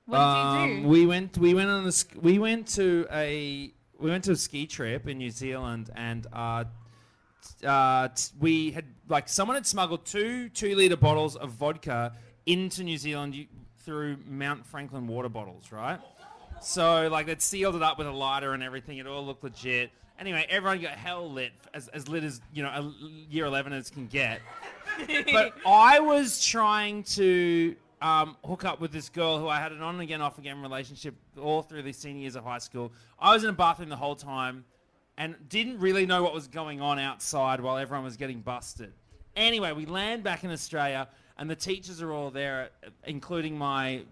What 0.07 0.17
did 0.19 0.23
you 0.25 0.75
Um, 0.79 0.83
do? 0.83 0.89
We 0.89 1.07
went. 1.07 1.39
We 1.39 1.55
went 1.55 1.69
on 1.71 1.87
a. 1.87 1.93
sk- 1.93 2.17
We 2.21 2.39
went 2.39 2.69
to 2.69 3.07
a. 3.11 3.73
We 3.99 4.11
went 4.11 4.25
to 4.25 4.33
a 4.33 4.37
ski 4.37 4.67
trip 4.67 5.07
in 5.09 5.19
New 5.19 5.31
Zealand, 5.31 5.91
and 5.95 6.27
uh, 6.33 6.65
t- 6.65 6.71
uh, 7.65 8.09
t- 8.09 8.33
we 8.39 8.71
had 8.71 8.85
like 9.09 9.29
someone 9.29 9.57
had 9.57 9.67
smuggled 9.67 10.05
two 10.05 10.49
two 10.51 10.75
liter 10.77 10.97
bottles 10.97 11.37
of 11.37 11.51
vodka 11.51 12.13
into 12.47 12.83
New 12.85 12.99
Zealand 12.99 13.35
u- 13.35 13.47
through 13.81 14.19
Mount 14.27 14.67
Franklin 14.67 15.07
water 15.07 15.29
bottles, 15.29 15.73
right? 15.73 16.01
So 16.61 17.09
like 17.09 17.27
they'd 17.27 17.43
sealed 17.43 17.77
it 17.77 17.83
up 17.83 17.99
with 17.99 18.07
a 18.07 18.13
lighter 18.13 18.53
and 18.53 18.63
everything. 18.63 18.99
It 18.99 19.07
all 19.07 19.25
looked 19.25 19.45
legit. 19.45 19.91
Anyway, 20.19 20.45
everyone 20.51 20.81
got 20.81 20.93
hell 20.93 21.31
lit, 21.31 21.53
as, 21.73 21.87
as 21.89 22.09
lit 22.09 22.25
as 22.25 22.41
you 22.53 22.63
know, 22.65 22.69
a 22.69 22.93
year 23.31 23.47
eleven 23.47 23.73
as 23.73 23.89
can 23.91 24.07
get. 24.07 24.41
but 25.33 25.55
I 25.65 26.01
was 26.01 26.45
trying 26.45 27.05
to 27.05 27.77
um, 28.03 28.37
hook 28.45 28.65
up 28.65 28.81
with 28.81 28.93
this 28.93 29.09
girl 29.09 29.39
who 29.39 29.49
I 29.49 29.61
had 29.61 29.73
an 29.73 29.81
on 29.81 29.95
and 29.95 30.03
again, 30.03 30.21
off 30.21 30.39
again 30.39 30.61
relationship 30.61 31.15
all 31.41 31.63
through 31.63 31.83
the 31.83 31.93
senior 31.93 32.23
years 32.23 32.37
of 32.37 32.45
high 32.45 32.59
school. 32.59 32.93
I 33.19 33.33
was 33.33 33.45
in 33.45 33.51
a 33.51 33.53
bathroom 33.53 33.89
the 33.89 33.97
whole 33.97 34.17
time 34.17 34.65
and 35.19 35.35
didn't 35.49 35.79
really 35.81 36.07
know 36.07 36.23
what 36.23 36.33
was 36.33 36.47
going 36.47 36.81
on 36.81 36.99
outside 36.99 37.61
while 37.61 37.77
everyone 37.77 38.05
was 38.05 38.17
getting 38.17 38.41
busted. 38.41 38.93
Anyway, 39.37 39.73
we 39.73 39.85
land 39.85 40.23
back 40.23 40.45
in 40.45 40.51
Australia 40.51 41.09
and 41.37 41.51
the 41.51 41.57
teachers 41.57 42.01
are 42.01 42.13
all 42.13 42.31
there, 42.31 42.71
including 43.05 43.59
my 43.59 44.03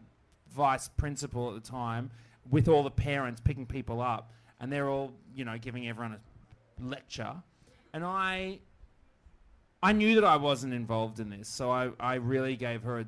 vice 0.55 0.89
principal 0.89 1.49
at 1.49 1.63
the 1.63 1.71
time, 1.71 2.11
with 2.51 2.69
all 2.69 2.83
the 2.83 2.91
parents 2.91 3.41
picking 3.41 3.67
people 3.67 4.01
up, 4.01 4.33
and 4.61 4.73
they're 4.73 4.89
all, 4.89 5.13
you 5.35 5.45
know, 5.45 5.57
giving 5.59 5.89
everyone 5.89 6.13
a 6.13 6.85
lecture. 6.85 7.35
And 7.93 8.05
I 8.05 8.61
I 9.83 9.93
knew 9.93 10.15
that 10.17 10.25
I 10.25 10.37
wasn't 10.37 10.75
involved 10.75 11.21
in 11.21 11.31
this, 11.31 11.49
so 11.49 11.71
I, 11.71 11.91
I 12.01 12.15
really 12.15 12.57
gave 12.57 12.83
her 12.83 13.01
a, 13.01 13.07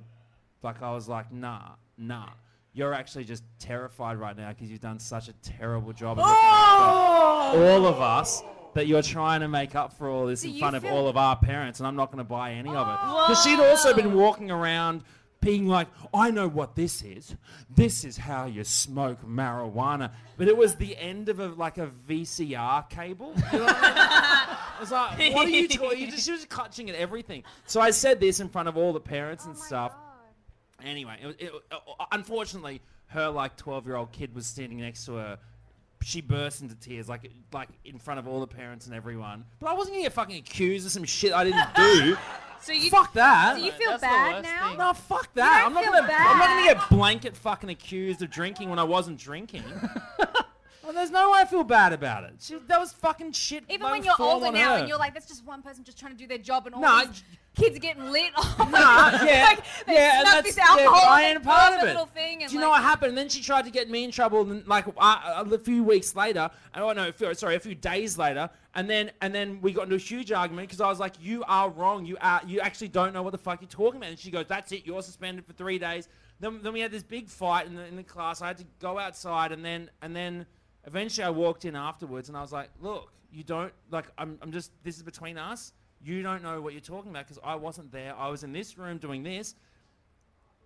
like 0.62 0.82
I 0.82 0.92
was 0.92 1.08
like, 1.08 1.32
nah, 1.32 1.70
nah. 1.96 2.30
You're 2.78 2.94
actually 2.94 3.24
just 3.24 3.42
terrified 3.58 4.18
right 4.18 4.36
now 4.36 4.50
because 4.50 4.70
you've 4.70 4.80
done 4.80 5.00
such 5.00 5.26
a 5.26 5.32
terrible 5.42 5.92
job 5.92 6.16
of 6.16 6.26
looking 6.26 7.60
all 7.60 7.86
of 7.86 8.00
us 8.00 8.40
that 8.74 8.86
you're 8.86 9.02
trying 9.02 9.40
to 9.40 9.48
make 9.48 9.74
up 9.74 9.92
for 9.94 10.08
all 10.08 10.26
this 10.26 10.44
in 10.44 10.56
front 10.60 10.76
of 10.76 10.84
all 10.84 11.08
of 11.08 11.16
our 11.16 11.34
parents, 11.34 11.80
and 11.80 11.88
I'm 11.88 11.96
not 11.96 12.12
going 12.12 12.24
to 12.24 12.28
buy 12.28 12.52
any 12.52 12.70
of 12.70 12.86
it. 12.86 13.00
Because 13.26 13.42
she'd 13.42 13.58
also 13.58 13.94
been 13.94 14.14
walking 14.14 14.52
around 14.52 15.02
being 15.40 15.66
like, 15.66 15.88
I 16.14 16.30
know 16.30 16.46
what 16.46 16.76
this 16.76 17.02
is. 17.02 17.34
This 17.68 18.04
is 18.04 18.16
how 18.16 18.46
you 18.46 18.62
smoke 18.62 19.24
marijuana. 19.26 20.12
But 20.36 20.46
it 20.46 20.56
was 20.56 20.76
the 20.76 20.96
end 20.96 21.28
of 21.28 21.40
a 21.40 21.48
like 21.48 21.78
a 21.78 21.90
VCR 22.08 22.88
cable. 22.90 23.34
You 23.52 23.58
know 23.58 23.64
what 23.64 23.76
I 23.80 24.76
was 24.78 24.92
like, 24.92 25.34
what 25.34 25.48
are 25.48 25.50
you 25.50 25.66
talking? 25.66 25.98
You 25.98 26.12
just, 26.12 26.26
she 26.26 26.30
was 26.30 26.44
clutching 26.44 26.88
at 26.90 26.94
everything. 26.94 27.42
So 27.66 27.80
I 27.80 27.90
said 27.90 28.20
this 28.20 28.38
in 28.38 28.48
front 28.48 28.68
of 28.68 28.76
all 28.76 28.92
the 28.92 29.00
parents 29.00 29.46
and 29.46 29.58
stuff. 29.58 29.96
Anyway, 30.84 31.16
it, 31.22 31.36
it, 31.40 31.52
uh, 31.72 32.04
unfortunately, 32.12 32.80
her 33.06 33.28
like 33.28 33.56
12 33.56 33.86
year 33.86 33.96
old 33.96 34.12
kid 34.12 34.34
was 34.34 34.46
standing 34.46 34.80
next 34.80 35.04
to 35.06 35.14
her. 35.14 35.38
She 36.02 36.20
burst 36.20 36.62
into 36.62 36.76
tears, 36.76 37.08
like 37.08 37.30
like 37.52 37.68
in 37.84 37.98
front 37.98 38.20
of 38.20 38.28
all 38.28 38.40
the 38.40 38.46
parents 38.46 38.86
and 38.86 38.94
everyone. 38.94 39.44
But 39.58 39.70
I 39.70 39.72
wasn't 39.72 39.94
gonna 39.96 40.04
get 40.04 40.12
fucking 40.12 40.36
accused 40.36 40.86
of 40.86 40.92
some 40.92 41.04
shit 41.04 41.32
I 41.32 41.44
didn't 41.44 41.74
do. 41.74 42.16
So 42.60 42.72
you 42.72 42.90
fuck 42.90 43.12
that. 43.12 43.56
Do 43.56 43.62
you 43.62 43.70
feel 43.70 43.90
That's 43.90 44.02
the 44.02 44.08
bad 44.08 44.34
worst 44.34 44.42
now? 44.42 44.68
thing. 44.68 44.78
No, 44.78 44.92
fuck 44.92 45.32
that. 45.34 45.62
I'm 45.64 45.72
not 45.72 45.84
feel 45.84 45.92
gonna. 45.92 46.12
I'm 46.12 46.38
not 46.38 46.46
gonna 46.48 46.74
get 46.74 46.88
blanket 46.90 47.36
fucking 47.36 47.70
accused 47.70 48.20
of 48.20 48.30
drinking 48.30 48.68
when 48.68 48.80
I 48.80 48.82
wasn't 48.84 49.16
drinking. 49.18 49.62
well, 50.18 50.92
there's 50.92 51.12
no 51.12 51.30
way 51.30 51.38
I 51.40 51.44
feel 51.44 51.62
bad 51.62 51.92
about 51.92 52.24
it. 52.24 52.34
She, 52.40 52.56
that 52.66 52.80
was 52.80 52.92
fucking 52.92 53.30
shit. 53.32 53.64
Even 53.68 53.88
when 53.88 54.02
you're 54.02 54.16
fault 54.16 54.42
older 54.42 54.50
now 54.58 54.72
her. 54.72 54.78
and 54.80 54.88
you're 54.88 54.98
like, 54.98 55.14
that's 55.14 55.28
just 55.28 55.44
one 55.46 55.62
person 55.62 55.84
just 55.84 55.98
trying 55.98 56.12
to 56.12 56.18
do 56.18 56.26
their 56.26 56.38
job 56.38 56.66
and 56.66 56.74
all 56.74 56.80
No, 56.80 57.06
these 57.06 57.22
kids 57.58 57.78
getting 57.78 58.10
lit 58.10 58.32
off. 58.36 58.58
Nah, 58.70 59.24
yeah, 59.24 59.44
like, 59.48 59.64
yeah, 59.88 60.18
and 60.18 60.26
that's 60.26 60.46
this 60.46 60.58
alcohol 60.58 61.00
yeah, 61.02 61.10
I 61.10 61.22
and 61.22 61.36
ain't 61.36 61.44
part 61.44 61.74
of 61.74 61.80
the 61.80 61.86
it. 61.86 61.90
little 61.90 62.06
thing 62.06 62.42
and 62.42 62.50
Do 62.50 62.54
you 62.54 62.60
know 62.60 62.68
what 62.68 62.82
happened? 62.82 63.10
And 63.10 63.18
then 63.18 63.28
she 63.28 63.42
tried 63.42 63.64
to 63.64 63.70
get 63.70 63.88
me 63.88 64.04
in 64.04 64.10
trouble, 64.10 64.42
and 64.42 64.66
like 64.66 64.86
uh, 64.96 65.44
a 65.50 65.58
few 65.58 65.82
weeks 65.82 66.14
later, 66.14 66.50
oh 66.74 66.92
no, 66.92 67.10
sorry, 67.32 67.56
a 67.56 67.60
few 67.60 67.74
days 67.74 68.18
later, 68.18 68.50
and 68.74 68.88
then 68.88 69.10
and 69.20 69.34
then 69.34 69.60
we 69.62 69.72
got 69.72 69.84
into 69.84 69.96
a 69.96 69.98
huge 69.98 70.30
argument 70.32 70.68
because 70.68 70.80
I 70.80 70.88
was 70.88 71.00
like, 71.00 71.14
"You 71.20 71.44
are 71.48 71.70
wrong. 71.70 72.04
You 72.04 72.16
are 72.20 72.40
you 72.46 72.60
actually 72.60 72.88
don't 72.88 73.12
know 73.12 73.22
what 73.22 73.32
the 73.32 73.38
fuck 73.38 73.60
you're 73.60 73.68
talking 73.68 73.98
about." 73.98 74.10
And 74.10 74.18
she 74.18 74.30
goes, 74.30 74.46
"That's 74.46 74.70
it. 74.72 74.86
You're 74.86 75.02
suspended 75.02 75.46
for 75.46 75.54
three 75.54 75.78
days." 75.78 76.08
Then, 76.40 76.60
then 76.62 76.72
we 76.72 76.80
had 76.80 76.92
this 76.92 77.02
big 77.02 77.28
fight 77.28 77.66
in 77.66 77.74
the, 77.74 77.84
in 77.86 77.96
the 77.96 78.04
class. 78.04 78.40
I 78.42 78.48
had 78.48 78.58
to 78.58 78.66
go 78.78 78.98
outside, 78.98 79.50
and 79.50 79.64
then 79.64 79.90
and 80.02 80.14
then 80.14 80.46
eventually 80.84 81.24
I 81.24 81.30
walked 81.30 81.64
in 81.64 81.74
afterwards, 81.74 82.28
and 82.28 82.36
I 82.36 82.42
was 82.42 82.52
like, 82.52 82.70
"Look, 82.80 83.12
you 83.32 83.42
don't 83.42 83.72
like. 83.90 84.06
I'm 84.18 84.38
I'm 84.42 84.52
just. 84.52 84.70
This 84.84 84.96
is 84.96 85.02
between 85.02 85.38
us. 85.38 85.72
You 86.02 86.22
don't 86.22 86.42
know 86.42 86.60
what 86.60 86.72
you're 86.72 86.80
talking 86.80 87.10
about 87.10 87.26
because 87.26 87.40
I 87.42 87.56
wasn't 87.56 87.90
there. 87.92 88.14
I 88.16 88.28
was 88.28 88.44
in 88.44 88.52
this 88.52 88.78
room 88.78 88.98
doing 88.98 89.22
this. 89.22 89.54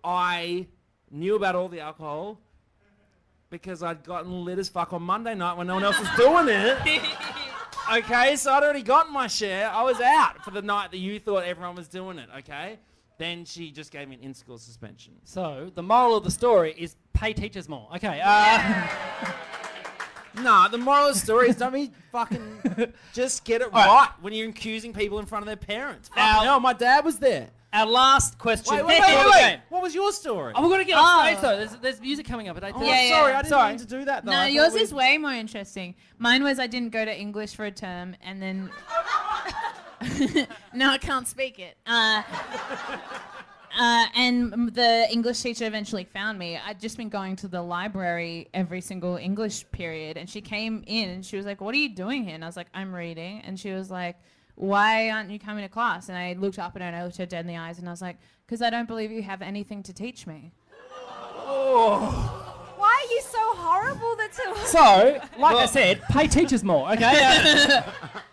I 0.03 0.67
knew 1.09 1.35
about 1.35 1.55
all 1.55 1.69
the 1.69 1.79
alcohol 1.79 2.39
because 3.49 3.83
I'd 3.83 4.03
gotten 4.03 4.45
lit 4.45 4.59
as 4.59 4.69
fuck 4.69 4.93
on 4.93 5.03
Monday 5.03 5.35
night 5.35 5.57
when 5.57 5.67
no 5.67 5.75
one 5.75 5.83
else 5.83 5.99
was 5.99 6.09
doing 6.17 6.47
it. 6.49 7.01
Okay, 7.91 8.37
so 8.37 8.53
I'd 8.53 8.63
already 8.63 8.81
gotten 8.81 9.11
my 9.11 9.27
share. 9.27 9.69
I 9.69 9.83
was 9.83 9.99
out 9.99 10.41
for 10.45 10.51
the 10.51 10.61
night 10.61 10.91
that 10.91 10.99
you 10.99 11.19
thought 11.19 11.43
everyone 11.43 11.75
was 11.75 11.89
doing 11.89 12.17
it. 12.17 12.29
Okay, 12.39 12.79
then 13.17 13.43
she 13.43 13.71
just 13.71 13.91
gave 13.91 14.07
me 14.07 14.15
an 14.15 14.21
in-school 14.21 14.57
suspension. 14.57 15.15
So 15.25 15.69
the 15.75 15.83
moral 15.83 16.15
of 16.15 16.23
the 16.23 16.31
story 16.31 16.73
is 16.77 16.95
pay 17.11 17.33
teachers 17.33 17.67
more. 17.67 17.89
Okay. 17.93 18.21
Uh, 18.23 18.87
Nah, 20.35 20.67
the 20.67 20.77
moral 20.77 21.07
of 21.07 21.13
the 21.13 21.19
story 21.19 21.49
is 21.49 21.55
don't 21.55 21.73
be 21.73 21.91
fucking. 22.11 22.93
Just 23.13 23.43
get 23.45 23.61
it 23.61 23.71
right. 23.71 23.87
right. 23.87 24.09
when 24.21 24.33
you're 24.33 24.49
accusing 24.49 24.93
people 24.93 25.19
in 25.19 25.25
front 25.25 25.43
of 25.43 25.47
their 25.47 25.55
parents. 25.55 26.09
Fucking 26.09 26.23
Now- 26.23 26.41
hell, 26.41 26.59
my 26.59 26.73
dad 26.73 27.05
was 27.05 27.17
there. 27.19 27.49
our 27.71 27.85
last 27.85 28.37
question. 28.39 28.75
Wait, 28.75 28.85
wait, 28.85 29.01
before 29.01 29.15
wait, 29.25 29.31
wait. 29.31 29.59
What 29.69 29.81
was 29.83 29.93
your 29.95 30.11
story? 30.11 30.53
Oh, 30.55 30.61
we're 30.63 30.69
gonna 30.69 30.85
get 30.85 30.97
Oh. 30.97 31.01
on 31.01 31.25
stage 31.27 31.41
though. 31.41 31.57
There's, 31.57 31.75
there's 31.77 32.01
music 32.01 32.25
coming 32.27 32.47
up 32.49 32.57
at 32.57 32.63
eight. 32.63 32.73
Oh, 32.75 32.83
Yeah, 32.83 33.01
yeah. 33.03 33.09
sorry, 33.19 33.33
I 33.33 33.37
didn't 33.41 33.49
Sorry. 33.49 33.69
mean 33.69 33.79
to 33.79 33.85
do 33.85 34.05
that. 34.05 34.25
Though. 34.25 34.31
No, 34.31 34.37
I 34.37 34.43
thought 34.45 34.53
yours 34.53 34.73
we- 34.73 34.81
is 34.81 34.93
way 34.93 35.17
more 35.17 35.33
interesting. 35.33 35.95
Mine 36.17 36.43
was 36.43 36.59
I 36.59 36.67
didn't 36.67 36.89
go 36.91 37.03
to 37.05 37.15
English 37.15 37.55
for 37.55 37.65
a 37.65 37.71
term, 37.71 38.15
and 38.23 38.41
then 38.41 38.69
no, 40.73 40.89
I 40.89 40.97
can't 40.97 41.27
speak 41.27 41.59
it. 41.59 41.77
Uh, 41.85 42.23
uh, 43.77 44.05
and 44.15 44.73
the 44.73 45.07
English 45.11 45.41
teacher 45.41 45.65
eventually 45.65 46.03
found 46.05 46.39
me. 46.39 46.57
I'd 46.57 46.79
just 46.79 46.97
been 46.97 47.09
going 47.09 47.35
to 47.37 47.47
the 47.47 47.61
library 47.61 48.49
every 48.53 48.81
single 48.81 49.17
English 49.17 49.65
period, 49.71 50.17
and 50.17 50.29
she 50.29 50.41
came 50.41 50.83
in 50.87 51.09
and 51.09 51.25
she 51.25 51.37
was 51.37 51.45
like, 51.45 51.61
"What 51.61 51.73
are 51.75 51.79
you 51.79 51.89
doing 51.89 52.23
here?" 52.23 52.35
And 52.35 52.43
I 52.43 52.47
was 52.47 52.57
like, 52.57 52.67
"I'm 52.73 52.93
reading." 52.93 53.41
And 53.41 53.59
she 53.59 53.71
was 53.71 53.89
like, 53.89 54.17
why 54.55 55.09
aren't 55.09 55.31
you 55.31 55.39
coming 55.39 55.63
to 55.63 55.69
class? 55.69 56.09
And 56.09 56.17
I 56.17 56.33
looked 56.33 56.59
up 56.59 56.75
at 56.75 56.81
her 56.81 56.87
and 56.87 56.95
I 56.95 57.03
looked 57.03 57.17
her 57.17 57.25
dead 57.25 57.41
in 57.41 57.47
the 57.47 57.57
eyes 57.57 57.79
and 57.79 57.87
I 57.87 57.91
was 57.91 58.01
like, 58.01 58.17
because 58.45 58.61
I 58.61 58.69
don't 58.69 58.87
believe 58.87 59.11
you 59.11 59.23
have 59.23 59.41
anything 59.41 59.83
to 59.83 59.93
teach 59.93 60.27
me. 60.27 60.51
Oh. 61.35 62.39
Why 62.77 63.05
are 63.05 63.13
you 63.13 63.21
so 63.21 63.39
horrible? 63.55 64.15
That's 64.17 64.37
so. 64.37 64.53
So, 64.65 65.21
like 65.39 65.55
I 65.55 65.65
said, 65.65 66.01
pay 66.03 66.27
teachers 66.27 66.63
more, 66.63 66.91
okay? 66.91 67.81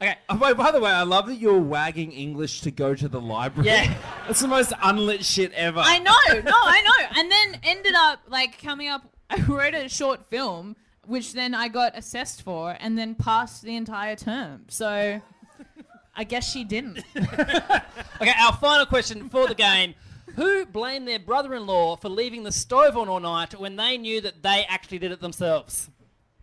Okay. 0.00 0.16
Oh, 0.28 0.36
wait, 0.38 0.56
by 0.56 0.70
the 0.70 0.80
way, 0.80 0.90
I 0.90 1.02
love 1.02 1.26
that 1.26 1.36
you're 1.36 1.58
wagging 1.58 2.12
English 2.12 2.60
to 2.60 2.70
go 2.70 2.94
to 2.94 3.08
the 3.08 3.20
library. 3.20 3.68
Yeah. 3.68 3.92
That's 4.26 4.40
the 4.40 4.48
most 4.48 4.72
unlit 4.82 5.24
shit 5.24 5.52
ever. 5.54 5.80
I 5.80 5.98
know, 5.98 6.40
no, 6.40 6.52
I 6.54 6.82
know. 6.82 7.20
And 7.20 7.30
then 7.30 7.60
ended 7.64 7.94
up 7.96 8.20
like 8.28 8.62
coming 8.62 8.88
up. 8.88 9.02
I 9.30 9.42
wrote 9.42 9.74
a 9.74 9.88
short 9.88 10.24
film, 10.26 10.76
which 11.04 11.32
then 11.32 11.52
I 11.52 11.68
got 11.68 11.98
assessed 11.98 12.42
for, 12.42 12.76
and 12.78 12.96
then 12.96 13.14
passed 13.16 13.62
the 13.62 13.74
entire 13.74 14.14
term. 14.14 14.66
So, 14.68 15.20
I 16.14 16.24
guess 16.24 16.50
she 16.50 16.62
didn't. 16.64 16.98
okay, 17.16 18.32
our 18.40 18.52
final 18.54 18.86
question 18.86 19.28
for 19.28 19.48
the 19.48 19.54
game. 19.54 19.94
Who 20.36 20.64
blamed 20.66 21.08
their 21.08 21.18
brother 21.18 21.54
in 21.54 21.66
law 21.66 21.96
for 21.96 22.08
leaving 22.08 22.44
the 22.44 22.52
stove 22.52 22.96
on 22.96 23.08
all 23.08 23.18
night 23.18 23.58
when 23.58 23.74
they 23.74 23.98
knew 23.98 24.20
that 24.20 24.42
they 24.44 24.64
actually 24.68 24.98
did 25.00 25.10
it 25.10 25.20
themselves? 25.20 25.90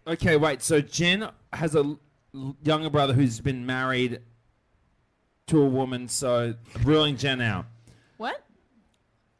Okay, 0.05 0.35
wait. 0.35 0.61
So 0.61 0.81
Jen 0.81 1.29
has 1.53 1.75
a 1.75 1.79
l- 1.79 1.99
younger 2.63 2.89
brother 2.89 3.13
who's 3.13 3.39
been 3.39 3.65
married 3.65 4.19
to 5.47 5.61
a 5.61 5.65
woman, 5.67 6.07
so 6.07 6.55
ruling 6.83 7.17
Jen 7.17 7.41
out. 7.41 7.65
What? 8.17 8.43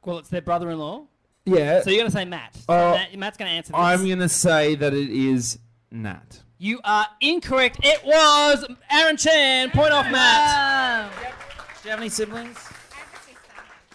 Well, 0.03 0.19
it's 0.19 0.29
their 0.29 0.41
brother 0.41 0.69
in 0.69 0.77
law. 0.79 1.05
Yeah. 1.45 1.81
So 1.81 1.89
you're 1.89 1.99
going 1.99 2.11
to 2.11 2.15
say 2.17 2.25
Matt. 2.25 2.55
So 2.55 2.63
Uh, 2.73 2.91
Matt- 2.93 3.15
Matt's 3.17 3.37
going 3.37 3.49
to 3.49 3.55
answer 3.57 3.71
this. 3.71 3.79
I'm 3.79 4.07
gonna 4.07 4.29
say 4.29 4.75
that 4.75 4.93
it 4.93 5.09
is 5.09 5.59
Nat. 5.91 6.41
You 6.57 6.79
are 6.83 7.05
incorrect. 7.21 7.79
It 7.83 8.03
was 8.05 8.65
Aaron 8.91 9.17
Chen. 9.17 9.69
Point 9.71 9.91
off, 9.93 10.09
Matt. 10.11 11.11
Do 11.19 11.25
you 11.83 11.89
have 11.91 11.99
any 11.99 12.09
siblings? 12.09 12.57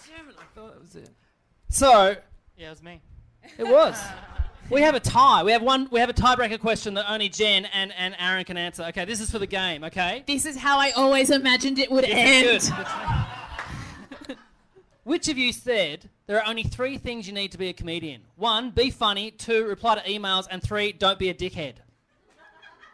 Damn 0.07 0.29
it! 0.29 0.37
I 0.39 0.45
thought 0.55 0.75
it 0.77 0.81
was 0.81 0.95
it. 0.95 1.11
So 1.71 2.17
Yeah, 2.57 2.67
it 2.67 2.71
was 2.71 2.83
me. 2.83 3.01
it 3.59 3.65
was. 3.67 3.99
We 4.71 4.83
have 4.83 4.95
a 4.95 5.01
tie. 5.01 5.43
We 5.43 5.53
have 5.53 5.62
one. 5.62 5.89
We 5.91 5.99
have 6.01 6.09
a 6.09 6.14
tiebreaker 6.14 6.59
question 6.61 6.95
that 6.95 7.11
only 7.11 7.29
Jen 7.29 7.64
and, 7.66 7.93
and 7.99 8.14
Aaron 8.18 8.45
can 8.45 8.57
answer. 8.57 8.85
Okay, 8.85 9.05
this 9.05 9.21
is 9.21 9.31
for 9.31 9.39
the 9.39 9.47
game. 9.47 9.83
Okay. 9.85 10.23
this 10.27 10.47
is 10.47 10.57
how 10.57 10.79
I 10.79 10.93
always 10.93 11.31
imagined 11.31 11.79
it 11.79 11.91
would 11.91 12.05
This 12.05 12.71
end. 12.71 12.87
Which 15.05 15.29
of 15.29 15.37
you 15.37 15.53
said 15.53 16.09
there 16.27 16.39
are 16.39 16.47
only 16.49 16.62
three 16.62 16.99
things 16.99 17.27
you 17.27 17.33
need 17.33 17.51
to 17.53 17.59
be 17.59 17.68
a 17.68 17.73
comedian? 17.73 18.23
One, 18.37 18.71
be 18.71 18.91
funny. 18.91 19.33
Two, 19.33 19.64
reply 19.66 19.97
to 19.97 20.03
emails. 20.03 20.47
And 20.49 20.62
three, 20.62 20.93
don't 20.93 21.18
be 21.18 21.31
a 21.31 21.35
dickhead. 21.35 21.75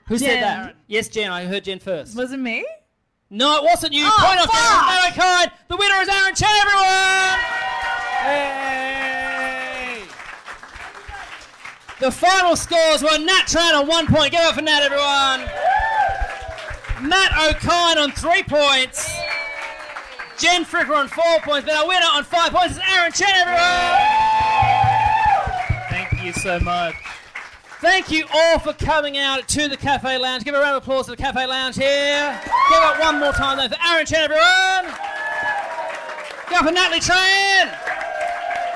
Who 0.09 0.16
said 0.16 0.35
Jen. 0.35 0.41
that? 0.41 0.77
Yes, 0.87 1.09
Jen. 1.09 1.31
I 1.31 1.45
heard 1.45 1.64
Jen 1.64 1.79
first. 1.79 2.16
Was 2.16 2.33
it 2.33 2.39
me? 2.39 2.64
No, 3.29 3.57
it 3.57 3.64
wasn't 3.64 3.93
you. 3.93 4.05
Oh, 4.07 4.24
Point 4.24 4.41
off 4.41 4.51
fuck! 4.51 5.05
Aaron 5.05 5.12
Kind. 5.14 5.51
The 5.68 5.77
winner 5.77 6.01
is 6.01 6.09
Aaron 6.09 6.35
Chen, 6.35 6.49
everyone! 6.49 7.41
Hey! 8.22 8.66
The 11.99 12.11
final 12.11 12.57
scores 12.57 13.03
were 13.03 13.16
Nat 13.18 13.44
Tran 13.47 13.72
on 13.72 13.86
one 13.86 14.07
point. 14.07 14.30
Give 14.30 14.40
it 14.40 14.47
up 14.47 14.55
for 14.55 14.61
Nat, 14.61 14.82
everyone. 14.82 15.49
Matt 17.09 17.32
Okine 17.32 17.97
on 17.97 18.12
three 18.12 18.42
points. 18.42 19.11
Jen 20.38 20.66
Fricker 20.66 20.94
on 20.94 21.09
four 21.09 21.40
points. 21.40 21.66
But 21.66 21.74
our 21.76 21.88
winner 21.88 22.07
on 22.12 22.24
five 22.24 22.53
points 22.53 22.76
is 22.76 22.82
Aaron 22.92 23.12
Chen, 23.12 23.34
everyone. 23.34 23.61
Thank 25.88 26.22
you 26.22 26.34
so 26.34 26.61
much. 26.61 26.94
Thank 27.80 28.11
you 28.11 28.26
all 28.32 28.59
for 28.59 28.74
coming 28.74 29.16
out 29.16 29.49
to 29.49 29.68
the 29.68 29.76
Cafe 29.78 30.18
Lounge. 30.18 30.44
Give 30.44 30.55
a 30.55 30.61
round 30.61 30.76
of 30.76 30.82
applause 30.82 31.07
to 31.07 31.12
the 31.12 31.16
Cafe 31.16 31.47
Lounge 31.47 31.76
here. 31.76 32.38
Give 32.44 32.82
it 32.82 33.01
one 33.01 33.20
more 33.20 33.32
time 33.32 33.57
then 33.57 33.70
for 33.70 33.76
Aaron 33.88 34.05
Chen, 34.05 34.22
everyone. 34.22 34.94
Go 36.51 36.59
for 36.59 36.72
Natalie 36.72 37.01
Tran. 37.01 37.74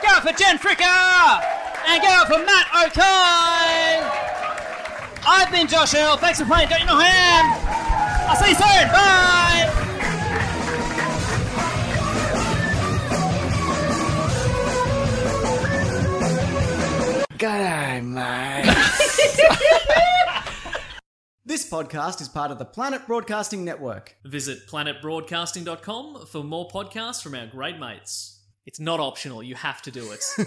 Go 0.02 0.20
for 0.20 0.32
Jen 0.38 0.56
Fricker. 0.56 1.59
And 1.87 2.03
go 2.03 2.24
for 2.26 2.39
Matt 2.45 2.66
Okine. 2.83 4.03
I've 5.26 5.51
been 5.51 5.66
Josh 5.66 5.95
Earl. 5.95 6.16
Thanks 6.16 6.39
for 6.41 6.47
playing. 6.47 6.68
Don't 6.68 6.81
you 6.81 6.87
know 6.87 6.97
who 6.97 7.03
I 7.03 7.09
am? 7.09 7.45
I'll 8.31 8.37
see 8.37 8.49
you 8.51 8.55
soon. 8.55 8.89
Bye. 8.93 9.41
This 21.51 21.68
podcast 21.68 22.20
is 22.20 22.28
part 22.28 22.53
of 22.53 22.61
the 22.61 22.64
Planet 22.64 23.09
Broadcasting 23.09 23.64
Network. 23.64 24.14
Visit 24.24 24.68
planetbroadcasting.com 24.68 26.26
for 26.26 26.45
more 26.45 26.68
podcasts 26.68 27.20
from 27.20 27.35
our 27.35 27.49
great 27.49 27.76
mates. 27.76 28.41
It's 28.66 28.78
not 28.78 29.01
optional, 29.01 29.43
you 29.43 29.57
have 29.57 29.83
to 29.83 29.91
do 29.91 30.12
it. 30.12 30.22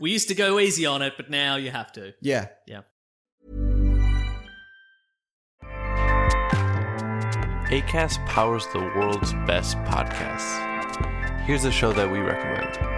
we 0.00 0.10
used 0.10 0.28
to 0.28 0.34
go 0.34 0.58
easy 0.58 0.86
on 0.86 1.02
it, 1.02 1.14
but 1.16 1.30
now 1.30 1.56
you 1.56 1.70
have 1.70 1.92
to. 1.92 2.14
Yeah. 2.20 2.48
Yeah. 2.66 2.82
ACAST 7.70 8.24
powers 8.26 8.66
the 8.72 8.78
world's 8.78 9.34
best 9.46 9.76
podcasts. 9.78 10.64
Here's 11.44 11.64
a 11.64 11.70
show 11.70 11.92
that 11.92 12.10
we 12.10 12.18
recommend. 12.18 12.97